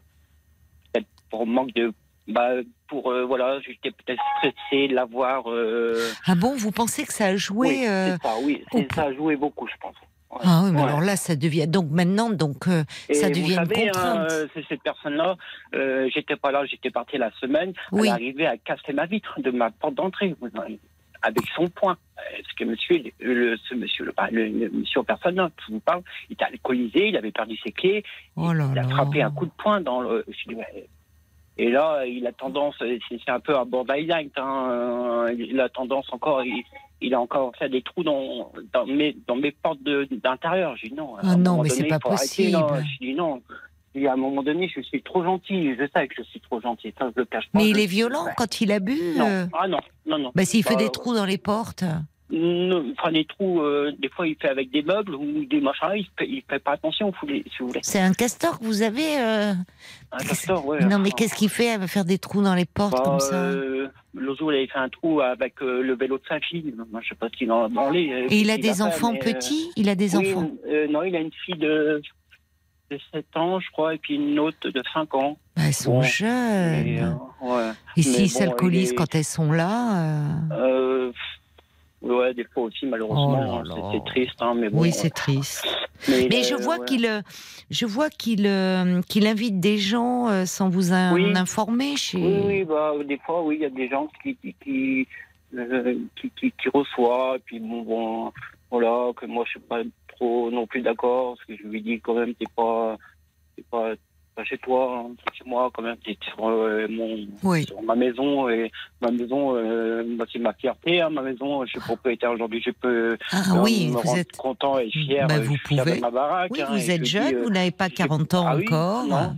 [1.31, 1.93] pour manque de,
[2.29, 2.51] bah,
[2.87, 7.27] pour, euh, voilà, j'étais peut-être stressé de l'avoir, euh, Ah bon, vous pensez que ça
[7.27, 8.65] a joué oui, euh, ça, oui,
[8.95, 9.95] ça a joué beaucoup, je pense.
[10.31, 10.39] Ouais.
[10.45, 10.89] Ah oui, mais Ouais.
[10.89, 11.67] alors là, ça devient.
[11.67, 13.93] Donc maintenant, donc euh, Et ça vous devient savez, une hein,
[14.27, 14.51] contrainte.
[14.55, 15.37] c'est cette personne-là,
[16.15, 17.73] j'étais pas là, j'étais parti la semaine.
[17.93, 18.09] Oui.
[18.09, 20.49] Elle arrivait à casser ma vitre de ma porte d'entrée vous
[21.23, 21.97] avec son poing.
[22.15, 25.81] Parce que monsieur, le, ce monsieur, le, bah, le- le monsieur personne, que je vous
[25.81, 28.05] parle, il était alcoolisé, il avait perdu ses clés,
[28.37, 30.25] Oh là il a frappé un coup de poing dans le.
[30.29, 30.89] je dis, ouais.
[31.59, 36.07] Et là, il a tendance, c'est un peu un borderline, hein, euh, il a tendance
[36.13, 36.63] encore, il,
[37.01, 40.77] il a encore fait des trous dans, dans, mes, dans mes portes d'intérieur.
[40.77, 41.15] J'ai dit non.
[41.21, 42.57] Ah non, mais c'est pas possible.
[43.01, 43.43] Je dis non.
[43.95, 45.75] Et à un moment donné, je suis trop gentil.
[45.75, 46.95] Je sais que je suis trop gentil.
[46.97, 47.59] Ça, je le cache pas.
[47.59, 48.33] Mais il est violent Ouais.
[48.37, 48.97] quand il a bu.
[49.17, 49.27] Non.
[49.27, 49.47] euh.
[49.59, 50.31] Ah non, non, non.
[50.37, 51.83] Bah s'il fait Bah, des trous dans les portes.
[52.31, 55.93] Non, Enfin, des trous, euh, des fois, il fait avec des meubles ou des machins.
[55.97, 57.81] Il fait, il fait pas attention, si vous voulez.
[57.83, 59.19] C'est un castor que vous avez.
[59.19, 59.53] euh.
[60.13, 60.85] Un castor, ouais.
[60.85, 63.21] Non, mais qu'est-ce qu'il fait Elle va faire des trous dans les portes bah, comme
[63.21, 63.35] ça?
[63.35, 63.89] euh,
[64.39, 66.75] jour, il avait fait un trou avec euh, le vélo de sa fille.
[66.91, 68.27] Moi, je sais pas s'il en a branlé.
[68.31, 69.71] Et il a qu'il des enfants petits?
[69.77, 70.51] Il a des oui, enfants?
[70.91, 72.03] Non, il a une fille de,
[72.91, 75.39] de 7 ans, je crois, et puis une autre de 5 ans.
[75.57, 76.87] Bah, Elles sont bon, jeunes.
[76.87, 77.01] Et,
[77.43, 77.71] ouais.
[77.97, 80.27] Et s'ils bon, s'alcoolisent est- quand elles sont là
[82.03, 83.63] ouais, des fois aussi, malheureusement.
[83.65, 84.83] Oh hein, c'est- triste, hein, mais bon.
[84.83, 85.67] Oui, c'est triste.
[86.09, 86.87] Mais, Mais euh, je vois ouais.
[86.87, 87.21] qu'il, euh,
[87.71, 91.37] je vois qu'il, euh, qu'il invite des gens euh, sans vous en Oui.
[91.37, 92.19] informer chez.
[92.19, 95.09] Oui, oui, bah, des fois, oui, il y a des gens qui, qui, qui,
[95.57, 98.33] euh, qui, qui, qui reçoivent, et puis bon, bon,
[98.71, 99.81] voilà, que moi, je suis pas
[100.17, 102.97] trop non plus d'accord, parce que je lui dis quand même, t'es pas,
[103.57, 103.95] t'es pas
[104.45, 107.65] chez toi, hein, chez moi, quand même, sur, euh, mon, Oui.
[107.65, 108.71] sur ma maison, et
[109.01, 112.71] ma maison, euh, bah, c'est ma fierté, hein, ma maison, je suis propriétaire aujourd'hui, je
[112.71, 114.37] peux Ah euh, oui, me vous rendre êtes.
[114.37, 115.97] content et fier, Bah, euh, vous fier pouvez.
[115.97, 116.51] de ma baraque.
[116.53, 119.05] Oui, hein, vous êtes dis, jeune, vous n'avez pas je- 40 ans ah oui, encore.
[119.07, 119.37] non.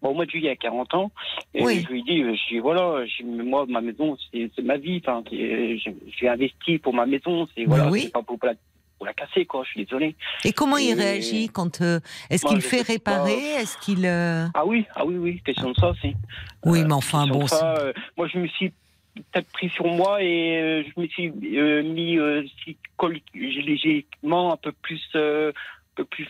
[0.00, 1.10] Bon, au mois de juillet, à 40 ans.
[1.54, 1.82] Et Oui.
[1.84, 5.02] je lui dis, je dis voilà, je moi, ma maison, c'est ma vie.
[5.04, 7.48] Enfin, j'ai investi pour ma maison.
[7.56, 8.02] C'est Bah voilà, oui.
[8.04, 8.38] c'est pas pour
[8.98, 9.62] pour la casser, quoi.
[9.64, 10.14] Je suis désolé.
[10.44, 12.00] Et comment il réagit quand euh,
[12.30, 13.54] Est-ce qu'il je fait réparer.
[13.54, 15.40] Est-ce qu'il euh, Ah oui, ah oui, oui.
[15.44, 16.14] Question de ça, c'est.
[16.64, 17.46] Oui, Euh, mais enfin bon.
[17.46, 18.72] ça, moi, je me suis
[19.14, 22.18] peut-être pris sur moi et je me suis mis
[22.58, 25.52] psychologiquement un peu plus, un
[25.94, 26.28] peu plus.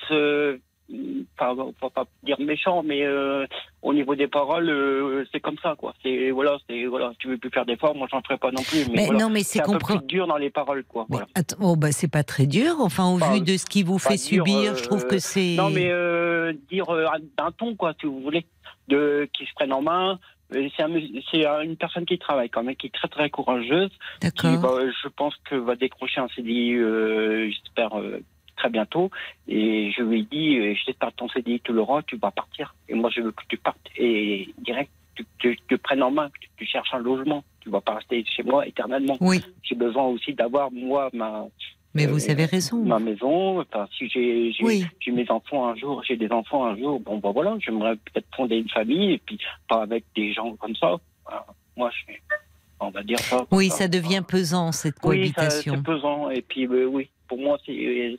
[1.39, 3.47] Enfin, on va pas dire méchant, mais euh,
[3.82, 5.94] au niveau des paroles, euh, c'est comme ça, quoi.
[6.02, 8.86] C'est voilà, c'est voilà, tu veux plus faire d'efforts, moi j'en ferai pas non plus.
[8.89, 11.06] Mais, Mais voilà, non, mais c'est plus dur dans les paroles, quoi.
[11.09, 11.27] Voilà.
[11.35, 12.77] attends, oh, bah, c'est pas très dur.
[12.81, 15.06] Enfin, au Pas- vu de ce qui vous pas fait dur, subir, euh, je trouve
[15.06, 15.56] que c'est.
[15.56, 15.93] Non, mais
[16.70, 16.86] dire
[17.36, 18.47] d'un ton, quoi, si vous voulez,
[18.89, 20.19] de qui se prennent en main.
[20.51, 23.90] C'est un une personne qui travaille quand même, qui est très très courageuse.
[23.90, 24.60] qui, D'accord.
[24.62, 28.23] bah, je pense que va décrocher un CDI, euh, j'espère euh,
[28.59, 29.11] très bientôt.
[29.47, 32.31] Et je lui ai dit, euh, je t'espère ton CDI tout le rang, tu vas
[32.31, 32.75] partir.
[32.89, 36.11] Et moi, je veux que tu partes et direct, tu, tu, tu te prennes en
[36.11, 37.43] main, que tu, tu cherches un logement.
[37.61, 39.17] Tu vas pas rester chez moi éternellement.
[39.21, 41.47] Oui, J'ai besoin aussi d'avoir moi ma
[41.95, 42.77] mais vous euh, avez raison.
[42.85, 43.61] ma maison.
[43.61, 44.85] Enfin, si j'ai Oui.
[45.11, 48.57] mes enfants un jour, j'ai des enfants un jour, bon, bah voilà, j'aimerais peut-être fonder
[48.59, 50.97] une famille et puis pas avec des gens comme ça.
[51.77, 52.13] Moi, je
[52.81, 53.45] on va dire ça.
[53.51, 55.75] Oui, ça devient pesant cette Oui, cohabitation.
[55.77, 56.31] c'est pesant.
[56.31, 58.17] Et puis, euh, oui, pour moi, c'est.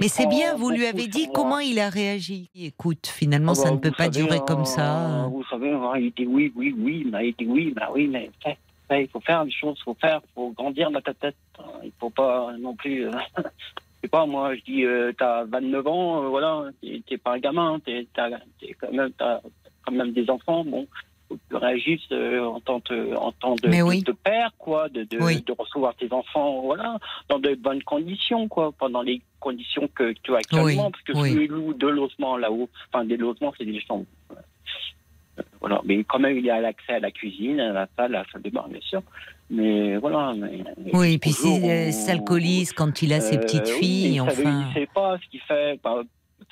[0.00, 1.32] Mais c'est bien, vous lui avez dit moi.
[1.34, 2.50] comment il a réagi.
[2.54, 5.26] Écoute, finalement, Ah ça bah, ne peut pas durer hein, comme ça.
[5.30, 8.30] Vous savez, hein, il dit oui, oui, oui, mais il dit oui, bah oui, mais
[8.42, 8.58] fait,
[8.88, 11.36] fait, il faut faire les choses, il faut faire, il faut grandir dans ta tête.
[11.82, 13.06] Il faut pas non plus.
[13.06, 13.42] euh, je
[14.02, 16.64] sais pas, moi, je dis, euh, t'as 29 ans, euh, voilà,
[17.08, 18.30] t'es pas un gamin, t'es t'as-
[18.60, 19.40] t'es quand même, t'as
[19.84, 20.86] quand même des enfants, bon.
[21.50, 24.02] Réagisses euh, en tant, de, en tant de, Mais de- oui.
[24.02, 25.42] de père, quoi, de, de, Oui.
[25.42, 26.98] de recevoir tes enfants, voilà,
[27.28, 31.28] dans de bonnes conditions, quoi, pendant les conditions que tu as actuellement, Oui, parce que
[31.34, 34.06] tu loues deux logements là-haut, enfin des logements, c'est des chambres.
[34.30, 38.20] Euh, Voilà, mais quand même, il a l'accès à la cuisine, à la salle, à
[38.20, 39.02] la salle de bain, bien sûr.
[39.50, 40.32] Mais voilà.
[40.36, 44.64] Mais, Oui, et puis s'il euh, s'alcoolise quand il a ses euh, petites filles, enfin.
[44.68, 45.78] Il sait pas ce qu'il fait.
[45.82, 46.02] Bah,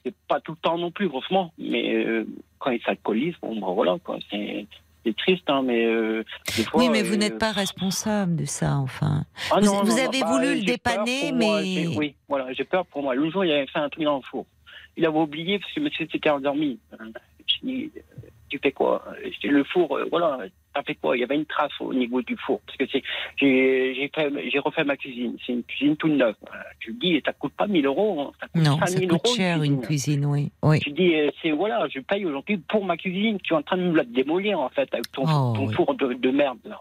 [0.05, 1.53] c'est pas tout le temps non plus, franchement.
[1.59, 2.25] Mais euh,
[2.59, 4.19] quand il s'alcoolise, bon, bah, voilà, quoi.
[4.31, 4.67] C'est,
[5.05, 6.23] c'est triste, hein, mais euh,
[6.57, 6.81] des fois.
[6.81, 9.25] Oui, mais vous euh, n'êtes pas responsable de ça, enfin.
[9.51, 12.65] ah vous- non, vous non, avez bah, voulu le dépanner, moi, mais- Oui, voilà, j'ai
[12.65, 13.15] peur pour moi.
[13.15, 14.47] Le jour, il avait fait un truc dans le four.
[14.97, 16.79] Il avait oublié parce que monsieur s'était endormi.
[16.95, 17.05] Euh,
[17.47, 19.05] Je dis, euh, tu fais quoi?
[19.25, 20.39] Je dis, le four, voilà,
[20.75, 21.17] ça fait quoi?
[21.17, 22.61] Il y avait une trace au niveau du four.
[22.67, 23.03] Parce que c'est,
[23.37, 25.37] j'ai, j'ai, fait, j'ai refait ma cuisine.
[25.45, 26.35] C'est une cuisine toute neuve.
[26.87, 28.21] Le dis, ça coûte pas 1000 euros.
[28.21, 28.31] hein.
[28.41, 30.51] Ça Non, 5 ça 000 coûte euros, cher une cuisine, oui.
[30.63, 30.79] oui.
[30.81, 33.39] Tu dis, euh, c'est voilà, je paye aujourd'hui pour ma cuisine.
[33.43, 35.75] Tu es en train de me la démolir, en fait, avec ton, Oh, ton oui.
[35.75, 36.81] four de, de merde, là.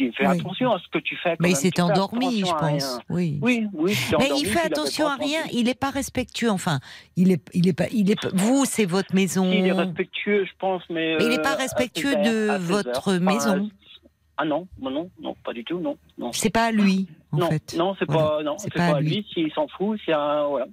[0.00, 0.40] Tu fais Oui.
[0.40, 1.30] attention à ce que tu fais.
[1.30, 3.00] quand Mais il s'est endormi, je pense.
[3.10, 3.38] Oui.
[3.42, 3.94] Oui, oui.
[4.12, 6.50] Mais endormi, il fait attention à rien, il n'est pas respectueux.
[6.50, 6.80] Enfin,
[7.16, 8.26] il est, il est pas, il est.
[8.32, 9.50] Vous, c'est votre maison.
[9.52, 11.16] Il est respectueux, je pense, mais.
[11.18, 13.20] Mais il n'est euh, pas à respectueux heures, de votre heures.
[13.20, 13.68] Maison.
[14.38, 15.98] Ah non, non, non, non, pas du tout, non.
[16.16, 16.32] non.
[16.32, 17.74] C'est pas à lui, en non, fait.
[17.76, 18.28] non, c'est Voilà.
[18.28, 19.16] pas, non, C'est pas à pas, à lui.
[19.16, 19.26] lui.
[19.34, 20.64] S'il s'en fout, c'est un, voilà.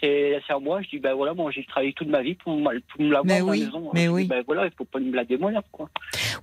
[0.00, 0.80] C'est, à moi.
[0.82, 3.24] Je dis, ben voilà, moi j'ai travaillé toute ma vie pour, me- pour me l'avoir
[3.24, 3.90] Mais ma oui, maison.
[3.92, 4.24] mais Je dis, oui.
[4.26, 5.88] Ben voilà, il faut pas me la démolir, quoi.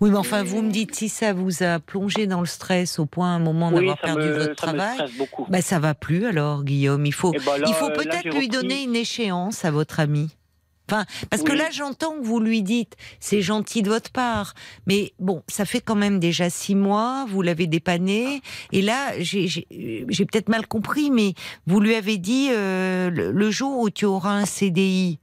[0.01, 3.05] Oui, mais enfin, vous me dites si ça vous a plongé dans le stress au
[3.05, 4.97] point à un moment oui, d'avoir perdu me, votre ça me travail.
[5.17, 5.45] beaucoup.
[5.49, 7.05] Bah, ça va plus alors, Guillaume.
[7.05, 8.47] Il faut, ben là, il faut euh, peut-être lui repris.
[8.49, 10.35] donner une échéance à votre ami.
[10.89, 14.53] Enfin, parce que là, j'entends que vous lui dites, c'est gentil de votre part,
[14.85, 18.41] mais bon, ça fait quand même déjà six mois, vous l'avez dépanné,
[18.71, 21.33] et là, j'ai j'ai peut-être mal compris, mais
[21.65, 25.17] vous lui avez dit euh, le, le jour où tu auras un CDI,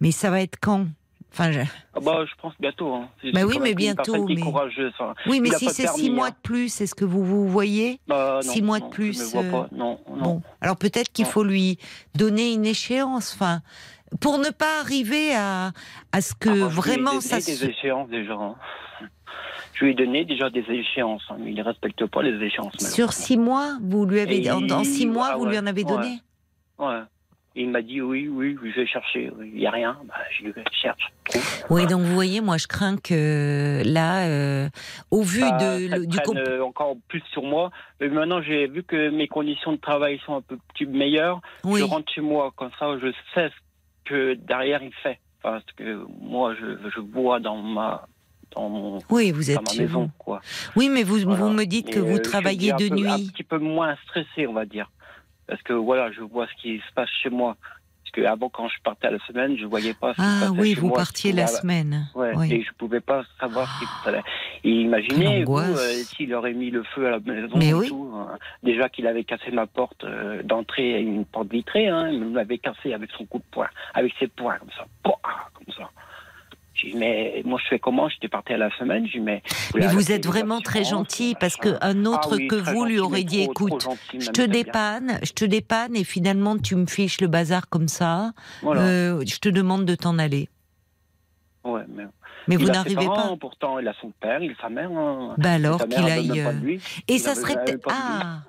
[0.00, 0.86] mais ça va être quand?
[1.30, 1.60] Enfin, je-
[1.94, 2.94] Ah bah, je pense bientôt.
[2.94, 3.08] Hein.
[3.34, 5.14] Bah oui, mais bientôt, mais- hein.
[5.26, 6.30] oui, mais si pas c'est six mois hein.
[6.30, 8.00] de plus, est-ce que vous vous voyez?
[8.08, 9.68] Bah, Six non, mois de plus, Je me vois euh, pas.
[9.72, 10.16] Non, non.
[10.22, 11.78] Bon, alors peut-être qu'il faut lui
[12.14, 13.60] donner une échéance, enfin,
[14.20, 15.72] pour ne pas arriver à,
[16.12, 17.66] à ce que Ah, moi, vraiment ça des se...
[17.66, 18.34] échéances déjà.
[18.34, 18.54] hein.
[19.74, 22.72] Je lui ai donné déjà des échéances, hein, mais il ne respecte pas les échéances.
[22.78, 25.58] Sur six mois, vous lui avez Et en, en six mois, ah vous ouais, lui
[25.58, 26.18] en avez donné.
[26.78, 27.00] Ouais.
[27.54, 29.30] Il m'a dit oui, oui, je vais chercher.
[29.40, 29.96] Il n'y a rien.
[30.04, 31.02] Bah, je lui cherche.
[31.24, 31.42] trouve.
[31.70, 34.68] Oui, donc vous voyez, moi je crains que là, euh,
[35.10, 37.70] au vu Ça- de ça le- du comp- euh, encore plus sur moi.
[38.00, 41.40] Mais maintenant, j'ai vu que mes conditions de travail sont un peu plus meilleures.
[41.64, 43.54] oui, Je rentre chez moi, comme ça, je sais ce
[44.08, 45.18] que derrière il fait.
[45.42, 48.06] Parce que moi, je, je vois dans ma,
[48.54, 50.10] dans mon, oui, vous dans êtes ma maison, vous.
[50.18, 50.40] quoi.
[50.74, 51.36] Oui, mais vous, Voilà.
[51.44, 53.30] vous me dites que vous euh, travaillez de peu- Un nuit.
[53.32, 54.90] petit peu moins stressé, on va dire.
[55.46, 57.56] Parce que voilà, je vois ce qui se passe chez moi.
[58.10, 60.72] Parce que avant, quand je partais à la semaine, je voyais pas ce Ah oui,
[60.74, 60.96] vous moi.
[60.96, 62.08] partiez la semaine.
[62.14, 62.50] Ouais, Oui.
[62.54, 64.22] et je pouvais pas savoir ce qui se passait.
[64.64, 65.74] Et imaginez, euh,
[66.04, 67.88] s'il aurait mis le feu à la maison Mais et oui.
[67.88, 72.20] tout, euh, déjà qu'il avait cassé ma porte euh, d'entrée, une porte vitrée, hein, il
[72.24, 75.18] me l'avait cassé avec son coup de poing, avec ses poings comme ça, Pouah
[75.52, 75.90] comme ça.
[76.80, 78.08] J'ai dit, mais moi je fais comment?
[78.08, 79.42] J'étais parti à la semaine, mais...
[79.74, 82.98] Mais vous êtes vraiment très gentil parce que un autre Ah oui, que vous lui
[83.00, 84.62] aurait dit trop, trop écoute, gentil, je te bien.
[84.62, 88.32] dépanne, je te dépanne et finalement tu me fiches le bazar comme ça.
[88.62, 88.82] Voilà.
[88.82, 90.48] Euh, je te demande de t'en aller.
[91.64, 92.04] Ouais, mais
[92.46, 93.34] Mais vous il n'arrivez pas.
[93.38, 94.90] Pourtant, il a son père, il a sa mère.
[94.90, 95.34] hein.
[95.36, 96.40] Bah alors qu'il aille.
[96.40, 96.52] euh.
[97.08, 97.88] Et Il ça avait- serait peut-être.
[97.92, 98.40] Ah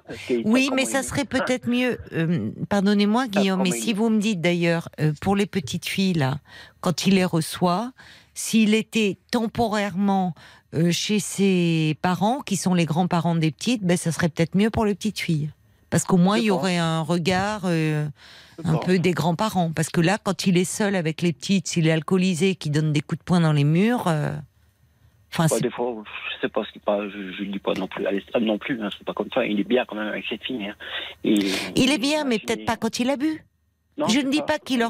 [0.45, 1.97] Oui, mais ça serait peut-être mieux.
[2.13, 6.37] euh, Pardonnez-moi, Guillaume, mais si vous me dites d'ailleurs, euh, pour les petites filles, là,
[6.81, 7.91] quand il les reçoit,
[8.39, 10.33] s'il était temporairement
[10.73, 14.69] euh, chez ses parents, qui sont les grands-parents des petites, ben, ça serait peut-être mieux
[14.69, 15.49] pour les petites filles.
[15.89, 18.07] Parce qu'au moins, il y aurait un regard euh,
[18.63, 19.71] un peu des grands-parents.
[19.75, 22.93] Parce que là, quand il est seul avec les petites, s'il est alcoolisé, qui donne
[22.93, 24.31] des coups de poing dans les murs, euh,
[25.33, 26.01] enfin, c'est- des fois,
[26.35, 28.57] je sais pas ce qu'il parle, je, le dis pas non plus à l'extrême non
[28.57, 29.45] plus, hein, c'est pas comme ça.
[29.45, 30.65] Il est bien quand même avec cette fille.
[30.65, 30.75] hein.
[31.25, 33.43] Et- il est bien, mais peut-être pas quand il a bu.
[33.99, 34.81] Non, Je ne dis pas qu'il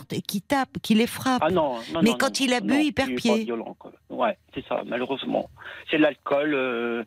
[0.47, 1.41] tape, qu'il les frappe.
[1.43, 3.31] Ah non, non, Mais non, quand il a bu, il perd est pied.
[3.31, 3.91] Pas violent, quoi.
[4.09, 5.49] Ouais, c'est ça, malheureusement.
[5.89, 6.53] C'est l'alcool.
[6.53, 7.03] euh,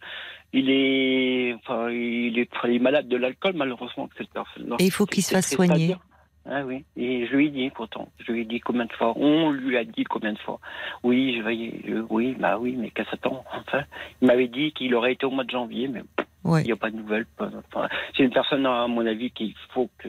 [0.53, 4.77] il est, enfin, il est, il malade de l'alcool, malheureusement, que cette personne-là.
[4.81, 5.97] Et il faut qu'il se fasse soigner.
[6.45, 9.17] Ah oui, et je lui ai dit pourtant, je lui ai dit combien de fois,
[9.17, 10.59] on lui a dit combien de fois.
[11.05, 13.85] Oui, je vais, oui, bah oui, mais qu'à s'attend, enfin.
[14.21, 16.03] Il m'avait dit qu'il aurait été au mois de janvier, mais
[16.43, 16.63] Ouais.
[16.63, 17.27] il n'y a pas de nouvelles.
[17.39, 20.09] Enfin, c'est une personne, à mon avis, qu'il faut que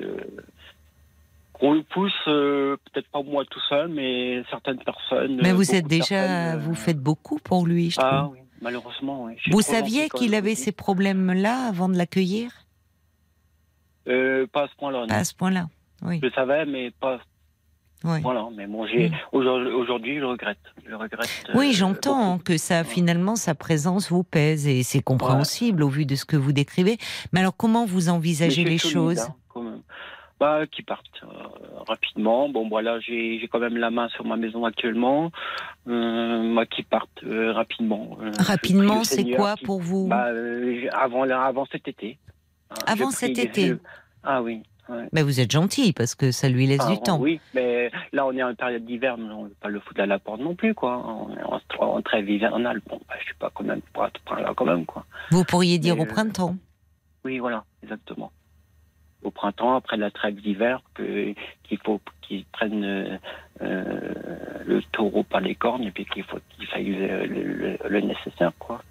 [1.63, 5.37] qu'on le pousse, euh, peut-être pas moi tout seul, mais certaines personnes.
[5.41, 8.33] Mais euh, vous êtes déjà, personnes, euh, vous faites beaucoup pour lui, je Ah trouve.
[8.33, 9.23] oui, malheureusement.
[9.23, 9.35] oui.
[9.49, 12.51] Vous saviez qu'il avait vous ces problèmes-là avant de l'accueillir?
[14.05, 15.05] Pas à ce point-là.
[15.07, 15.67] Pas à ce point-là.
[16.01, 16.19] Oui.
[16.21, 17.21] Je le savais, mais pas.
[18.03, 18.19] Oui.
[18.21, 19.13] Voilà, mais bon, j'ai Mm.
[19.31, 20.59] aujourd'hui, je regrette.
[20.85, 21.29] Je regrette.
[21.47, 26.05] euh, Oui, j'entends que ça, finalement, sa présence vous pèse et c'est compréhensible au vu
[26.05, 26.97] de ce que vous décrivez.
[27.31, 29.25] Mais alors, comment vous envisagez les choses?
[30.71, 31.27] Qui partent euh,
[31.87, 32.49] rapidement.
[32.49, 35.31] Bon, voilà, j'ai quand même la main sur ma maison actuellement.
[35.87, 38.17] Euh, bah, qui partent euh, rapidement.
[38.39, 40.27] Rapidement, c'est quoi qui- pour vous bah,
[40.93, 42.17] avant, avant cet été.
[42.71, 43.75] Hein, Avant cet été.
[44.23, 44.63] Ah oui.
[44.89, 45.07] ouais.
[45.11, 47.19] Ben, Vous êtes gentil parce que ça lui laisse Ah, du temps.
[47.19, 49.99] Oui, mais là, on est en période d'hiver, mais on ne veut pas le foutre
[50.01, 50.97] à la porte non plus, quoi.
[51.05, 52.81] On est en, en trêve hivernale.
[52.89, 55.05] Bon, bah, je suis pas quand même pour à ce point-là, quand même, quoi.
[55.31, 56.55] Vous pourriez dire Mais, au printemps.
[57.25, 58.31] Oui, voilà, exactement.
[59.23, 63.17] Au printemps, après la trêve d'hiver, qu'il faut qu'ils prennent euh,
[63.61, 64.13] euh,
[64.65, 68.51] le taureau par les cornes et puis qu'il faut qu'il fasse le, le- le nécessaire,
[68.59, 68.81] quoi.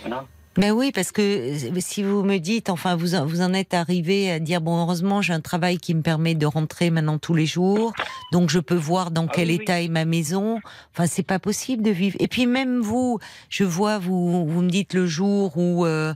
[0.00, 0.26] Voilà.
[0.58, 3.72] Ben oui, parce que euh, si vous me dites, enfin, vous, en- vous en êtes
[3.72, 7.32] arrivé à dire, bon, heureusement, j'ai un travail qui me permet de rentrer maintenant tous
[7.32, 7.94] les jours,
[8.32, 9.62] donc je peux voir dans Ah quel oui, oui.
[9.62, 10.60] état est ma maison.
[10.92, 12.16] Enfin, c'est pas possible de vivre.
[12.20, 13.18] Et puis même vous,
[13.48, 16.12] je vois, vous, vous me dites le jour où, euh,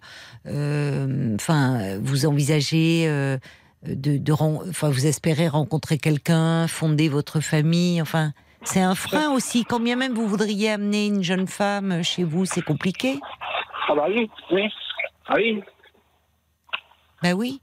[0.46, 3.04] euh, enfin, vous envisagez.
[3.08, 3.38] euh,
[3.86, 8.32] de, de enfin, vous espérez rencontrer quelqu'un, fonder votre famille, enfin,
[8.64, 9.64] c'est un frein aussi.
[9.64, 13.20] Quand bien même vous voudriez amener une jeune femme chez vous, c'est compliqué.
[13.88, 14.68] Ah bah oui, oui.
[15.26, 15.62] Ah oui.
[17.22, 17.60] Ben oui.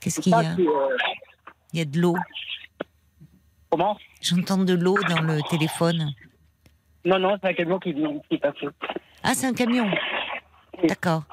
[0.00, 0.40] Qu'est-ce qu'il y a?
[0.40, 0.96] Euh,
[1.72, 2.16] Il y a de l'eau.
[3.70, 3.96] Comment?
[4.20, 6.12] J'entends de l'eau dans le téléphone.
[7.04, 7.94] Non, non, c'est un camion qui,
[8.30, 8.54] qui passe.
[9.22, 9.90] Ah, c'est un camion.
[10.84, 11.24] D'accord.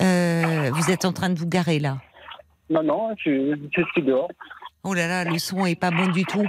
[0.00, 1.98] Euh, vous êtes en train de vous garer là.
[2.68, 4.28] Non, non, je, je suis dehors.
[4.82, 6.46] Oh là là, le son est pas bon du tout.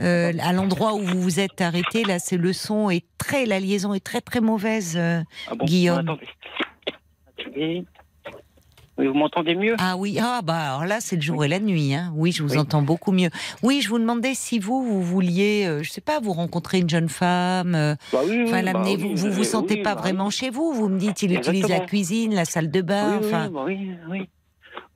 [0.00, 3.60] Euh, à l'endroit où vous vous êtes arrêté, là, c'est le son est très, la
[3.60, 4.94] liaison est très très mauvaise.
[4.96, 5.22] euh.
[5.48, 5.98] Ah bon Guillaume.
[5.98, 6.28] Attendez.
[7.38, 7.84] Attendez.
[8.98, 9.76] Oui, vous m'entendez mieux?
[9.78, 11.94] Ah oui, ah bah alors là, c'est le jour et la nuit.
[11.94, 12.12] Hein.
[12.14, 12.58] Oui, je vous Oui.
[12.58, 13.30] entends beaucoup mieux.
[13.62, 16.90] Oui, je vous demandais si vous, vous vouliez, euh, je sais pas, vous rencontrer une
[16.90, 17.74] jeune femme.
[17.74, 20.74] euh, bah Enfin, bah vous, vous vous sentez pas bah vraiment chez vous.
[20.74, 23.18] Vous me dites, il utilise la cuisine, la salle de bain.
[23.20, 24.28] Enfin, oui, oui.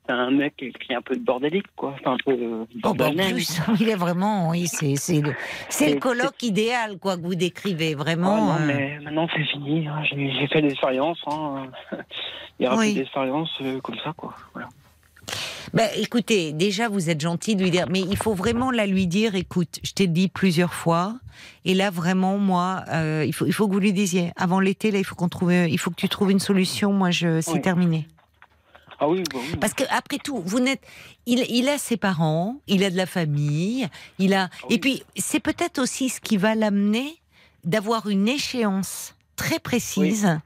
[0.07, 1.95] C'est un mec qui est un peu bordélique, quoi.
[1.99, 5.33] Enfin, un peu euh, Oh, bah, en plus, il est vraiment, oui, c'est c'est le,
[5.69, 8.37] c'est colloque idéal, quoi, que vous décrivez, vraiment.
[8.37, 8.67] non, euh.
[8.67, 9.87] mais maintenant c'est fini.
[9.87, 10.03] hein.
[10.09, 11.17] J'ai j'ai fait l'expérience.
[11.27, 11.67] Hein.
[12.59, 12.93] Il y aura Oui.
[12.93, 14.35] plus d'expérience euh, comme ça, quoi.
[14.53, 14.69] Voilà.
[15.73, 19.07] Ben, écoutez, déjà, vous êtes gentil de lui dire, mais il faut vraiment là lui
[19.07, 21.15] dire, écoute, je t'ai dit plusieurs fois,
[21.65, 24.91] et là vraiment, moi, euh, il faut, il faut que vous lui disiez, avant l'été,
[24.91, 26.93] là, il faut qu'on trouve, il faut que tu trouves une solution.
[26.93, 27.61] Moi, je, c'est Oui.
[27.61, 28.07] terminé.
[28.99, 29.57] Ah oui, bah oui.
[29.59, 30.81] Parce que après tout, vous n'êtes,
[31.25, 33.87] il, il a ses parents, il a de la famille,
[34.19, 34.75] il a, Oui.
[34.75, 37.17] et puis c'est peut-être aussi ce qui va l'amener
[37.63, 40.25] d'avoir une échéance très précise.
[40.25, 40.37] euh,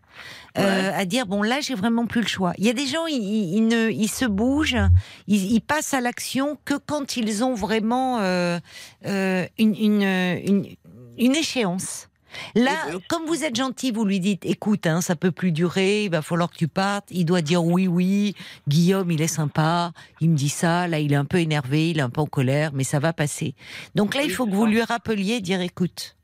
[0.57, 0.93] Ouais.
[0.95, 2.53] à dire bon là j'ai vraiment plus le choix.
[2.57, 4.75] Il y a des gens ils, ils- ils ne ils se bougent,
[5.27, 8.59] ils, ils passent à l'action que quand ils ont vraiment euh,
[9.05, 10.75] euh, une, une, une
[11.17, 12.08] une échéance.
[12.55, 12.71] Là,
[13.07, 16.21] comme vous êtes gentil, vous lui dites écoute, hein, ça peut plus durer, il va
[16.21, 17.07] falloir que tu partes.
[17.11, 18.35] Il doit dire oui, oui.
[18.67, 19.91] Guillaume, il est sympa,
[20.21, 20.87] il me dit ça.
[20.87, 23.13] Là, il est un peu énervé, il est un peu en colère, mais ça va
[23.13, 23.55] passer.
[23.95, 26.15] Donc là, il faut que vous lui rappeliez, dire écoute,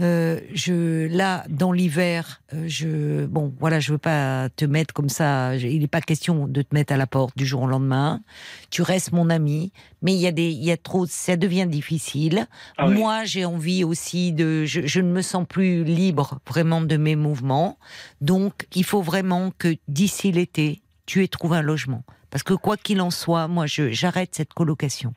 [0.00, 5.10] Euh, je là dans l'hiver, euh, je bon voilà, je veux pas te mettre comme
[5.10, 5.58] ça.
[5.58, 8.22] je- Il n'est pas question de te mettre à la porte du jour au lendemain.
[8.70, 9.70] Tu restes mon ami,
[10.00, 12.46] mais il y a des il y a trop, ça devient difficile.
[12.78, 12.94] Ah oui.
[12.94, 17.14] Moi, j'ai envie aussi de, je, je ne me sens plus libre vraiment de mes
[17.14, 17.78] mouvements.
[18.22, 22.02] Donc, il faut vraiment que d'ici l'été, tu aies trouvé un logement.
[22.30, 25.12] Parce que quoi qu'il en soit, moi, je j'arrête cette colocation.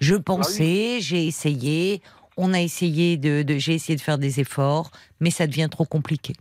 [0.00, 2.02] Je pensais, j'ai essayé,
[2.36, 4.90] on a essayé de, de- j'ai essayé de faire des efforts,
[5.20, 6.34] mais ça devient trop compliqué.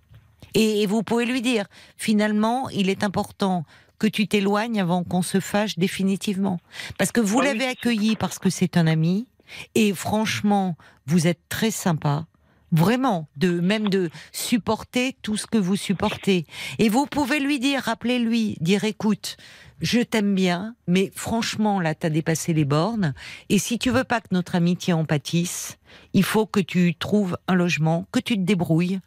[0.53, 1.65] Et, et vous pouvez lui dire,
[1.97, 3.65] finalement, il est important
[3.99, 6.59] que tu t'éloignes avant qu'on se fâche définitivement.
[6.97, 9.25] Parce que vous Ah oui, l'avez accueilli parce que c'est un ami,
[9.73, 12.25] et franchement, vous êtes très sympa.
[12.71, 16.45] Vraiment, de même de supporter tout ce que vous supportez.
[16.77, 19.37] Et vous pouvez lui dire, rappelez-lui, dire écoute,
[19.81, 23.13] je t'aime bien, mais franchement, là, t'as dépassé les bornes.
[23.49, 25.77] Et si tu veux pas que notre amitié en pâtisse,
[26.13, 28.99] il faut que tu trouves un logement, que tu te débrouilles.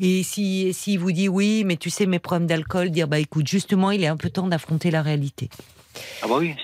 [0.00, 3.46] Et si, s'il vous dit oui, mais tu sais, mes problèmes d'alcool, dire bah écoute,
[3.46, 5.48] justement, il est un peu temps d'affronter la réalité.
[6.22, 6.54] Ah bah oui.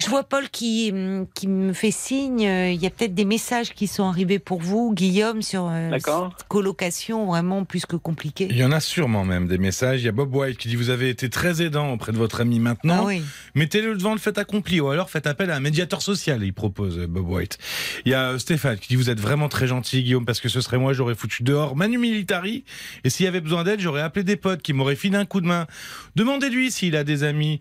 [0.00, 2.42] Je vois Paul qui, hum, qui me fait signe.
[2.42, 6.46] Il y a peut-être des messages qui sont arrivés pour vous, Guillaume, sur euh, cette
[6.46, 8.46] colocation vraiment plus que Il compliquée.
[8.52, 10.00] y en a sûrement même des messages.
[10.02, 12.40] Il y a Bob White qui dit Vous avez été très aidant auprès de votre
[12.40, 13.00] ami maintenant.
[13.02, 13.22] Ah oui.
[13.56, 16.96] Mettez-le devant le fait accompli ou alors faites appel à un médiateur social, il propose
[16.96, 17.58] euh, Bob White.
[18.04, 20.48] Il y a euh, Stéphane qui dit Vous êtes vraiment très gentil, Guillaume, parce que
[20.48, 22.64] ce serait moi, j'aurais foutu dehors Manu Militari.
[23.02, 25.40] Et s'il y avait besoin d'aide, j'aurais appelé des potes qui m'auraient filé un coup
[25.40, 25.66] de main.
[26.14, 27.58] Demandez-lui s'il a des amis.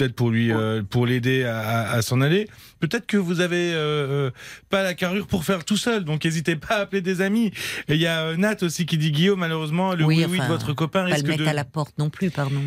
[0.00, 2.48] Peut-être pour lui, euh, pour l'aider à, à- à s'en aller.
[2.80, 4.30] Peut-être que vous avez euh, euh,
[4.70, 7.48] pas la carrure pour faire tout seul, donc n'hésitez pas à appeler des amis.
[7.88, 10.52] Et il y a Nat aussi qui dit Guillaume, malheureusement, le oui oui, enfin, de
[10.52, 11.48] votre copain Pas le risque mettre de.
[11.48, 12.62] à la porte non plus, pardon.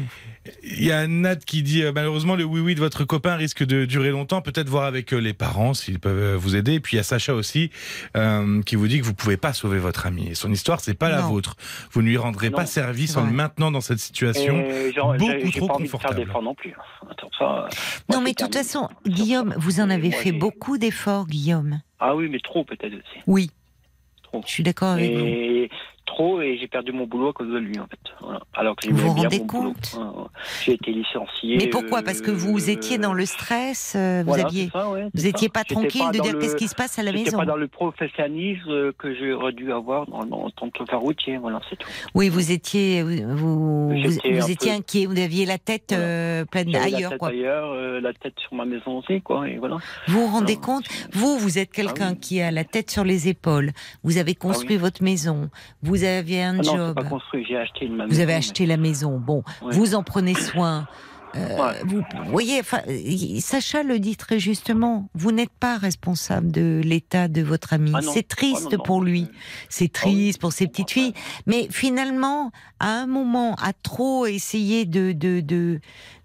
[0.61, 3.63] Il y a Nat qui dit euh, malheureusement le oui oui de votre copain risque
[3.63, 4.41] de durer longtemps.
[4.41, 6.73] Peut-être voir avec euh, les parents s'ils peuvent euh, vous aider.
[6.73, 7.71] Et puis il y a Sacha aussi
[8.17, 10.27] euh, qui vous dit que vous pouvez pas sauver votre ami.
[10.29, 11.55] Et son histoire c'est pas la vôtre.
[11.93, 14.63] Vous ne lui rendrez Non, pas service en le maintenant dans cette situation.
[14.93, 16.15] Genre, beaucoup trop pas envie de faire confortable.
[16.25, 16.75] d'efforts non plus.
[17.37, 17.67] Ça,
[18.11, 21.81] Non, mais de toute façon, Guillaume, vous en avez fait beaucoup d'efforts, Guillaume.
[21.99, 23.23] Ah oui, mais trop peut-être aussi.
[23.27, 23.49] Oui,
[24.23, 24.41] Trop.
[24.45, 25.67] je suis d'accord avec vous.
[26.05, 27.97] Trop, et j'ai perdu mon boulot à cause de lui, en fait.
[28.21, 28.41] Voilà.
[28.53, 29.97] Alors que Vous vous bien rendez compte.
[30.65, 31.55] J'ai été licencié.
[31.57, 32.03] Mais pourquoi?
[32.03, 35.03] Parce que vous euh, étiez dans le stress, euh, vous voilà, aviez, c'est ça, ouais,
[35.05, 35.53] vous c'est étiez ça.
[35.53, 37.37] pas tranquille pas de dire le- qu'est-ce qui se passe à la maison.
[37.37, 41.87] pas dans le professionnalisme que j'aurais dû avoir en tant que routier, voilà, c'est tout.
[42.13, 43.93] Oui, vous étiez, vous, vous,
[44.51, 47.29] étiez peu- inquiet, vous aviez la tête euh, pleine J'avais la ailleurs, tête quoi.
[47.29, 49.77] ailleurs, euh, la tête sur ma maison aussi, quoi, et voilà.
[50.07, 50.85] Vous vous rendez compte?
[51.13, 52.19] Vous, vous êtes quelqu'un Ah oui.
[52.19, 53.71] qui a la tête sur les épaules.
[54.03, 54.81] Vous avez construit oui.
[54.81, 55.49] votre maison.
[55.81, 56.95] Vous avez un Ah non, job.
[56.95, 58.07] pas construit, j'ai acheté une maison.
[58.09, 59.19] Vous avez mais- acheté la maison.
[59.19, 60.87] Bon, vous en prenez soin.
[61.35, 61.73] Euh, Ouais.
[61.85, 62.81] Vous voyez, enfin,
[63.39, 65.09] Sacha le dit très justement.
[65.15, 67.91] Vous n'êtes pas responsable de l'état de votre ami.
[67.95, 68.01] Ah.
[68.03, 68.83] C'est triste Ah non, non.
[68.83, 69.27] pour lui.
[69.67, 71.13] C'est Ah triste pour ses petites filles.
[71.47, 75.79] Mais finalement, à un moment, à trop essayer de de de,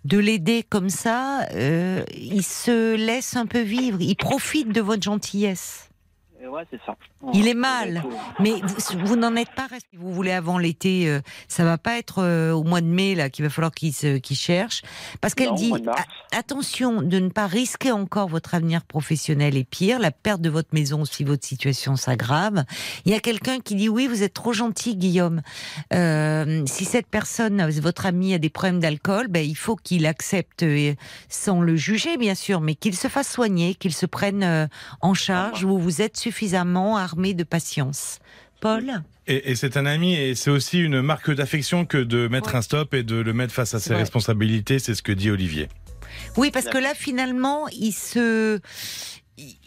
[0.04, 3.96] de l'aider comme ça, euh, il se laisse un peu vivre.
[4.02, 5.87] Il profite de votre gentillesse.
[6.48, 6.96] Et Ouais, c'est ça.
[7.34, 8.02] Il est mal.
[8.40, 9.96] Mais vous, vous n'en êtes pas resté.
[9.96, 13.28] Vous voulez avant l'été, euh, ça va pas être euh, au mois de mai là
[13.28, 14.82] qu'il va falloir qu'il qu'il cherche,
[15.20, 15.72] parce qu'elle dit
[16.32, 20.70] attention de ne pas risquer encore votre avenir professionnel et pire, la perte de votre
[20.72, 22.64] maison si votre situation s'aggrave.
[23.04, 25.42] Il y a quelqu'un qui dit oui, vous êtes trop gentil, Guillaume.
[25.92, 30.62] Euh, si cette personne, votre ami, a des problèmes d'alcool, ben il faut qu'il accepte
[30.62, 30.94] euh,
[31.28, 34.68] sans le juger bien sûr, mais qu'il se fasse soigner, qu'il se prenne
[35.00, 35.64] en charge.
[35.64, 36.37] Vous vous êtes suffisamment
[36.96, 38.18] armé de patience.
[38.60, 39.02] Paul.
[39.28, 42.56] Et, et c'est un ami et c'est aussi une marque d'affection que de mettre Ouais.
[42.56, 44.80] un stop et de le mettre face à ses responsabilités.
[44.80, 45.68] C'est ce que dit Olivier.
[46.36, 48.58] Oui, parce que là, finalement, il se,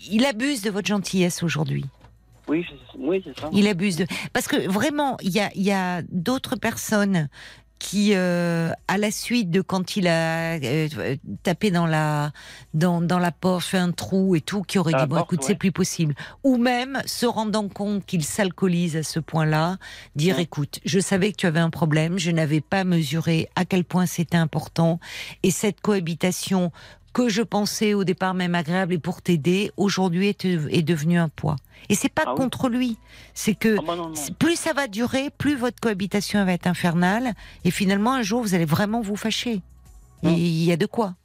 [0.10, 1.86] il- abuse de votre gentillesse aujourd'hui.
[2.50, 3.50] Oui, c'est- oui, c'est ça.
[3.54, 7.30] Il abuse de, parce que vraiment, il y a, il y a d'autres personnes
[7.82, 12.32] qui, euh, à la suite de quand il a euh, tapé dans la,
[12.76, 15.34] dans, dans la porte, fait un trou et tout, qui auraient À dit bon, porte,
[15.34, 16.14] écoute, c'est plus possible.
[16.44, 19.78] Ou même se rendant compte qu'il s'alcoolise à ce point-là,
[20.16, 20.44] dire Ouais.
[20.44, 24.06] écoute, je savais que tu avais un problème, je n'avais pas mesuré à quel point
[24.06, 25.00] c'était important,
[25.42, 26.72] et cette cohabitation
[27.14, 31.30] que je pensais au départ même agréable et pour t'aider, aujourd'hui est, est devenue un
[31.30, 31.56] poids.
[31.90, 32.38] Et c'est pas Ah oui.
[32.38, 32.98] contre lui,
[33.34, 34.14] c'est que Ah bah non, non.
[34.40, 37.34] plus ça va durer, plus votre cohabitation va être infernale,
[37.66, 39.62] et finalement un jour vous allez vraiment vous fâcher.
[40.24, 41.16] Il y a de quoi.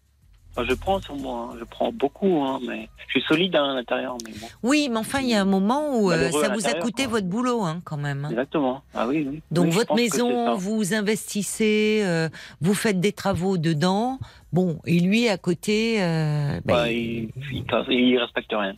[0.64, 1.56] Je prends sur moi, hein.
[1.58, 4.46] je prends beaucoup, hein, mais je suis solide hein, à l'intérieur, mais bon.
[4.62, 7.12] Oui, mais enfin il y a un moment où euh, ça vous a coûté quoi.
[7.12, 8.24] votre boulot hein, quand même.
[8.24, 8.30] hein.
[8.30, 8.82] Exactement.
[8.94, 9.42] Ah oui, oui.
[9.50, 12.28] Donc Oui, votre maison, vous investissez, euh,
[12.60, 14.18] vous faites des travaux dedans.
[14.52, 18.74] Bon, et lui à côté, euh, bah, Bah, il- il, il respecte rien.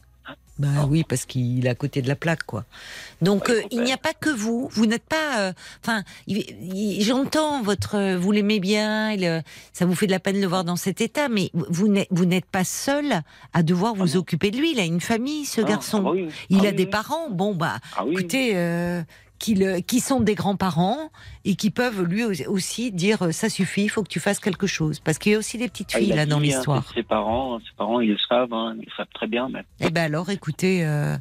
[0.59, 2.65] Bah oui, parce qu'il est à côté de la plaque, quoi.
[3.23, 4.69] Donc euh, il n'y a pas que vous.
[4.73, 5.39] Vous n'êtes pas.
[5.41, 5.53] euh,
[5.85, 6.03] Enfin,
[7.01, 7.95] j'entends votre.
[7.97, 9.13] euh, Vous l'aimez bien.
[9.13, 11.87] il, ça vous fait de la peine de le voir dans cet état, mais vous
[12.27, 13.23] n'êtes pas seul
[13.53, 14.17] à devoir vous non.
[14.17, 14.73] occuper de lui.
[14.73, 15.99] Il a une famille, ce Ah, garçon.
[16.01, 16.29] ah bah oui.
[16.51, 16.91] Il Ah a oui, des oui.
[16.91, 17.31] parents.
[17.31, 18.53] Bon bah, Ah écoutez,
[19.39, 21.11] qui, le- qui sont des grands-parents
[21.45, 24.41] et qui peuvent lui au- aussi dire euh, ça suffit, il faut que tu fasses
[24.41, 25.01] quelque chose.
[25.01, 26.85] Parce qu'il y a aussi des petites Ah, il filles là dans dit, hein, l'histoire.
[26.95, 29.49] Ses parents, ses parents, ils le savent, hein, ils le savent très bien.
[29.49, 29.65] Mais...
[29.81, 31.17] Eh ben alors, écoutez, euh,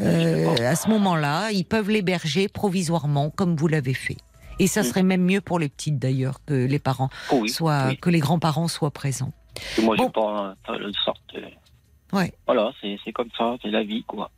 [0.00, 4.16] euh, à ce moment-là, ils peuvent l'héberger provisoirement, comme vous l'avez fait.
[4.58, 4.84] Et ça Mm.
[4.84, 7.96] serait même mieux pour les petites d'ailleurs que les parents Oh oui, soient, oui.
[7.98, 9.32] que les grands-parents soient présents.
[9.78, 10.04] Et moi, Bon.
[10.04, 11.20] j'ai pas de sorte.
[11.36, 11.40] euh,
[12.12, 12.32] Ouais.
[12.46, 14.30] Voilà, c'est comme ça, c'est la vie, quoi.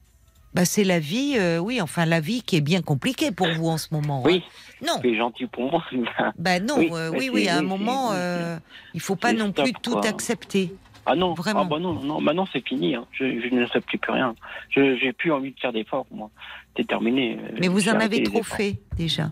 [0.55, 3.69] Bah c'est la vie, euh, oui, enfin la vie qui est bien compliquée pour vous
[3.69, 4.23] en ce moment.
[4.25, 4.43] Oui,
[4.83, 4.87] hein.
[4.87, 4.95] Non.
[5.03, 5.85] c'est gentil pour moi.
[6.39, 8.57] Bah non, Oui, euh, oui, oui, à un moment, euh,
[8.95, 10.07] il faut pas non stop, plus tout quoi.
[10.07, 10.73] accepter.
[11.07, 11.61] Ah non, Vraiment.
[11.63, 12.95] ah bah non, non, maintenant c'est fini.
[12.95, 13.07] hein.
[13.13, 14.35] Je, je n'accepte plus rien.
[14.71, 16.31] Je j'ai plus envie de faire d'efforts, moi.
[16.77, 17.39] C'est terminé.
[17.61, 19.31] Mais vous en avez trop fait déjà.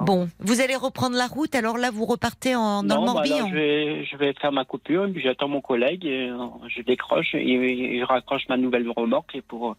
[0.00, 3.12] Bon, vous allez reprendre la route, alors là vous repartez en, dans non, le bah
[3.14, 3.48] Morbihan.
[3.48, 6.36] je, vais, je vais faire ma coupure, puis j'attends mon collègue, et, euh,
[6.68, 9.76] je décroche, et, je raccroche ma nouvelle remorque et pour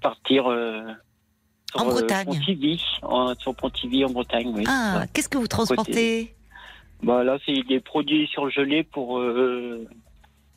[0.00, 0.82] partir euh,
[1.70, 2.24] sur, En euh, Bretagne.
[2.26, 4.64] Pontivy, en- sur Pontivy en Bretagne, oui.
[4.66, 5.06] Ah, Ouais.
[5.12, 6.34] qu'est-ce que vous transportez?
[7.02, 9.18] Bah là, c'est des produits surgelés pour.
[9.18, 9.86] Euh,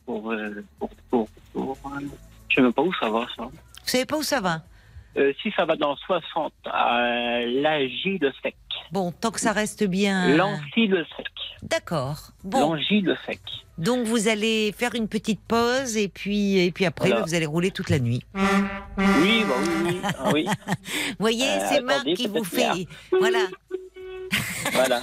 [0.04, 0.34] pour,
[0.80, 1.78] pour, pour, pour,
[2.48, 3.44] je sais même pas où ça va, ça.
[3.44, 3.52] Vous
[3.84, 4.62] savez pas où ça va?
[5.16, 8.54] Euh, si ça va dans 60, à l'Agie de sec.
[8.92, 10.34] Bon, tant que ça reste bien.
[10.36, 11.26] L'Ancy de sec.
[11.62, 12.30] D'accord.
[12.44, 13.40] Bon, L'Angie de sec.
[13.78, 17.24] donc vous allez faire une petite pause et puis et puis après Voilà.
[17.24, 18.22] vous allez rouler toute la nuit.
[18.34, 20.00] Oui, bah oui, oui.
[20.02, 20.46] Ah, oui.
[20.46, 22.86] Vous voyez, Euh, c'est Marc qui vous fait.
[23.10, 23.40] Voilà.
[24.72, 25.00] Voilà.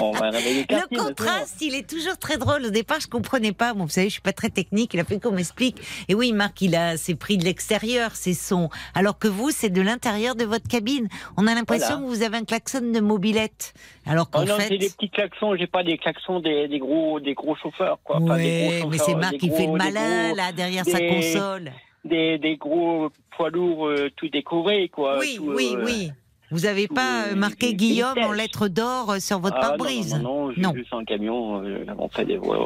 [0.00, 2.64] On va réveiller Le contraste, il est toujours très drôle.
[2.66, 3.74] Au départ, je comprenais pas.
[3.74, 4.92] Bon, vous savez, je suis pas très technique.
[4.92, 5.76] Il a fait qu'on m'explique.
[6.08, 8.70] Et oui, Marc, il a ses prix de l'extérieur, ses sons.
[8.94, 11.08] Alors que vous, c'est de l'intérieur de votre cabine.
[11.36, 12.02] On a l'impression Voilà.
[12.02, 13.72] que vous avez un klaxon de mobilette.
[14.04, 14.66] Alors Oh qu'en non, fait.
[14.68, 18.18] c'est des petits klaxons, j'ai pas des klaxons des, des gros des gros chauffeurs quoi.
[18.36, 21.72] Des mais c'est Marc qui fait le malin, gros- là, derrière sa console.
[22.04, 25.18] Des, des gros poids lourds euh, tout décorés quoi.
[25.20, 26.10] Oui, tout, oui, euh, oui.
[26.54, 29.70] Vous n'avez pas tout, euh, marqué euh, Guillaume en lettres d'or euh, sur votre ah,
[29.70, 30.74] pare-brise Non, non, non, Non.
[30.88, 32.58] c'est un camion, euh, on fait des ouais,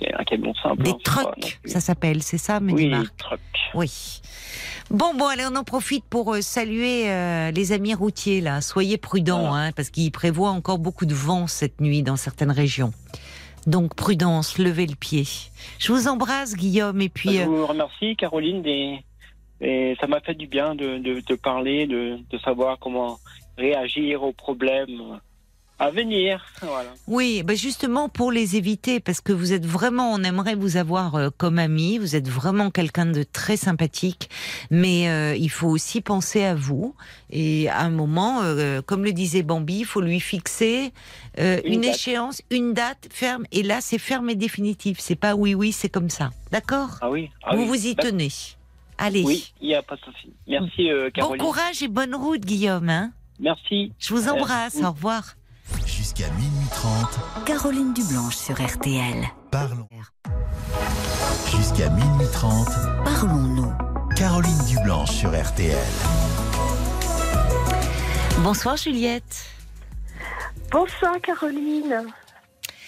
[0.00, 0.82] c'est un camion simple.
[0.82, 3.38] Des hein, trucks, ça s'appelle, c'est ça, me dit Oui, Marc truck.
[3.74, 4.20] Oui.
[4.90, 8.60] Bon, bon, allez, on en profite pour euh, saluer euh, les amis routiers, là.
[8.60, 9.66] Soyez prudents, Voilà.
[9.66, 12.92] hein, parce qu'il prévoit encore beaucoup de vent cette nuit dans certaines régions.
[13.68, 15.24] Donc, prudence, levez le pied.
[15.78, 17.36] Je vous embrasse, Guillaume, et puis...
[17.36, 18.98] Je euh, vous remercie Caroline des-
[19.60, 23.18] et ça m'a fait du bien de, de, de parler, de, de savoir comment
[23.56, 25.20] réagir aux problèmes
[25.78, 26.42] à venir.
[26.62, 26.88] Voilà.
[27.06, 31.16] Oui, ben justement pour les éviter, parce que vous êtes vraiment, on aimerait vous avoir
[31.16, 34.30] euh, comme ami, vous êtes vraiment quelqu'un de très sympathique,
[34.70, 36.94] mais euh, il faut aussi penser à vous.
[37.28, 40.92] Et à un moment, euh, comme le disait Bambi, il faut lui fixer
[41.38, 43.44] euh, Une échéance, une date ferme.
[43.52, 44.96] Et là, c'est ferme et définitif.
[44.98, 46.30] C'est pas oui, oui, c'est comme ça.
[46.52, 46.96] D'accord?
[47.02, 47.28] Ah oui.
[47.42, 47.68] ah Vous oui.
[47.68, 48.30] vous y tenez.
[48.98, 49.22] Allez.
[49.24, 50.32] Oui, il n'y a pas de souci.
[50.46, 51.42] Merci euh, Bon Caroline.
[51.42, 52.88] courage et bonne route, Guillaume.
[52.88, 53.92] Hein Merci.
[53.98, 54.74] Je vous embrasse.
[54.76, 54.84] Merci.
[54.84, 55.34] Au revoir.
[55.84, 59.24] Jusqu'à minuit 30, Caroline Dublanche sur RTL.
[59.50, 59.88] parlons.
[61.50, 62.68] Jusqu'à minuit 30,
[63.04, 63.72] Parlons-nous.
[64.16, 65.76] Caroline Dublanche sur RTL.
[68.38, 69.46] Bonsoir, Juliette.
[70.70, 72.06] Bonsoir Caroline.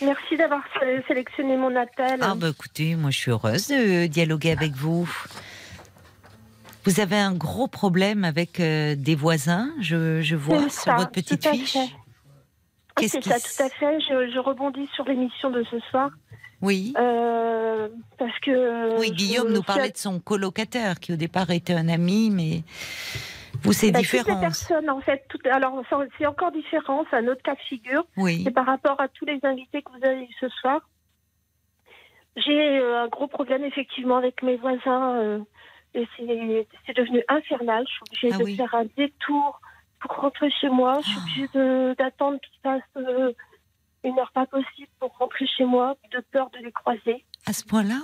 [0.00, 2.18] Merci d'avoir sé- sélectionné mon appel.
[2.22, 5.08] Ah bah écoutez, moi je suis heureuse de dialoguer avec vous.
[6.88, 11.10] Vous avez un gros problème avec euh, des voisins, je, je vois sur ça, votre
[11.10, 11.76] petite fiche.
[12.98, 14.00] C'est qui ça, tout à fait.
[14.00, 16.10] Je, je rebondis sur l'émission de ce soir.
[16.62, 16.94] Oui.
[16.98, 17.88] euh,
[18.18, 18.98] parce que.
[18.98, 22.62] Oui, Guillaume me nous parlait de son colocataire qui au départ était un ami, mais
[23.62, 24.40] vous c'est Bah, toutes les différent.
[24.40, 25.82] personnes, en fait, alors
[26.18, 28.06] c'est encore différent, c'est un autre cas de figure.
[28.16, 28.44] Oui.
[28.44, 30.80] C'est par rapport à tous les invités que vous avez eu ce soir.
[32.36, 35.38] J'ai euh, un gros problème effectivement avec mes voisins euh,
[36.16, 37.84] c'est c'est devenu infernal.
[37.88, 38.56] Je suis obligée Ah de oui.
[38.56, 39.60] faire un détour
[40.00, 41.00] pour rentrer chez moi.
[41.02, 41.22] Je suis Ah.
[41.58, 43.32] obligée d'attendre qu'il passe euh,
[44.04, 47.24] une heure pas possible pour rentrer chez moi, de peur de les croiser.
[47.46, 48.00] À ce point-là?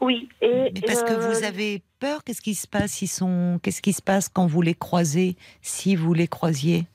[0.00, 0.28] Oui.
[0.40, 3.02] Et, Mais parce que euh, vous avez peur, qu'est-ce qui se passe?
[3.02, 6.86] Ils sont qu'est-ce qui se passe quand vous les croisez si vous les croisiez?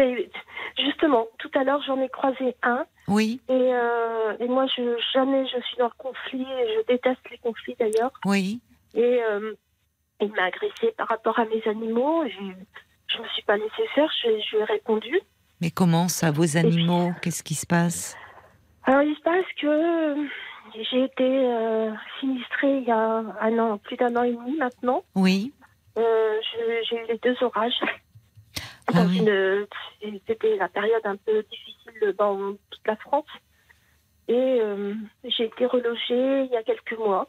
[0.00, 0.30] Et
[0.78, 2.84] justement, tout à l'heure, j'en ai croisé un.
[3.08, 4.82] Oui, Et, euh, et moi, je,
[5.14, 6.44] jamais je suis dans le conflit.
[6.44, 8.12] Je déteste les conflits d'ailleurs.
[8.24, 8.60] oui.
[8.96, 9.54] Et euh,
[10.20, 12.24] il m'a agressé par rapport à mes animaux.
[12.26, 14.10] Je ne me suis pas laissée faire.
[14.22, 15.20] Je, je lui ai répondu.
[15.60, 18.16] Mais comment ça, vos animaux Qu'est-ce qui se passe
[18.84, 20.26] Alors, il se passe que euh,
[20.90, 25.04] j'ai été euh, sinistrée il y a un an, plus d'un an et demi maintenant.
[25.14, 25.52] Oui.
[25.98, 26.34] Euh,
[26.88, 27.80] j'ai eu les deux orages.
[28.94, 29.20] Ah oui.
[30.28, 33.26] C'était la période un peu difficile dans toute la France.
[34.28, 34.94] Et euh,
[35.24, 37.28] j'ai été relogée il y a quelques mois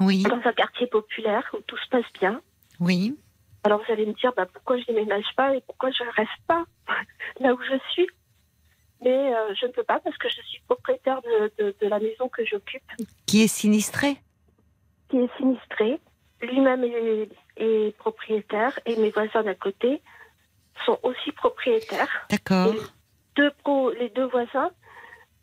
[0.00, 0.22] Oui.
[0.22, 2.40] dans un quartier populaire où tout se passe bien.
[2.80, 3.16] Oui.
[3.64, 6.64] Alors vous allez me dire bah, pourquoi je déménage pas et pourquoi je reste pas
[7.40, 8.06] là où je suis?
[9.02, 11.98] Mais euh, je ne peux pas parce que je suis propriétaire de, de- de la
[12.00, 12.82] maison que j'occupe,
[13.26, 14.16] Qui est sinistré
[15.10, 15.98] qui est sinistrée.
[16.42, 20.02] Lui-même est, est propriétaire et mes voisins d'à côté
[20.84, 22.26] sont aussi propriétaires.
[22.30, 22.74] D'accord.
[23.98, 24.70] Les deux voisins,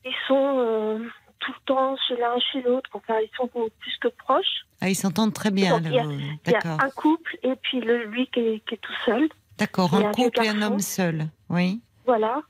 [0.05, 0.99] ils sont euh,
[1.45, 2.89] tout le temps chez l'un chez l'autre.
[2.93, 4.65] Enfin, ils sont plus que proches.
[4.81, 5.79] Ah, ils s'entendent très bien.
[5.83, 8.93] Il y a- y un couple et puis le, lui qui est, qui est tout
[9.05, 9.29] seul.
[9.57, 9.93] D'accord.
[9.95, 11.27] Un couple et un homme seul.
[11.49, 11.81] Oui.
[12.05, 12.41] Voilà.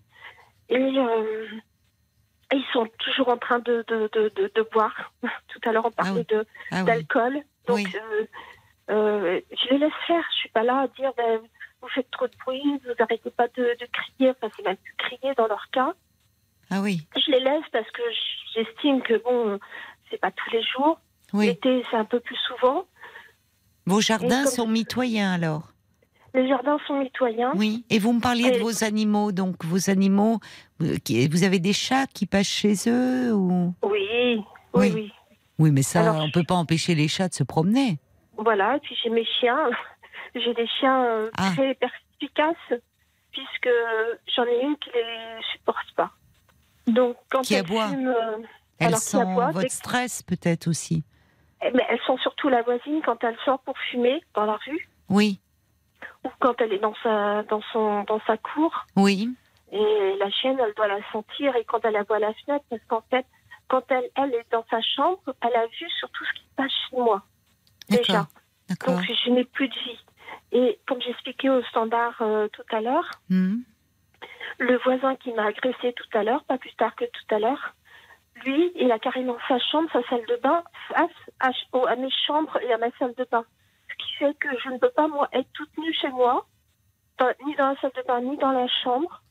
[0.70, 1.48] Et euh,
[2.52, 5.12] ils sont toujours en train de, de, de, de, de boire.
[5.48, 6.36] Tout à l'heure, on parlait oui.
[6.36, 7.42] de Ah d'alcool.
[7.68, 7.86] Donc, Oui.
[7.96, 8.26] euh,
[8.92, 10.24] euh, je les laisse faire.
[10.32, 11.40] Je suis pas là à dire ben,
[11.82, 14.32] vous faites trop de bruit, vous arrêtez pas de, de crier.
[14.32, 15.94] Enfin, c'est même plus crier dans leur cas.
[16.72, 17.08] Ah oui.
[17.16, 18.02] Je les laisse parce que
[18.54, 19.60] j'estime que bon,
[20.10, 21.00] c'est pas tous les jours.
[21.34, 21.48] Oui.
[21.48, 22.86] L'été, c'est un peu plus souvent.
[23.86, 25.72] Vos jardins sont mitoyens alors
[26.34, 27.52] Les jardins sont mitoyens.
[27.56, 27.86] Oui.
[27.90, 29.32] Et vous me parliez de vos animaux.
[29.32, 30.40] Donc, vos animaux,
[30.82, 30.96] euh,
[31.32, 33.74] vous avez des chats qui passent chez eux ou...
[33.84, 34.44] Oui, Oui.
[34.74, 35.12] oui, oui.
[35.58, 37.98] Oui, mais ça, Alors, on peut pas empêcher les chats de se promener.
[38.38, 39.70] Voilà, et puis j'ai mes chiens.
[40.36, 41.52] J'ai des chiens euh, Ah.
[41.56, 42.82] très perspicaces,
[43.32, 43.70] puisque
[44.36, 46.12] j'en ai une qui les supporte pas.
[46.88, 47.88] Donc, quand Qui elles aboie.
[47.90, 48.38] fument, euh,
[48.80, 51.04] Elles sentent votre stress peut-être aussi.
[51.62, 54.90] eh ben, elles sont surtout la voisine quand elle sort pour fumer dans la rue,
[55.10, 55.40] Oui,
[56.24, 58.86] ou quand elle est dans sa, dans son, dans sa cour.
[58.96, 59.30] oui,
[59.72, 62.66] Et la chienne, elle doit la sentir, et quand elle la voit à la fenêtre,
[62.70, 63.26] parce qu'en fait,
[63.68, 66.56] quand elle, elle est dans sa chambre, elle a vu sur tout ce qui se
[66.56, 67.24] passe chez moi.
[67.90, 68.28] Déjà.
[68.88, 70.00] Donc, je n'ai plus de vie.
[70.52, 73.58] Et comme j'expliquais au standard euh, tout à l'heure, Hmm.
[74.60, 77.74] Le voisin qui m'a agressé tout à l'heure, pas plus tard que tout à l'heure,
[78.44, 82.74] lui, il a carrément sa chambre, sa salle de bain, face à, mes chambres et
[82.74, 83.46] à ma salle de bain.
[83.90, 86.46] Ce qui fait que je ne peux pas, moi, être toute nue chez moi,
[87.18, 89.22] dans- ni dans la salle de bain, ni dans la chambre,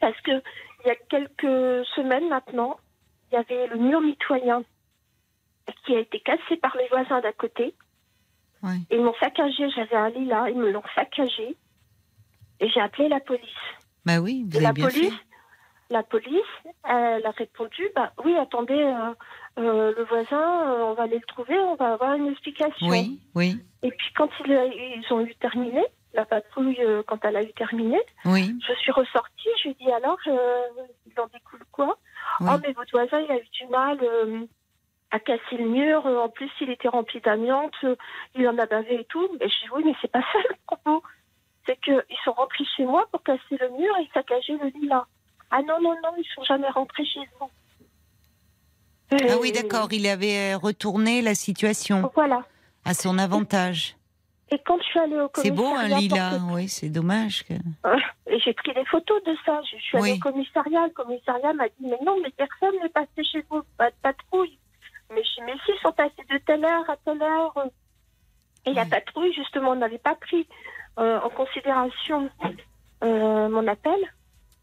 [0.00, 2.78] parce que il y a quelques semaines maintenant,
[3.30, 4.62] il y avait le mur mitoyen
[5.86, 7.74] qui a été cassé par les voisins d'à côté.
[8.90, 11.56] Ils m'ont saccagé, j'avais un lit là, ils me l'ont saccagé.
[12.60, 13.42] Et j'ai appelé la police.
[14.06, 15.26] Bah oui, vous avez la bien police, fait.
[15.90, 16.40] la police,
[16.84, 19.14] elle a répondu, bah oui, attendez, euh,
[19.58, 22.86] euh, le voisin, euh, on va aller le trouver, on va avoir une explication.
[22.88, 25.82] Oui, oui, Et puis quand ils, ils ont eu terminé,
[26.12, 26.78] la patrouille,
[27.08, 31.20] quand elle a eu terminé, oui, je suis ressortie, je lui ai dit alors, il
[31.20, 31.98] en découle quoi?
[32.40, 32.48] Oui.
[32.52, 33.98] Oh mais votre voisin, il a eu du mal
[35.10, 37.74] à casser le mur, en plus il était rempli d'amiante,
[38.36, 39.28] il en a bavé et tout.
[39.40, 41.02] Mais je dis oui, mais c'est pas ça le propos.
[41.66, 45.06] C'est qu'ils sont rentrés chez moi pour casser le mur et saccager le lit là.
[45.50, 47.48] Ah non, non, non, ils sont jamais rentrés chez vous.
[49.12, 52.42] Ah oui, d'accord, il avait retourné la situation Voilà.
[52.84, 53.96] à son avantage.
[54.50, 57.44] Et quand je suis allée au C'est beau un commissariat que- oui, c'est dommage.
[57.44, 57.54] Que...
[57.86, 57.96] Euh,
[58.26, 59.60] Et j'ai pris des photos de ça.
[59.70, 60.18] Je suis allée Oui.
[60.18, 60.86] au commissariat.
[60.86, 63.62] Le commissariat m'a dit Mais non, mais personne n'est passé chez vous.
[63.78, 64.58] Pas de patrouille.
[65.12, 67.54] Mais je dis Mais si, ils sont passés de telle heure à telle heure.
[68.66, 68.88] Et la Oui.
[68.90, 70.46] patrouille, justement, n'avait pas pris
[70.98, 72.28] euh, en considération
[73.02, 73.96] euh, mon appel.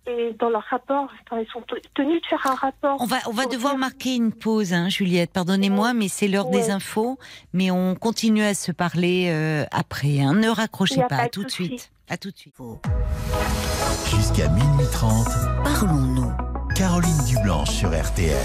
[0.08, 1.62] Et dans leur rapport, ils sont
[1.94, 2.98] tenus de faire un rapport.
[3.00, 5.32] On va, on va devoir dire- marquer une pause, hein, Juliette.
[5.32, 7.20] Pardonnez-moi, mais c'est l'heure des infos.
[7.54, 10.20] Mais on continue à se parler euh, après.
[10.22, 10.34] hein.
[10.34, 11.08] Ne raccrochez pas.
[11.08, 11.92] pas À tout de suite.
[12.10, 12.56] À tout de suite.
[14.10, 15.28] Jusqu'à minuit 30,
[15.64, 16.32] Parlons-nous.
[16.76, 18.36] Caroline Dublanche sur RTL.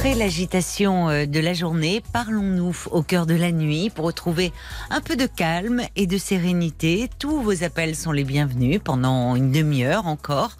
[0.00, 4.50] Après l'agitation euh, de la journée, parlons-nous au cœur de la nuit pour retrouver
[4.88, 7.10] un peu de calme et de sérénité.
[7.18, 10.52] Tous vos appels sont les bienvenus pendant une demi-heure encore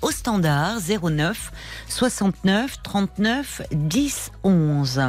[0.00, 1.50] au standard 09
[1.88, 5.02] 69 39 10 11.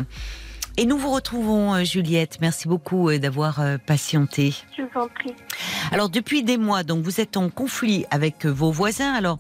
[0.77, 2.39] Et nous vous retrouvons, euh, Juliette.
[2.41, 4.55] Merci beaucoup euh, d'avoir patienté.
[4.75, 5.35] Je vous en prie.
[5.91, 9.13] Alors depuis des mois, donc vous êtes en conflit avec vos voisins.
[9.13, 9.37] Alors,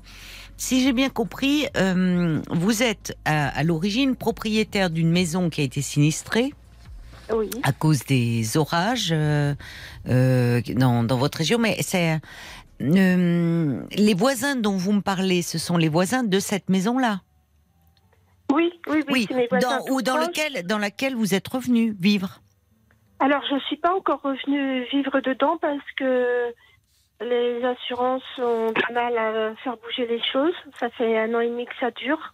[0.57, 5.63] si j'ai bien compris, euh, vous êtes à, à l'origine propriétaire d'une maison qui a
[5.63, 6.53] été sinistrée
[7.33, 7.49] Oui.
[7.63, 9.53] à cause des orages euh,
[10.07, 12.19] euh, dans, dans votre région, mais c'est
[12.81, 17.21] euh, les voisins dont vous me parlez, ce sont les voisins de cette maison-là.
[18.53, 19.03] Oui, oui, oui.
[19.11, 20.27] Oui, c'est mes voisins dans, ou dans proches.
[20.27, 22.41] lequel, dans laquelle vous êtes revenu vivre?
[23.19, 26.53] Alors, je ne suis pas encore revenue vivre dedans parce que
[27.21, 30.53] Les assurances ont du mal à faire bouger les choses.
[30.79, 32.33] Ça fait un an et demi que ça dure.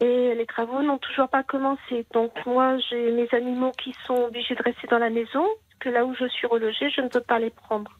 [0.00, 2.06] Et les travaux n'ont toujours pas commencé.
[2.12, 5.44] Donc moi, j'ai mes animaux qui sont obligés de rester dans la maison.
[5.80, 7.90] Que là où je suis relogée, je ne peux pas les prendre.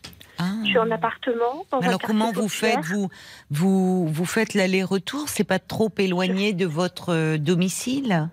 [0.62, 1.64] Je suis en appartement.
[1.70, 2.74] dans Alors comment vous populaire.
[2.76, 3.08] faites vous,
[3.50, 5.28] vous vous faites l'aller-retour?
[5.28, 8.28] C'est pas trop éloigné de votre euh, domicile?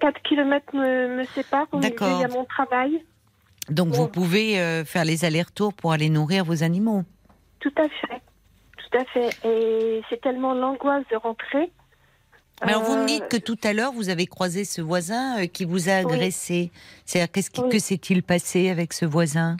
[0.00, 1.66] 4 km me, me séparent.
[1.74, 2.08] D'accord.
[2.10, 3.02] il y a mon travail.
[3.70, 7.02] Donc vous pouvez euh, faire les allers-retours pour aller nourrir vos animaux.
[7.60, 8.20] Tout à fait.
[8.76, 9.30] Tout à fait.
[9.46, 11.70] Et c'est tellement l'angoisse de rentrer.
[12.60, 15.46] Alors vous Euh, me dites que tout à l'heure vous avez croisé ce voisin euh,
[15.46, 16.70] qui vous a agressé.
[17.04, 17.68] C'est-à-dire qu'est-ce qui, Oui.
[17.68, 19.56] que s'est-il passé avec ce voisin?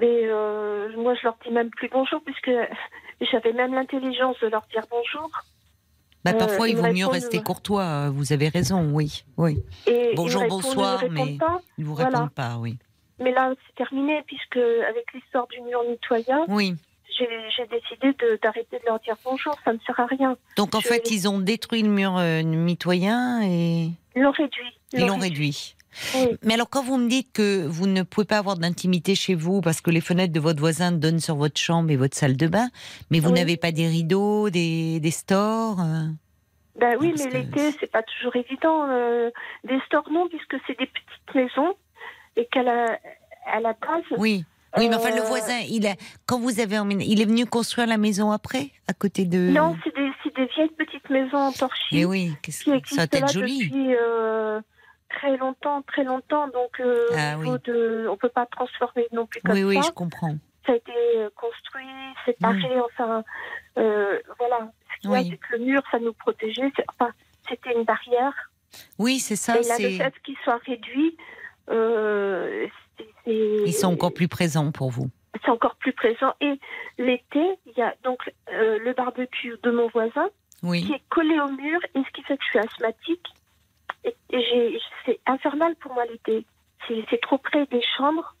[0.00, 2.50] Mais euh, moi, je leur dis même plus bonjour, puisque
[3.32, 5.28] j'avais même l'intelligence de leur dire bonjour.
[6.24, 7.82] Bah, Euh, Parfois il vaut mieux rester courtois.
[7.82, 9.62] euh, Vous avez raison, oui, oui.
[9.86, 11.60] Et Bonjour, répondent, bonsoir, mais pas.
[11.78, 12.10] ils vous Voilà.
[12.10, 12.76] répondent pas, oui.
[13.20, 16.74] Mais là, c'est terminé, puisque avec l'histoire du mur mitoyen, Oui.
[17.18, 20.36] j'ai décidé d'arrêter de, leur dire bonjour, ça ne sert à rien.
[20.56, 24.72] Donc en Je- fait ils ont détruit le mur euh, mitoyen et Ils l'ont réduit.
[24.92, 25.74] ils l'ont réduit.
[26.14, 26.36] Oui.
[26.44, 29.60] Mais alors, quand vous me dites que vous ne pouvez pas avoir d'intimité chez vous
[29.60, 32.46] parce que les fenêtres de votre voisin donnent sur votre chambre et votre salle de
[32.46, 32.68] bain,
[33.10, 33.38] mais vous Oui.
[33.38, 36.06] n'avez pas des rideaux, des, des stores euh,
[36.78, 38.86] Ben oui, Parce mais que l'été, c'est pas toujours évident.
[38.88, 39.30] euh,
[39.64, 41.74] des stores, non, puisque c'est des petites maisons
[42.36, 42.98] et qu'à la,
[43.46, 44.04] à la base.
[44.18, 44.44] Oui.
[44.76, 45.94] Oui, mais enfin, le Euh, voisin, il a,
[46.26, 49.38] quand vous avez emménagé, il est venu construire la maison après, à côté de.
[49.50, 51.96] Non, c'est des, des vieilles petites maisons en torchis.
[51.96, 53.58] Mais oui, qu'est-ce qui que- existent ça doit être là joli.
[53.64, 54.60] depuis euh,
[55.08, 56.48] très longtemps, très longtemps.
[56.48, 59.88] Donc, euh, Ah de, on peut pas transformer non plus comme Oui, oui, ça.
[59.88, 60.36] je comprends.
[60.66, 61.86] Ça a été euh, construit,
[62.26, 63.24] séparé, enfin,
[63.78, 64.70] euh, voilà.
[64.94, 65.38] Ce qu'il a, Oui.
[65.38, 66.70] que le mur, ça nous protégeait.
[66.88, 67.10] Enfin,
[67.48, 68.32] c'était une barrière.
[68.98, 69.58] Oui, c'est ça.
[69.58, 71.16] Et là, le fait qu'il soit réduit,
[71.70, 72.66] euh,
[73.26, 75.08] Ils sont encore plus présents pour vous.
[75.44, 76.34] c'est encore plus présent.
[76.40, 76.58] Et
[76.98, 78.18] l'été, il y a donc
[78.50, 80.28] le barbecue de mon voisin
[80.60, 80.92] qui Oui.
[80.94, 83.26] est collé au mur, et ce qui fait que je suis asthmatique.
[84.32, 86.44] J'ai- c'est infernal pour moi l'été.
[87.10, 88.34] C'est trop près des chambres.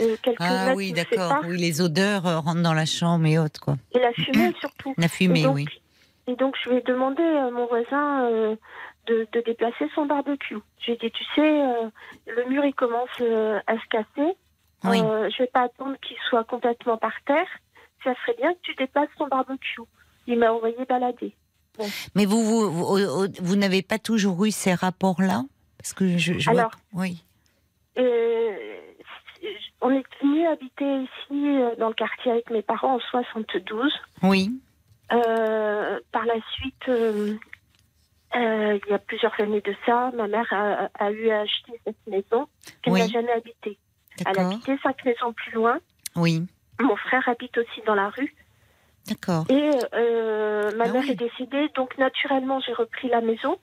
[0.00, 1.42] euh, Ah oui, d'accord.
[1.46, 3.74] Oui, les odeurs euh, rentrent dans la chambre et autres, quoi.
[3.94, 4.94] Et la fumée surtout.
[4.96, 5.66] La fumée, et donc, oui.
[6.28, 8.56] Et donc, je lui ai demandé à mon voisin euh,
[9.06, 10.56] de, de déplacer son barbecue.
[10.80, 11.90] Je lui ai dit, tu sais, euh,
[12.28, 14.36] le mur, il commence à se casser.
[14.84, 14.98] Oui.
[15.00, 17.46] Je vais pas attendre qu'il soit complètement par terre.
[18.04, 19.80] Ça serait bien que tu déplaces ton barbecue.
[20.26, 21.34] Il m'a envoyé balader.
[22.14, 25.42] Mais vous, vous, vous, vous n'avez pas toujours eu ces rapports-là?
[25.78, 27.24] Parce que je, je vois Alors, que- oui.
[27.98, 28.76] Euh,
[29.80, 33.92] on est venu habiter ici, euh, dans le quartier, avec mes parents en 72.
[34.22, 34.50] Oui.
[35.12, 37.36] Euh, par la suite, euh,
[38.34, 42.06] il y a plusieurs années de ça, ma mère a, a eu à acheter cette
[42.06, 42.46] maison
[42.82, 43.00] qu'elle Oui.
[43.00, 43.78] n'a jamais habitée.
[44.18, 44.52] Elle D'accord.
[44.52, 45.78] habitait cinq maisons plus loin.
[46.16, 46.46] Oui.
[46.80, 48.34] Mon frère habite aussi dans la rue.
[49.08, 49.44] D'accord.
[49.50, 51.10] Et euh, ma Ah mère oui.
[51.10, 53.56] est décédée, donc naturellement j'ai repris la maison.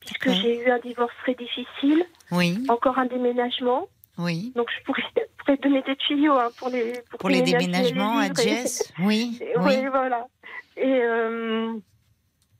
[0.00, 2.58] Puisque j'ai eu un divorce très difficile, Oui.
[2.68, 3.86] encore un déménagement.
[4.18, 4.52] Oui.
[4.56, 5.02] Donc je pourrais,
[5.38, 8.92] pourrais donner des tuyaux hein, pour les pour, Pour les déménagements à livres et- Jess
[9.00, 9.38] Oui.
[9.42, 9.64] et- Oui.
[9.76, 10.26] Oui, voilà.
[10.76, 11.72] Et, euh,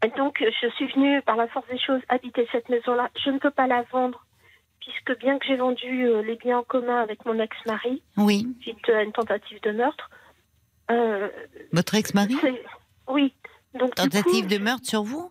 [0.05, 3.11] et donc, je suis venue, par la force des choses, habiter cette maison-là.
[3.24, 4.27] Je ne peux pas la vendre,
[4.81, 8.47] puisque bien que j'ai vendu euh, les biens en commun avec mon ex-mari, Oui.
[8.61, 10.11] suite à une tentative de meurtre,
[10.90, 11.28] euh,
[11.72, 12.36] Votre ex-mari
[13.08, 13.34] oui.
[13.74, 15.30] Donc, Tentative coup, de meurtre sur vous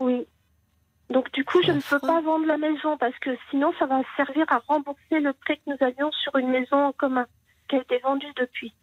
[0.00, 0.26] Oui.
[1.10, 4.02] Donc, du coup, je ne peux pas vendre la maison, parce que sinon, ça va
[4.16, 7.26] servir à rembourser le prêt que nous avions sur une maison en commun,
[7.68, 8.74] qui a été vendue depuis.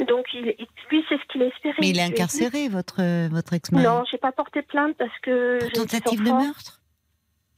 [0.00, 0.42] Donc, il,
[0.90, 1.76] lui, c'est ce qu'il espérait.
[1.80, 5.58] Mais il est lui incarcéré, votre, votre ex-mari Non, j'ai pas porté plainte parce que
[5.60, 6.80] Pour tentative de meurtre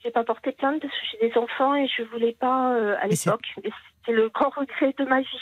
[0.03, 3.07] J'ai pas porté plainte parce que j'ai des enfants et je voulais pas euh, à
[3.07, 3.45] l'époque.
[4.07, 5.41] C'est le grand regret de ma vie.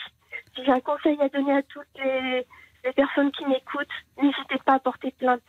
[0.65, 2.45] J'ai un conseil à donner à toutes les,
[2.85, 3.87] les personnes qui m'écoutent,
[4.21, 5.41] n'hésitez pas à porter plainte.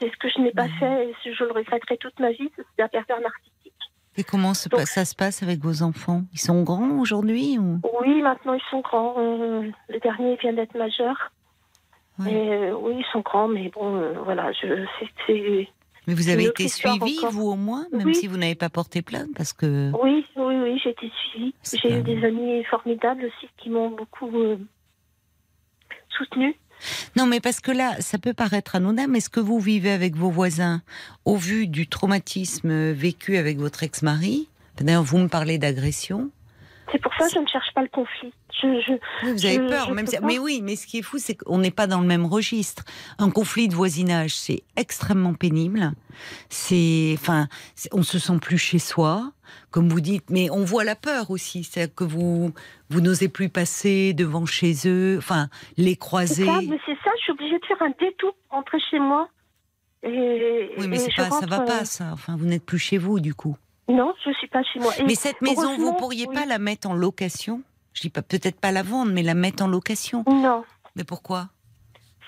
[0.00, 2.50] C'est ce que je n'ai pas fait et je le regretterai toute ma vie.
[2.56, 3.74] C'est un pervers narcissique.
[4.16, 6.22] Et comment se ça se passe avec vos enfants?
[6.32, 7.80] Ils sont grands aujourd'hui ou...
[8.00, 9.14] Oui, maintenant ils sont grands.
[9.18, 11.30] Euh, le dernier vient d'être majeur.
[12.18, 12.32] Ouais.
[12.32, 14.84] Et, euh, oui, ils sont grands, mais bon, euh, voilà, je,
[15.26, 15.68] c'est-
[16.10, 17.30] Mais vous avez été autre histoire suivi, encore.
[17.30, 18.14] vous au moins, même Oui.
[18.16, 19.92] si vous n'avez pas porté plainte Parce que.
[20.02, 21.54] Oui, oui, oui, j'ai été suivie.
[21.80, 24.56] J'ai eu des amis formidables aussi qui m'ont beaucoup euh,
[26.18, 26.56] soutenue.
[27.16, 30.16] Non, mais parce que là, ça peut paraître anodin, mais ce que vous vivez avec
[30.16, 30.82] vos voisins,
[31.24, 34.48] au vu du traumatisme vécu avec votre ex-mari,
[34.80, 36.30] d'ailleurs, vous me parlez d'agression,
[36.92, 38.32] C'est pour ça que je ne cherche pas le conflit.
[38.60, 38.92] Je, je,
[39.24, 40.16] Oui, vous avez je- peur, même si-.
[40.22, 42.84] Mais oui, mais ce qui est fou, c'est qu'on n'est pas dans le même registre.
[43.18, 45.92] Un conflit de voisinage, c'est extrêmement pénible.
[46.48, 47.48] C'est, enfin,
[47.92, 49.32] on se sent plus chez soi,
[49.70, 51.64] comme vous dites, mais on voit la peur aussi.
[51.64, 52.52] C'est que vous,
[52.90, 56.44] vous n'osez plus passer devant chez eux, enfin, les croiser.
[56.46, 59.28] ça, mais c'est ça, je suis obligée de faire un détour pour rentrer chez moi.
[60.02, 62.10] Et, Oui, mais et pas, ça va euh, pas, ça.
[62.12, 63.56] Enfin, vous n'êtes plus chez vous, du coup.
[63.90, 64.92] Non, je suis pas chez moi.
[64.98, 66.34] Et mais cette maison, vous heureusement, pourriez oui.
[66.34, 67.62] pas la mettre en location?
[67.92, 70.24] Je dis pas, peut-être pas la vendre, mais la mettre en location.
[70.28, 70.64] Non,
[70.96, 71.48] Mais pourquoi?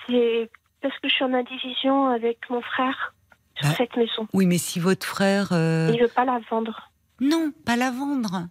[0.07, 0.49] C'est
[0.81, 3.13] parce que je suis en indivision avec mon frère
[3.55, 4.27] sur Bah, cette maison.
[4.33, 5.49] Oui, mais si votre frère.
[5.53, 6.91] euh, Il veut pas la vendre.
[7.21, 8.47] Non, pas la vendre.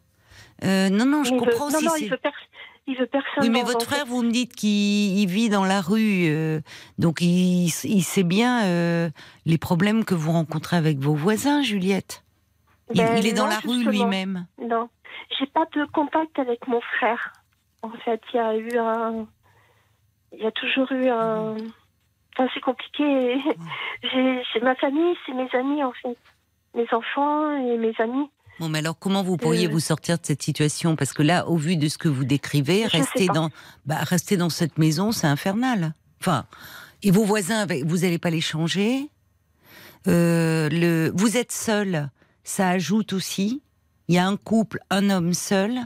[0.64, 1.72] Euh, non, non, je il comprends veut...
[1.72, 2.18] Non, si non, il veut,
[2.86, 3.42] il veut personne.
[3.42, 6.60] Oui, mais votre frère, vous me dites qu'il il vit dans la rue, euh,
[6.98, 9.10] donc il, il sait bien euh,
[9.44, 12.21] les problèmes que vous rencontrez avec vos voisins, Juliette.
[12.94, 14.46] Il, Ben il est dans non, la rue lui-même.
[14.60, 14.88] Non,
[15.38, 17.32] j'ai pas de contact avec mon frère.
[17.82, 19.26] En fait, il y a eu un.
[20.32, 21.56] Il y a toujours eu un.
[22.34, 23.38] Enfin, c'est compliqué.
[24.02, 26.16] J'ai c'est ma famille, c'est mes amis en fait.
[26.74, 28.30] Mes enfants et mes amis.
[28.60, 29.70] Bon, mais alors comment vous pourriez Euh.
[29.70, 30.94] vous sortir de cette situation?
[30.96, 33.50] Parce que là, au vu de ce que vous décrivez, Je rester dans,
[33.86, 35.94] bah, rester dans cette maison, c'est infernal.
[36.20, 36.44] Enfin,
[37.02, 39.08] et vos voisins, vous n'allez pas les changer?
[40.08, 42.08] Euh, le, vous êtes seul,
[42.44, 43.62] ça ajoute aussi.
[44.08, 45.78] Il y a un couple, un homme seul.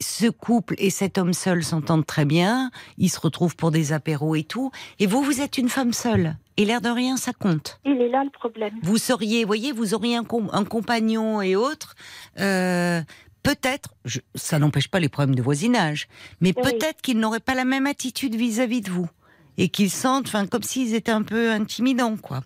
[0.00, 2.70] Ce couple et cet homme seul s'entendent très bien.
[2.98, 4.70] Ils se retrouvent pour des apéros et tout.
[4.98, 6.36] Et vous, vous êtes une femme seule.
[6.56, 8.74] Et l'air de rien, ça compte Il est là le problème.
[8.82, 11.94] vous seriez, voyez, vous auriez un, com- un compagnon et autres.
[12.38, 13.00] euh,
[13.42, 13.94] peut-être,
[14.34, 16.08] ça n'empêche pas les problèmes de voisinage,
[16.42, 16.62] mais Oui.
[16.62, 19.08] peut-être qu'ils n'auraient pas la même attitude vis-à-vis de vous
[19.56, 22.42] et qu'ils sentent, enfin, comme s'ils étaient un peu intimidants, quoi.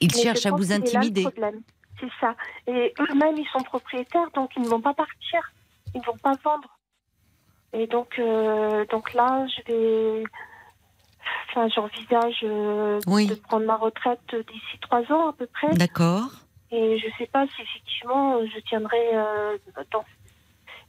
[0.00, 1.22] Ils Mais cherchent à vous qu'il est là, le intimider.
[1.22, 1.60] problème.
[2.00, 2.34] C'est ça.
[2.66, 5.40] Et eux-mêmes, ils sont propriétaires, donc ils ne vont pas partir.
[5.94, 6.68] Ils ne vont pas vendre.
[7.72, 10.24] Et donc, euh, donc là, je vais.
[11.50, 13.26] Enfin, j'envisage euh, Oui.
[13.26, 15.72] de prendre ma retraite d'ici trois ans à peu près.
[15.74, 16.28] D'accord.
[16.70, 19.56] Et je ne sais pas si effectivement je tiendrai euh,
[19.92, 20.04] dans.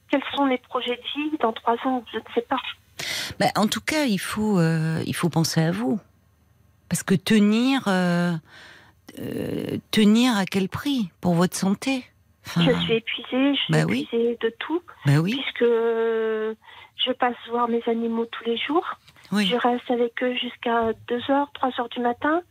[0.10, 2.60] Quels sont mes projets de vie dans trois ans Je ne sais pas.
[3.40, 6.00] Ben, en tout cas, il faut, euh, il faut penser à vous.
[6.90, 7.84] Parce que tenir,
[9.20, 12.04] euh, tenir à quel prix pour votre santé?
[12.46, 14.02] Enfin, Je suis épuisée, je suis Bah oui.
[14.12, 15.66] épuisée de tout, ben oui, puisque
[17.06, 18.86] je passe voir mes animaux tous les jours.
[19.32, 19.46] oui.
[19.46, 22.42] Je reste avec eux jusqu'à 2h, 3h du matin.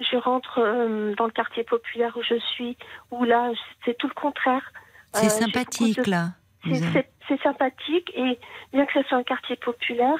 [0.00, 2.76] Je rentre euh, dans le quartier populaire où je suis,
[3.10, 3.50] où là,
[3.84, 4.62] c'est tout le contraire.
[5.12, 6.28] C'est Euh, j'ai sympathique de- là.
[6.64, 8.38] C'est- C'est c'est sympathique et
[8.72, 10.18] bien que ce soit un quartier populaire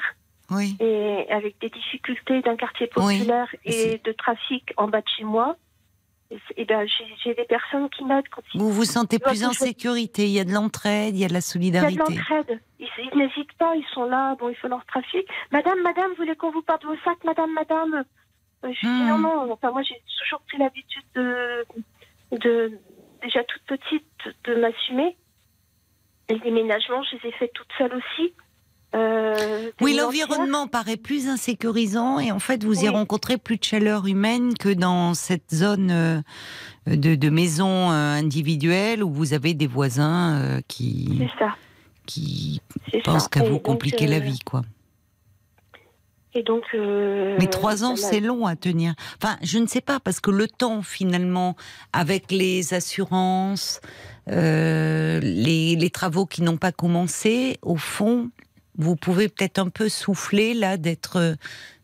[0.49, 0.77] Oui.
[0.79, 5.23] et avec des difficultés d'un quartier populaire c'est- et de trafic en bas de chez
[5.25, 5.57] moi,
[6.31, 6.87] et et ben,
[7.23, 10.39] j'ai des personnes qui m'aident quand ils Vous vous sentez plus en sécurité, il y
[10.39, 12.15] a de l'entraide, il y a de la Il y a de solidarité.
[12.15, 12.61] l'entraide.
[12.79, 15.27] Ils, ils n'hésitent pas, ils sont là, bon, il faut leur trafic.
[15.51, 18.05] Madame, madame, vous voulez qu'on vous porte vos sacs, madame, madame?
[18.63, 19.09] Euh, Je dis Hmm.
[19.09, 19.51] non, non.
[19.51, 21.65] Enfin, moi, j'ai toujours pris l'habitude de,
[22.31, 22.79] de,
[23.23, 24.05] déjà toute petite,
[24.45, 25.17] de m'assumer.
[26.29, 28.33] Les déménagements, je les ai faits toute seule aussi.
[28.93, 34.05] Euh, Oui, l'environnement paraît plus insécurisant et en fait, vous y rencontrez plus de chaleur
[34.07, 36.21] humaine que dans cette zone euh,
[36.87, 41.55] de, de maison euh, individuelle où vous avez des voisins qui, ça.
[42.05, 42.61] qui
[43.05, 44.63] pensent qu'à vous donc, compliquer la vie, quoi.
[46.33, 46.63] Et donc.
[46.73, 48.93] euh, Mais trois ans, c'est long à tenir.
[49.21, 51.55] Enfin, je ne sais pas, parce que le temps, finalement,
[51.93, 53.81] avec les assurances,
[54.29, 58.29] euh, les, les travaux qui n'ont pas commencé, au fond,
[58.81, 61.33] vous pouvez peut-être un peu souffler, là, d'être euh,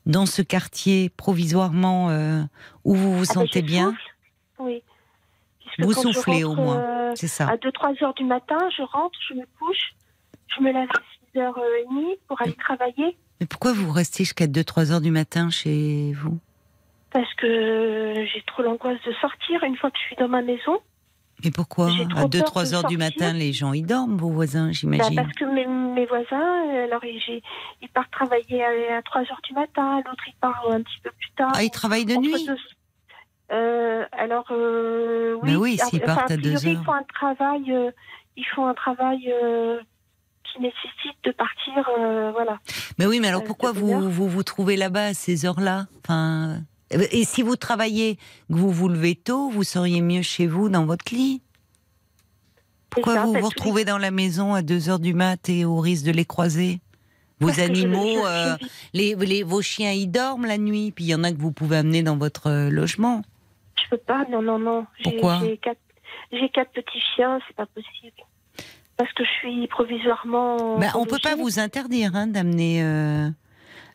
[0.06, 2.42] dans ce quartier provisoirement euh,
[2.84, 3.92] où vous vous Ah ben, sentez bien.
[3.92, 4.02] souffle.
[4.60, 4.84] Oui.
[5.60, 6.78] Puisque Vous soufflez, au moins.
[6.80, 7.48] euh, C'est ça.
[7.48, 9.94] À 2-3 heures du matin, je rentre, je me couche,
[10.56, 15.02] je me lève à 6h30 pour aller travailler Mais pourquoi vous restez jusqu'à 2-3 heures
[15.02, 16.40] du matin chez vous?
[17.12, 20.80] Parce que j'ai trop l'angoisse de sortir une fois que je suis dans ma maison.
[21.44, 24.68] Mais pourquoi À peur 2-3 de heures du matin, les gens, ils dorment, vos voisins,
[24.68, 25.16] Bah, j'imagine.
[25.16, 27.42] parce que mes, mes voisins, euh, alors ils,
[27.94, 31.52] partent travailler à, 3 heures du matin, l'autre il part un petit peu plus tard.
[31.54, 32.46] Ah, ils travaillent de nuit?
[32.46, 32.56] deux-
[33.50, 36.82] Euh, alors euh, oui, Mais oui, s'ils enfin, partent à a deux priori, heures.
[36.82, 37.92] Ils font un travail, euh,
[38.36, 39.32] ils font un travail
[40.44, 41.74] qui nécessite de partir,
[42.34, 42.58] voilà.
[42.98, 45.86] Mais oui, mais alors pourquoi vous, vous vous trouvez là-bas à ces heures-là?
[46.04, 46.62] Enfin,
[46.92, 48.20] Et si vous travaillez, que
[48.56, 51.42] vous vous levez tôt, vous seriez mieux chez vous dans votre lit
[52.90, 55.80] Pourquoi ça, vous vous retrouvez dans la maison à 2 heures du mat et au
[55.80, 56.80] risque de les croiser?
[57.40, 58.56] Vos Parce animaux, euh,
[58.94, 61.52] les, les- vos chiens, ils dorment la nuit, puis il y en a que vous
[61.52, 63.22] pouvez amener dans votre euh, logement.
[63.84, 64.88] Je peux pas, non, non, non.
[65.04, 65.40] Pourquoi?
[65.44, 65.58] J'ai
[66.50, 68.12] quatre, petits chiens, c'est pas possible.
[68.98, 70.80] parce que je suis provisoirement.
[70.80, 72.82] Bah, on peut pas vous interdire hein, d'amener.
[72.82, 73.30] euh,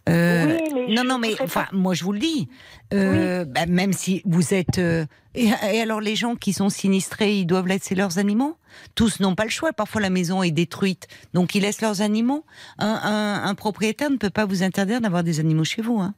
[0.08, 1.68] euh, Oui, mais non, non, mais enfin, pas.
[1.72, 2.48] moi je vous le dis.
[2.92, 4.78] Euh, bah, même si vous êtes.
[4.78, 8.56] euh, et, et alors, les gens qui sont sinistrés, ils doivent laisser leurs animaux?
[8.94, 9.72] Tous n'ont pas le choix.
[9.72, 12.44] Parfois, la maison est détruite, donc ils laissent leurs animaux.
[12.78, 16.00] Un, un- un propriétaire ne peut pas vous interdire d'avoir des animaux chez vous.
[16.00, 16.14] Hein.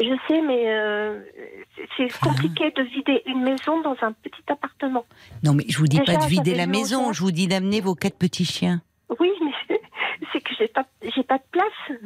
[0.00, 1.20] Je sais, mais euh,
[1.96, 5.04] c'est compliqué de vider une maison dans un petit appartement.
[5.44, 7.12] Non, mais je vous dis Déjà, pas de vider la maison.
[7.12, 8.82] Je vous dis d'amener vos quatre petits chiens.
[9.20, 9.78] Oui, mais
[10.32, 10.84] c'est que j'ai pas,
[11.14, 11.98] j'ai pas de place.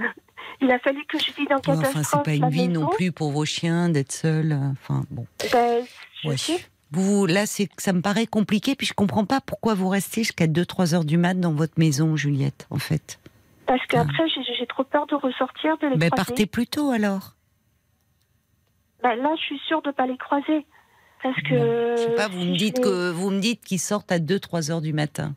[0.61, 1.97] Il a fallu que je vide en catastrophe.
[1.97, 4.53] enfin, c'est pas une vie non plus pour vos chiens d'être seuls.
[4.53, 5.27] euh, Enfin, bon.
[5.53, 5.85] Ben,
[6.23, 6.37] je Ouais.
[6.37, 6.59] sais.
[6.91, 10.47] Vous, là, c'est, ça me paraît compliqué, puis je comprends pas pourquoi vous restez jusqu'à
[10.47, 13.21] 2-3 heures du mat dans votre maison, Juliette, en fait.
[13.67, 16.25] Parce qu'après, j'ai j'ai trop peur de ressortir, de les Mais croiser.
[16.29, 17.35] partez plus tôt alors.
[19.03, 20.67] Ben, là, je suis sûre de pas les croiser.
[21.23, 21.95] Parce que.
[21.97, 24.71] Je sais pas, vous si me dites que vous me dites qu'ils sortent à 2-3
[24.71, 25.35] heures du matin.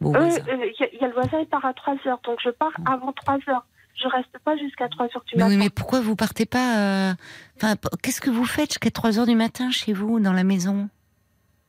[0.00, 0.40] Voisins.
[0.48, 2.20] euh, Il y, il y a le voisin, il part à 3 heures.
[2.24, 3.66] Donc, je pars avant 3 heures.
[4.02, 5.50] Je reste pas jusqu'à 3 heures du Mais matin.
[5.50, 7.14] oui, mais pourquoi vous partez pas euh,
[7.56, 10.88] Enfin, qu'est-ce que vous faites jusqu'à 3 heures du matin chez vous, dans la maison?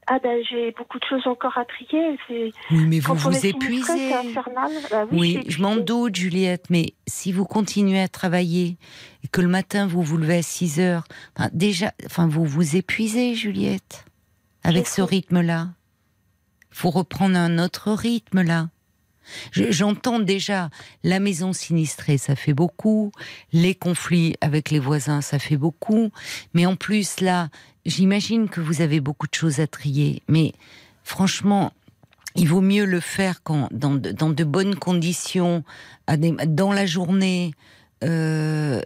[0.07, 2.17] Ah, ben, j'ai beaucoup de choses encore à trier.
[2.27, 2.51] C'est.
[2.71, 3.83] Oui, mais vous Quand vous épuisez.
[4.09, 4.71] C'est infernal.
[4.89, 8.77] Ben oui, Oui, je m'en doute, Juliette, mais si vous continuez à travailler
[9.23, 11.03] et que le matin vous vous levez à 6 heures,
[11.37, 14.05] enfin, déjà, enfin, vous vous épuisez, Juliette,
[14.63, 15.67] avec ce rythme-là.
[16.71, 18.69] Il faut reprendre un autre rythme, là.
[19.51, 20.69] Je- J'entends déjà
[21.03, 23.11] la maison sinistrée, ça fait beaucoup,
[23.53, 26.11] les conflits avec les voisins, ça fait beaucoup,
[26.53, 27.49] mais en plus, là,
[27.85, 30.53] j'imagine que vous avez beaucoup de choses à trier, mais
[31.03, 31.73] franchement,
[32.35, 33.39] il vaut mieux le faire
[33.71, 35.63] dans, de, bonnes conditions,
[36.07, 37.51] dans la journée,
[38.03, 38.81] euh,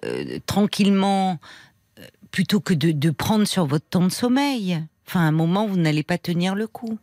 [0.45, 1.39] tranquillement,
[1.99, 4.81] euh, plutôt que de, de prendre sur votre temps de sommeil.
[5.07, 6.97] Enfin, à un moment, vous n'allez pas tenir le coup.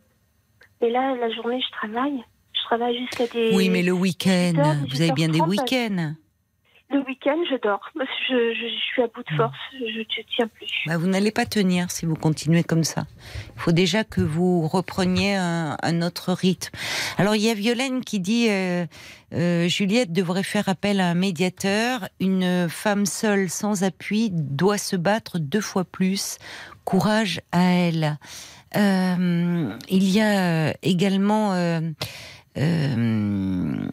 [0.81, 2.23] Et là, la journée, je travaille.
[2.63, 3.51] Je travaille jusqu'à des.
[3.53, 6.13] Oui, mais le week-end, 18h, vous avez bien des 18h30, week-ends.
[6.91, 7.81] Le week-end, je dors.
[7.95, 9.57] Je, je, je suis à bout de force.
[9.73, 10.03] Je ne
[10.35, 10.67] tiens plus.
[10.85, 13.05] Bah, vous n'allez pas tenir si vous continuez comme ça.
[13.55, 16.71] Il faut déjà que vous repreniez un, un autre rythme.
[17.17, 18.85] Alors il y a Violaine qui dit euh,
[19.33, 22.07] euh, Juliette devrait faire appel à un médiateur.
[22.19, 26.37] Une femme seule sans appui doit se battre deux fois plus.
[26.85, 28.17] Courage à elle.
[28.75, 31.53] Euh, il y a également
[32.57, 33.87] euh,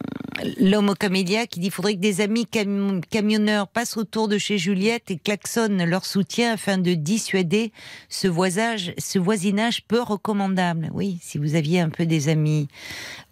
[0.59, 4.57] l'homme au camélia qui dit faudrait que des amis cam- camionneurs passent autour de chez
[4.57, 7.71] Juliette et klaxonnent leur soutien afin de dissuader
[8.09, 10.89] ce, voisinage peu recommandable.
[10.93, 12.67] Oui, si vous aviez un peu des amis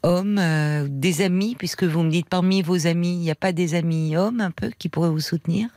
[0.04, 3.52] hommes, euh, des amis, puisque vous me dites parmi vos amis, il n'y a pas
[3.52, 5.70] des amis hommes un peu qui pourraient vous soutenir?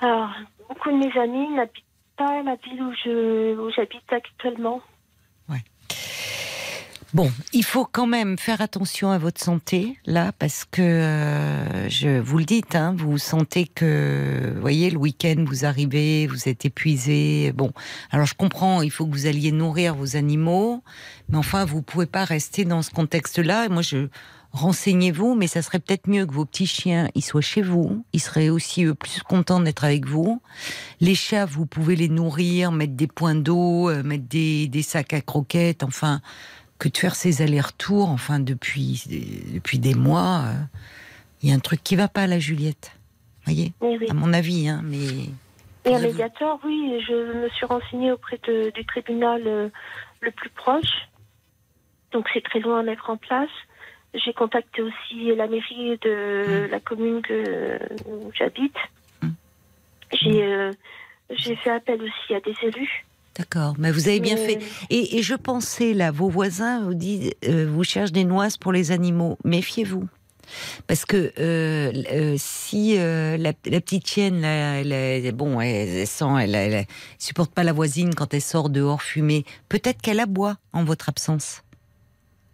[0.00, 0.30] Alors,
[0.68, 1.84] beaucoup de mes amis n'habitent
[2.16, 4.80] pas la ville où j'habite actuellement.
[7.14, 12.20] Bon, il faut quand même faire attention à votre santé là, parce que euh, je
[12.20, 16.66] vous le dites, hein, vous sentez que, vous voyez, le week-end vous arrivez, vous êtes
[16.66, 17.52] épuisé.
[17.52, 17.72] Bon,
[18.10, 20.82] alors je comprends, il faut que vous alliez nourrir vos animaux,
[21.30, 23.70] mais enfin, vous pouvez pas rester dans ce contexte-là.
[23.70, 24.08] Moi, je
[24.52, 28.04] renseignez-vous, mais ça serait peut-être mieux que vos petits chiens, ils soient chez vous.
[28.12, 30.42] Ils seraient aussi eux, plus contents d'être avec vous.
[31.00, 35.14] Les chats, vous pouvez les nourrir, mettre des points d'eau, euh, mettre des, des sacs
[35.14, 36.20] à croquettes, enfin
[36.78, 39.04] que de faire ces allers-retours, enfin depuis
[39.52, 40.52] depuis des mois, euh,
[41.42, 42.92] il y a un truc qui va pas là, Juliette.
[43.44, 45.06] Voyez, Oui, à mon avis, hein, mais
[45.84, 47.14] Et un médiateur, oui, je
[47.44, 49.68] me suis renseignée auprès de- du tribunal euh,
[50.20, 51.08] le plus proche.
[52.12, 53.50] Donc c'est très loin à mettre en place.
[54.14, 58.76] J'ai contacté aussi la mairie de la commune que, où j'habite.
[60.12, 60.72] J'ai euh,
[61.30, 63.04] j'ai fait appel aussi à des élus.
[63.38, 63.74] D'accord.
[63.78, 64.58] Mais vous avez bien Mais- fait.
[64.90, 68.72] Et, et je pensais là, vos voisins vous disent, euh, vous cherchez des noises pour
[68.72, 69.38] les animaux.
[69.44, 70.06] Méfiez-vous.
[70.86, 75.88] Parce que euh, euh, si euh, la, la petite chienne, là, elle, elle- bon, elle,
[75.88, 76.86] elle sent, elle,
[77.18, 81.62] supporte pas la voisine quand elle sort dehors fumer, peut-être qu'elle aboie en votre absence.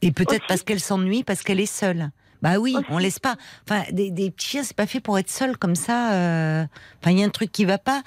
[0.02, 2.10] Et peut-être parce qu'elle s'ennuie, parce qu'elle est seule.
[2.44, 3.36] Bah oui, on laisse pas.
[3.66, 6.12] Enfin, des, des petits chiens, c'est pas fait pour être seul comme ça.
[6.12, 6.64] euh.
[7.00, 8.02] Enfin, il y a un truc qui va pas.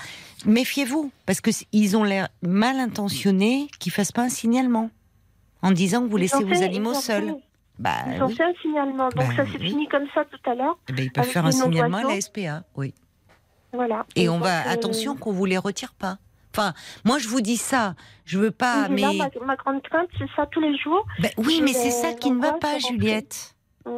[0.45, 4.91] Méfiez-vous, parce que ils ont l'air mal intentionnés, qu'ils fassent pas un signalement
[5.63, 7.33] en disant que vous laissez vos animaux seuls.
[7.79, 8.35] Bah Ils ont oui.
[8.35, 9.09] fait un signalement.
[9.09, 9.69] Donc Bah, ça s'est oui.
[9.69, 10.77] fini comme ça tout à l'heure.
[10.87, 12.21] Eh ben, ils peuvent faire un signalement à la.
[12.21, 12.93] SPA, oui.
[13.73, 14.05] Voilà.
[14.15, 16.19] Et on va euh, attention qu'on vous les retire pas.
[16.55, 16.73] Enfin,
[17.05, 17.95] moi je vous dis ça,
[18.25, 21.05] je veux pas, mais là, ma, ma grande crainte, c'est ça tous les jours.
[21.19, 22.77] Ben oui, mais c'est ça qui ne va pas.
[22.79, 23.55] Juliette.
[23.85, 23.89] Mm.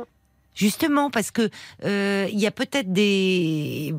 [0.59, 1.49] Justement, parce que
[1.85, 3.95] euh, il y a peut-être des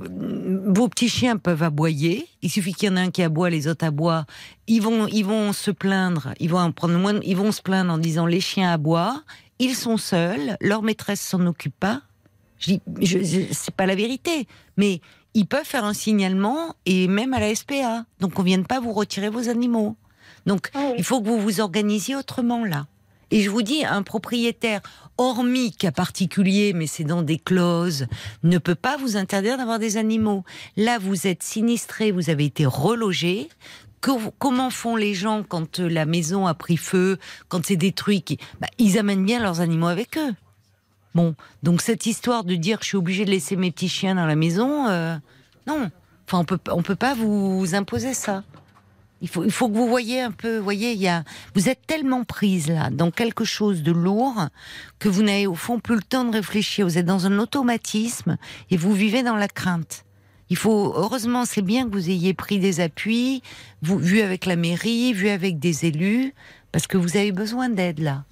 [0.67, 2.27] vos petits chiens peuvent aboyer.
[2.43, 4.27] Il suffit qu'il y en ait un qui aboie, les autres aboient.
[4.67, 6.35] Ils vont, ils vont se plaindre.
[6.39, 7.19] Ils vont en prendre moins.
[7.25, 9.23] Ils vont se plaindre en disant les chiens aboient.
[9.59, 12.03] ils sont seuls, leur maîtresse s'en occupe pas.
[12.59, 14.47] Je dis, je, je- c'est pas la vérité,
[14.77, 15.01] mais
[15.33, 18.05] ils peuvent faire un signalement et même à la SPA.
[18.21, 19.97] Donc on vient de pas vous retirer vos animaux.
[20.45, 20.95] Donc Ah oui.
[20.99, 22.87] il faut que vous vous organisiez autrement là.
[23.31, 24.81] Et je vous dis, un propriétaire,
[25.19, 28.07] hormis cas particulier, mais c'est dans des clauses,
[28.43, 30.45] ne peut pas vous interdire d'avoir des animaux.
[30.77, 33.49] Là, vous êtes sinistré, vous avez été relogé.
[34.01, 38.25] Comment font les gens quand euh, la maison a pris feu, quand c'est détruit
[38.59, 40.35] bah, Ils amènent bien leurs animaux avec eux.
[41.15, 44.27] Bon, donc cette histoire de dire je suis obligé de laisser mes petits chiens dans
[44.27, 45.17] la maison, euh,
[45.67, 45.91] non.
[46.27, 48.43] Enfin, on peut, on peut pas vous imposer ça.
[49.23, 51.25] Il faut, il faut que vous voyez un peu, voyez, il y a,
[51.55, 54.49] vous êtes tellement prise là dans quelque chose de lourd
[54.99, 56.87] que vous n'avez au fond plus le temps de réfléchir.
[56.87, 58.39] Vous êtes dans un automatisme
[58.71, 60.05] et vous vivez dans la crainte.
[60.49, 63.43] Il faut, heureusement, c'est bien que vous ayez pris des appuis,
[63.83, 66.35] vu avec la mairie, vu avec des élus,
[66.73, 68.25] parce que vous avez besoin d'aide là.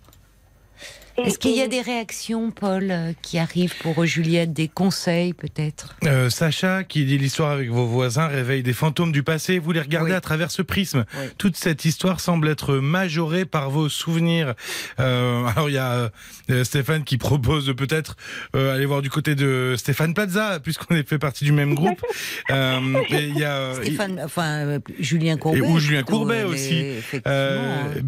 [1.25, 5.33] Est-ce qu'il y a des réactions, Paul, euh, qui arrivent pour euh, Juliette, des conseils
[5.33, 5.97] peut-être?
[6.05, 9.59] Euh, Sacha, qui dit l'histoire avec vos voisins, réveille des fantômes du passé.
[9.59, 10.17] Vous les regardez Oui.
[10.17, 11.05] à travers ce prisme.
[11.15, 11.27] Oui.
[11.37, 14.55] Toute cette histoire semble être majorée par vos souvenirs.
[15.01, 16.11] Euh, alors il y a
[16.51, 18.17] euh, Stéphane qui propose de peut-être
[18.55, 22.05] aller voir du côté de Stéphane Plaza, puisqu'on est fait partie du même groupe.
[22.51, 25.59] Et il y a Stéphane, enfin Julien Courbet.
[25.59, 26.85] Et ou Julien plutôt, Courbet aussi.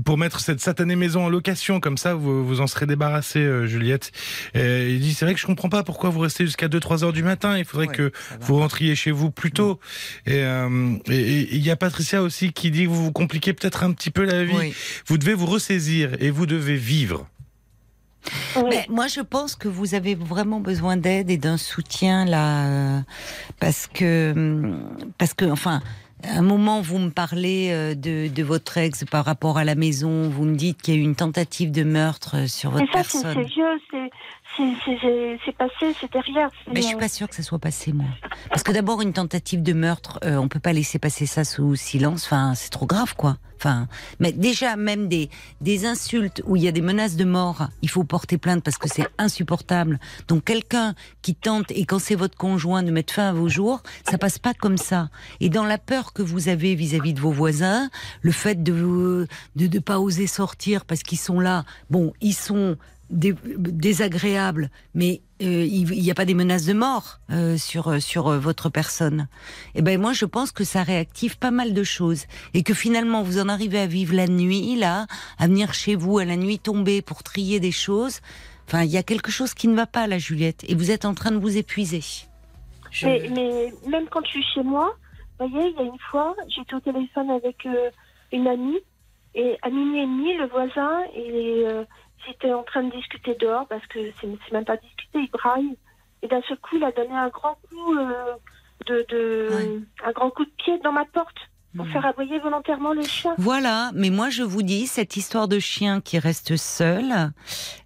[0.04, 3.66] pour mettre cette satanée maison en location, comme ça vous vous en serez débarrassé, euh,
[3.66, 4.12] Juliette.
[4.54, 7.12] Et il dit c'est vrai que je comprends pas pourquoi vous restez jusqu'à 2-3 heures
[7.12, 7.56] du matin.
[7.58, 9.80] Il faudrait Ouais, que vous rentriez chez vous plus tôt.
[10.26, 13.82] Et euh, et- il y a Patricia aussi qui dit que vous vous compliquez peut-être
[13.84, 14.54] un petit peu la vie.
[14.56, 14.74] Oui.
[15.06, 17.26] Vous devez vous ressaisir et vous devez vivre.
[18.56, 18.62] Oui.
[18.68, 23.00] Mais moi, je pense que vous avez vraiment besoin d'aide et d'un soutien là, euh,
[23.60, 25.80] parce que, hum, parce que, enfin,
[26.24, 30.28] un moment, vous me parlez euh, de, de votre ex par rapport à la maison.
[30.28, 32.92] Vous me dites qu'il y a eu une tentative de meurtre euh, sur votre ça,
[32.92, 33.34] personne.
[33.34, 34.10] c'est vieux,
[34.56, 36.48] c'est- passé, c'est derrière.
[36.72, 38.06] Mais je suis pas sûre que ça soit passé, moi.
[38.48, 41.76] Parce que d'abord, une tentative de meurtre, euh, on peut pas laisser passer ça sous
[41.76, 42.24] silence.
[42.24, 43.36] Enfin, c'est trop grave, quoi.
[43.56, 43.88] Enfin,
[44.20, 45.28] mais déjà, même des,
[45.60, 48.78] des insultes où il y a des menaces de mort, il faut porter plainte parce
[48.78, 49.98] que c'est insupportable.
[50.28, 53.82] Donc, quelqu'un qui tente, et quand c'est votre conjoint, de mettre fin à vos jours,
[54.10, 55.10] ça passe pas comme ça.
[55.40, 57.90] Et dans la peur que vous avez vis-à-vis de vos voisins,
[58.22, 62.76] le fait de de, de pas oser sortir parce qu'ils sont là, bon, ils sont
[63.10, 68.00] dé- désagréables, mais euh, il n'y a pas des menaces de mort euh, sur euh,
[68.00, 69.28] sur votre personne.
[69.74, 72.24] Et ben moi je pense que ça réactive pas mal de choses
[72.54, 75.06] et que finalement vous en arrivez à vivre la nuit là,
[75.38, 78.20] à venir chez vous à la nuit tombée pour trier des choses.
[78.66, 81.04] Enfin, il y a quelque chose qui ne va pas là, Juliette, et vous êtes
[81.04, 82.02] en train de vous épuiser.
[83.02, 84.94] Mais, même quand je suis chez moi,
[85.40, 87.66] vous voyez, il y a une fois, j'étais au téléphone avec
[88.32, 88.78] une amie,
[89.34, 91.84] et à minuit et demi, le voisin, il euh,
[92.28, 95.76] était en train de discuter dehors, parce que c'est même pas discuter, il braille.
[96.22, 98.34] Et d'un seul coup, il a donné un grand coup euh,
[98.86, 99.78] de, de Ouais.
[100.04, 101.36] un grand coup de pied dans ma porte
[101.76, 101.92] pour Mhm.
[101.92, 103.34] faire aboyer volontairement les chiens.
[103.38, 107.32] Voilà, mais moi je vous dis, cette histoire de chien qui reste seul,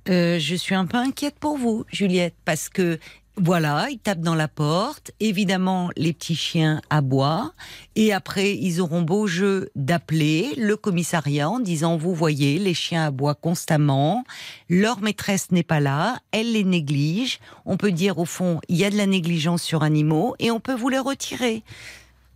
[0.08, 2.98] euh, je suis un peu inquiète pour vous, Juliette, parce que
[3.36, 7.52] voilà, ils tapent dans la porte, évidemment les petits chiens aboient,
[7.96, 13.06] et après ils auront beau jeu d'appeler le commissariat en disant, vous voyez, les chiens
[13.06, 14.24] aboient constamment,
[14.68, 18.84] leur maîtresse n'est pas là, elle les néglige, on peut dire au fond, il y
[18.84, 21.64] a de la négligence sur animaux, et on peut vous les retirer.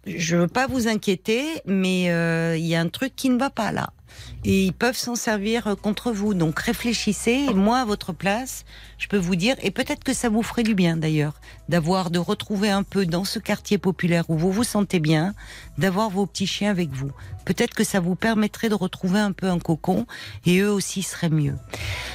[0.04, 3.50] Je veux pas vous inquiéter, mais euh, il y a un truc qui ne va
[3.50, 3.90] pas là.
[4.44, 6.34] Et ils peuvent s'en servir euh, contre vous.
[6.34, 7.46] Donc réfléchissez.
[7.50, 8.64] Et moi, à votre place,
[8.98, 11.34] je peux vous dire, et peut-être que ça vous ferait du bien d'ailleurs,
[11.68, 15.34] d'avoir, de retrouver un peu dans ce quartier populaire où vous vous sentez bien,
[15.76, 17.10] d'avoir vos petits chiens avec vous.
[17.44, 20.06] Peut-être que ça vous permettrait de retrouver un peu un cocon
[20.46, 21.56] et eux aussi seraient mieux.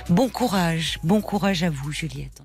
[0.09, 2.43] Bon courage, bon courage à vous, Juliette.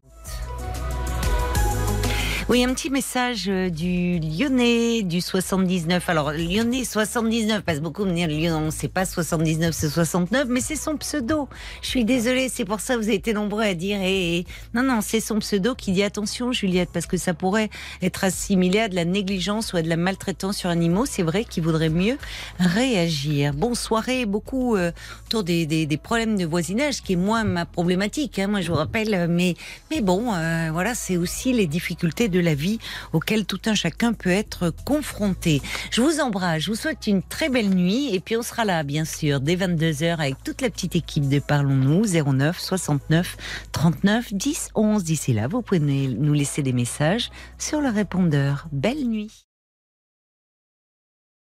[2.50, 6.08] Oui, un petit message euh, du Lyonnais du 79.
[6.08, 10.62] Alors, Lyonnais 79, parce que beaucoup me disent Lyon, c'est pas 79, c'est 69, mais
[10.62, 11.46] c'est son pseudo.
[11.82, 13.98] Je suis désolée, c'est pour ça que vous avez été nombreux à dire.
[14.00, 14.46] eh, eh.
[14.72, 17.68] Non, non, c'est son pseudo qui dit attention, Juliette, parce que ça pourrait
[18.00, 21.04] être assimilé à de la négligence ou à de la maltraitance sur animaux.
[21.04, 22.16] C'est vrai qu'il vaudrait mieux
[22.58, 23.52] réagir.
[23.52, 24.90] Bon, soirée, beaucoup euh,
[25.26, 28.38] autour des, des, des problèmes de voisinage, qui est moins ma problématique.
[28.38, 29.54] Hein, moi, je vous rappelle, euh, mais
[29.90, 32.78] mais bon, euh, voilà, c'est aussi les difficultés de la vie
[33.12, 35.62] auxquelles tout un chacun peut être confronté.
[35.90, 38.82] Je vous embrasse, je vous souhaite une très belle nuit et puis on sera là,
[38.82, 43.36] bien sûr, dès 22h avec toute la petite équipe de Parlons-nous, 09 69
[43.72, 45.04] 39 10 11.
[45.04, 48.66] D'ici là, vous pouvez nous laisser des messages sur le répondeur.
[48.72, 49.47] Belle nuit.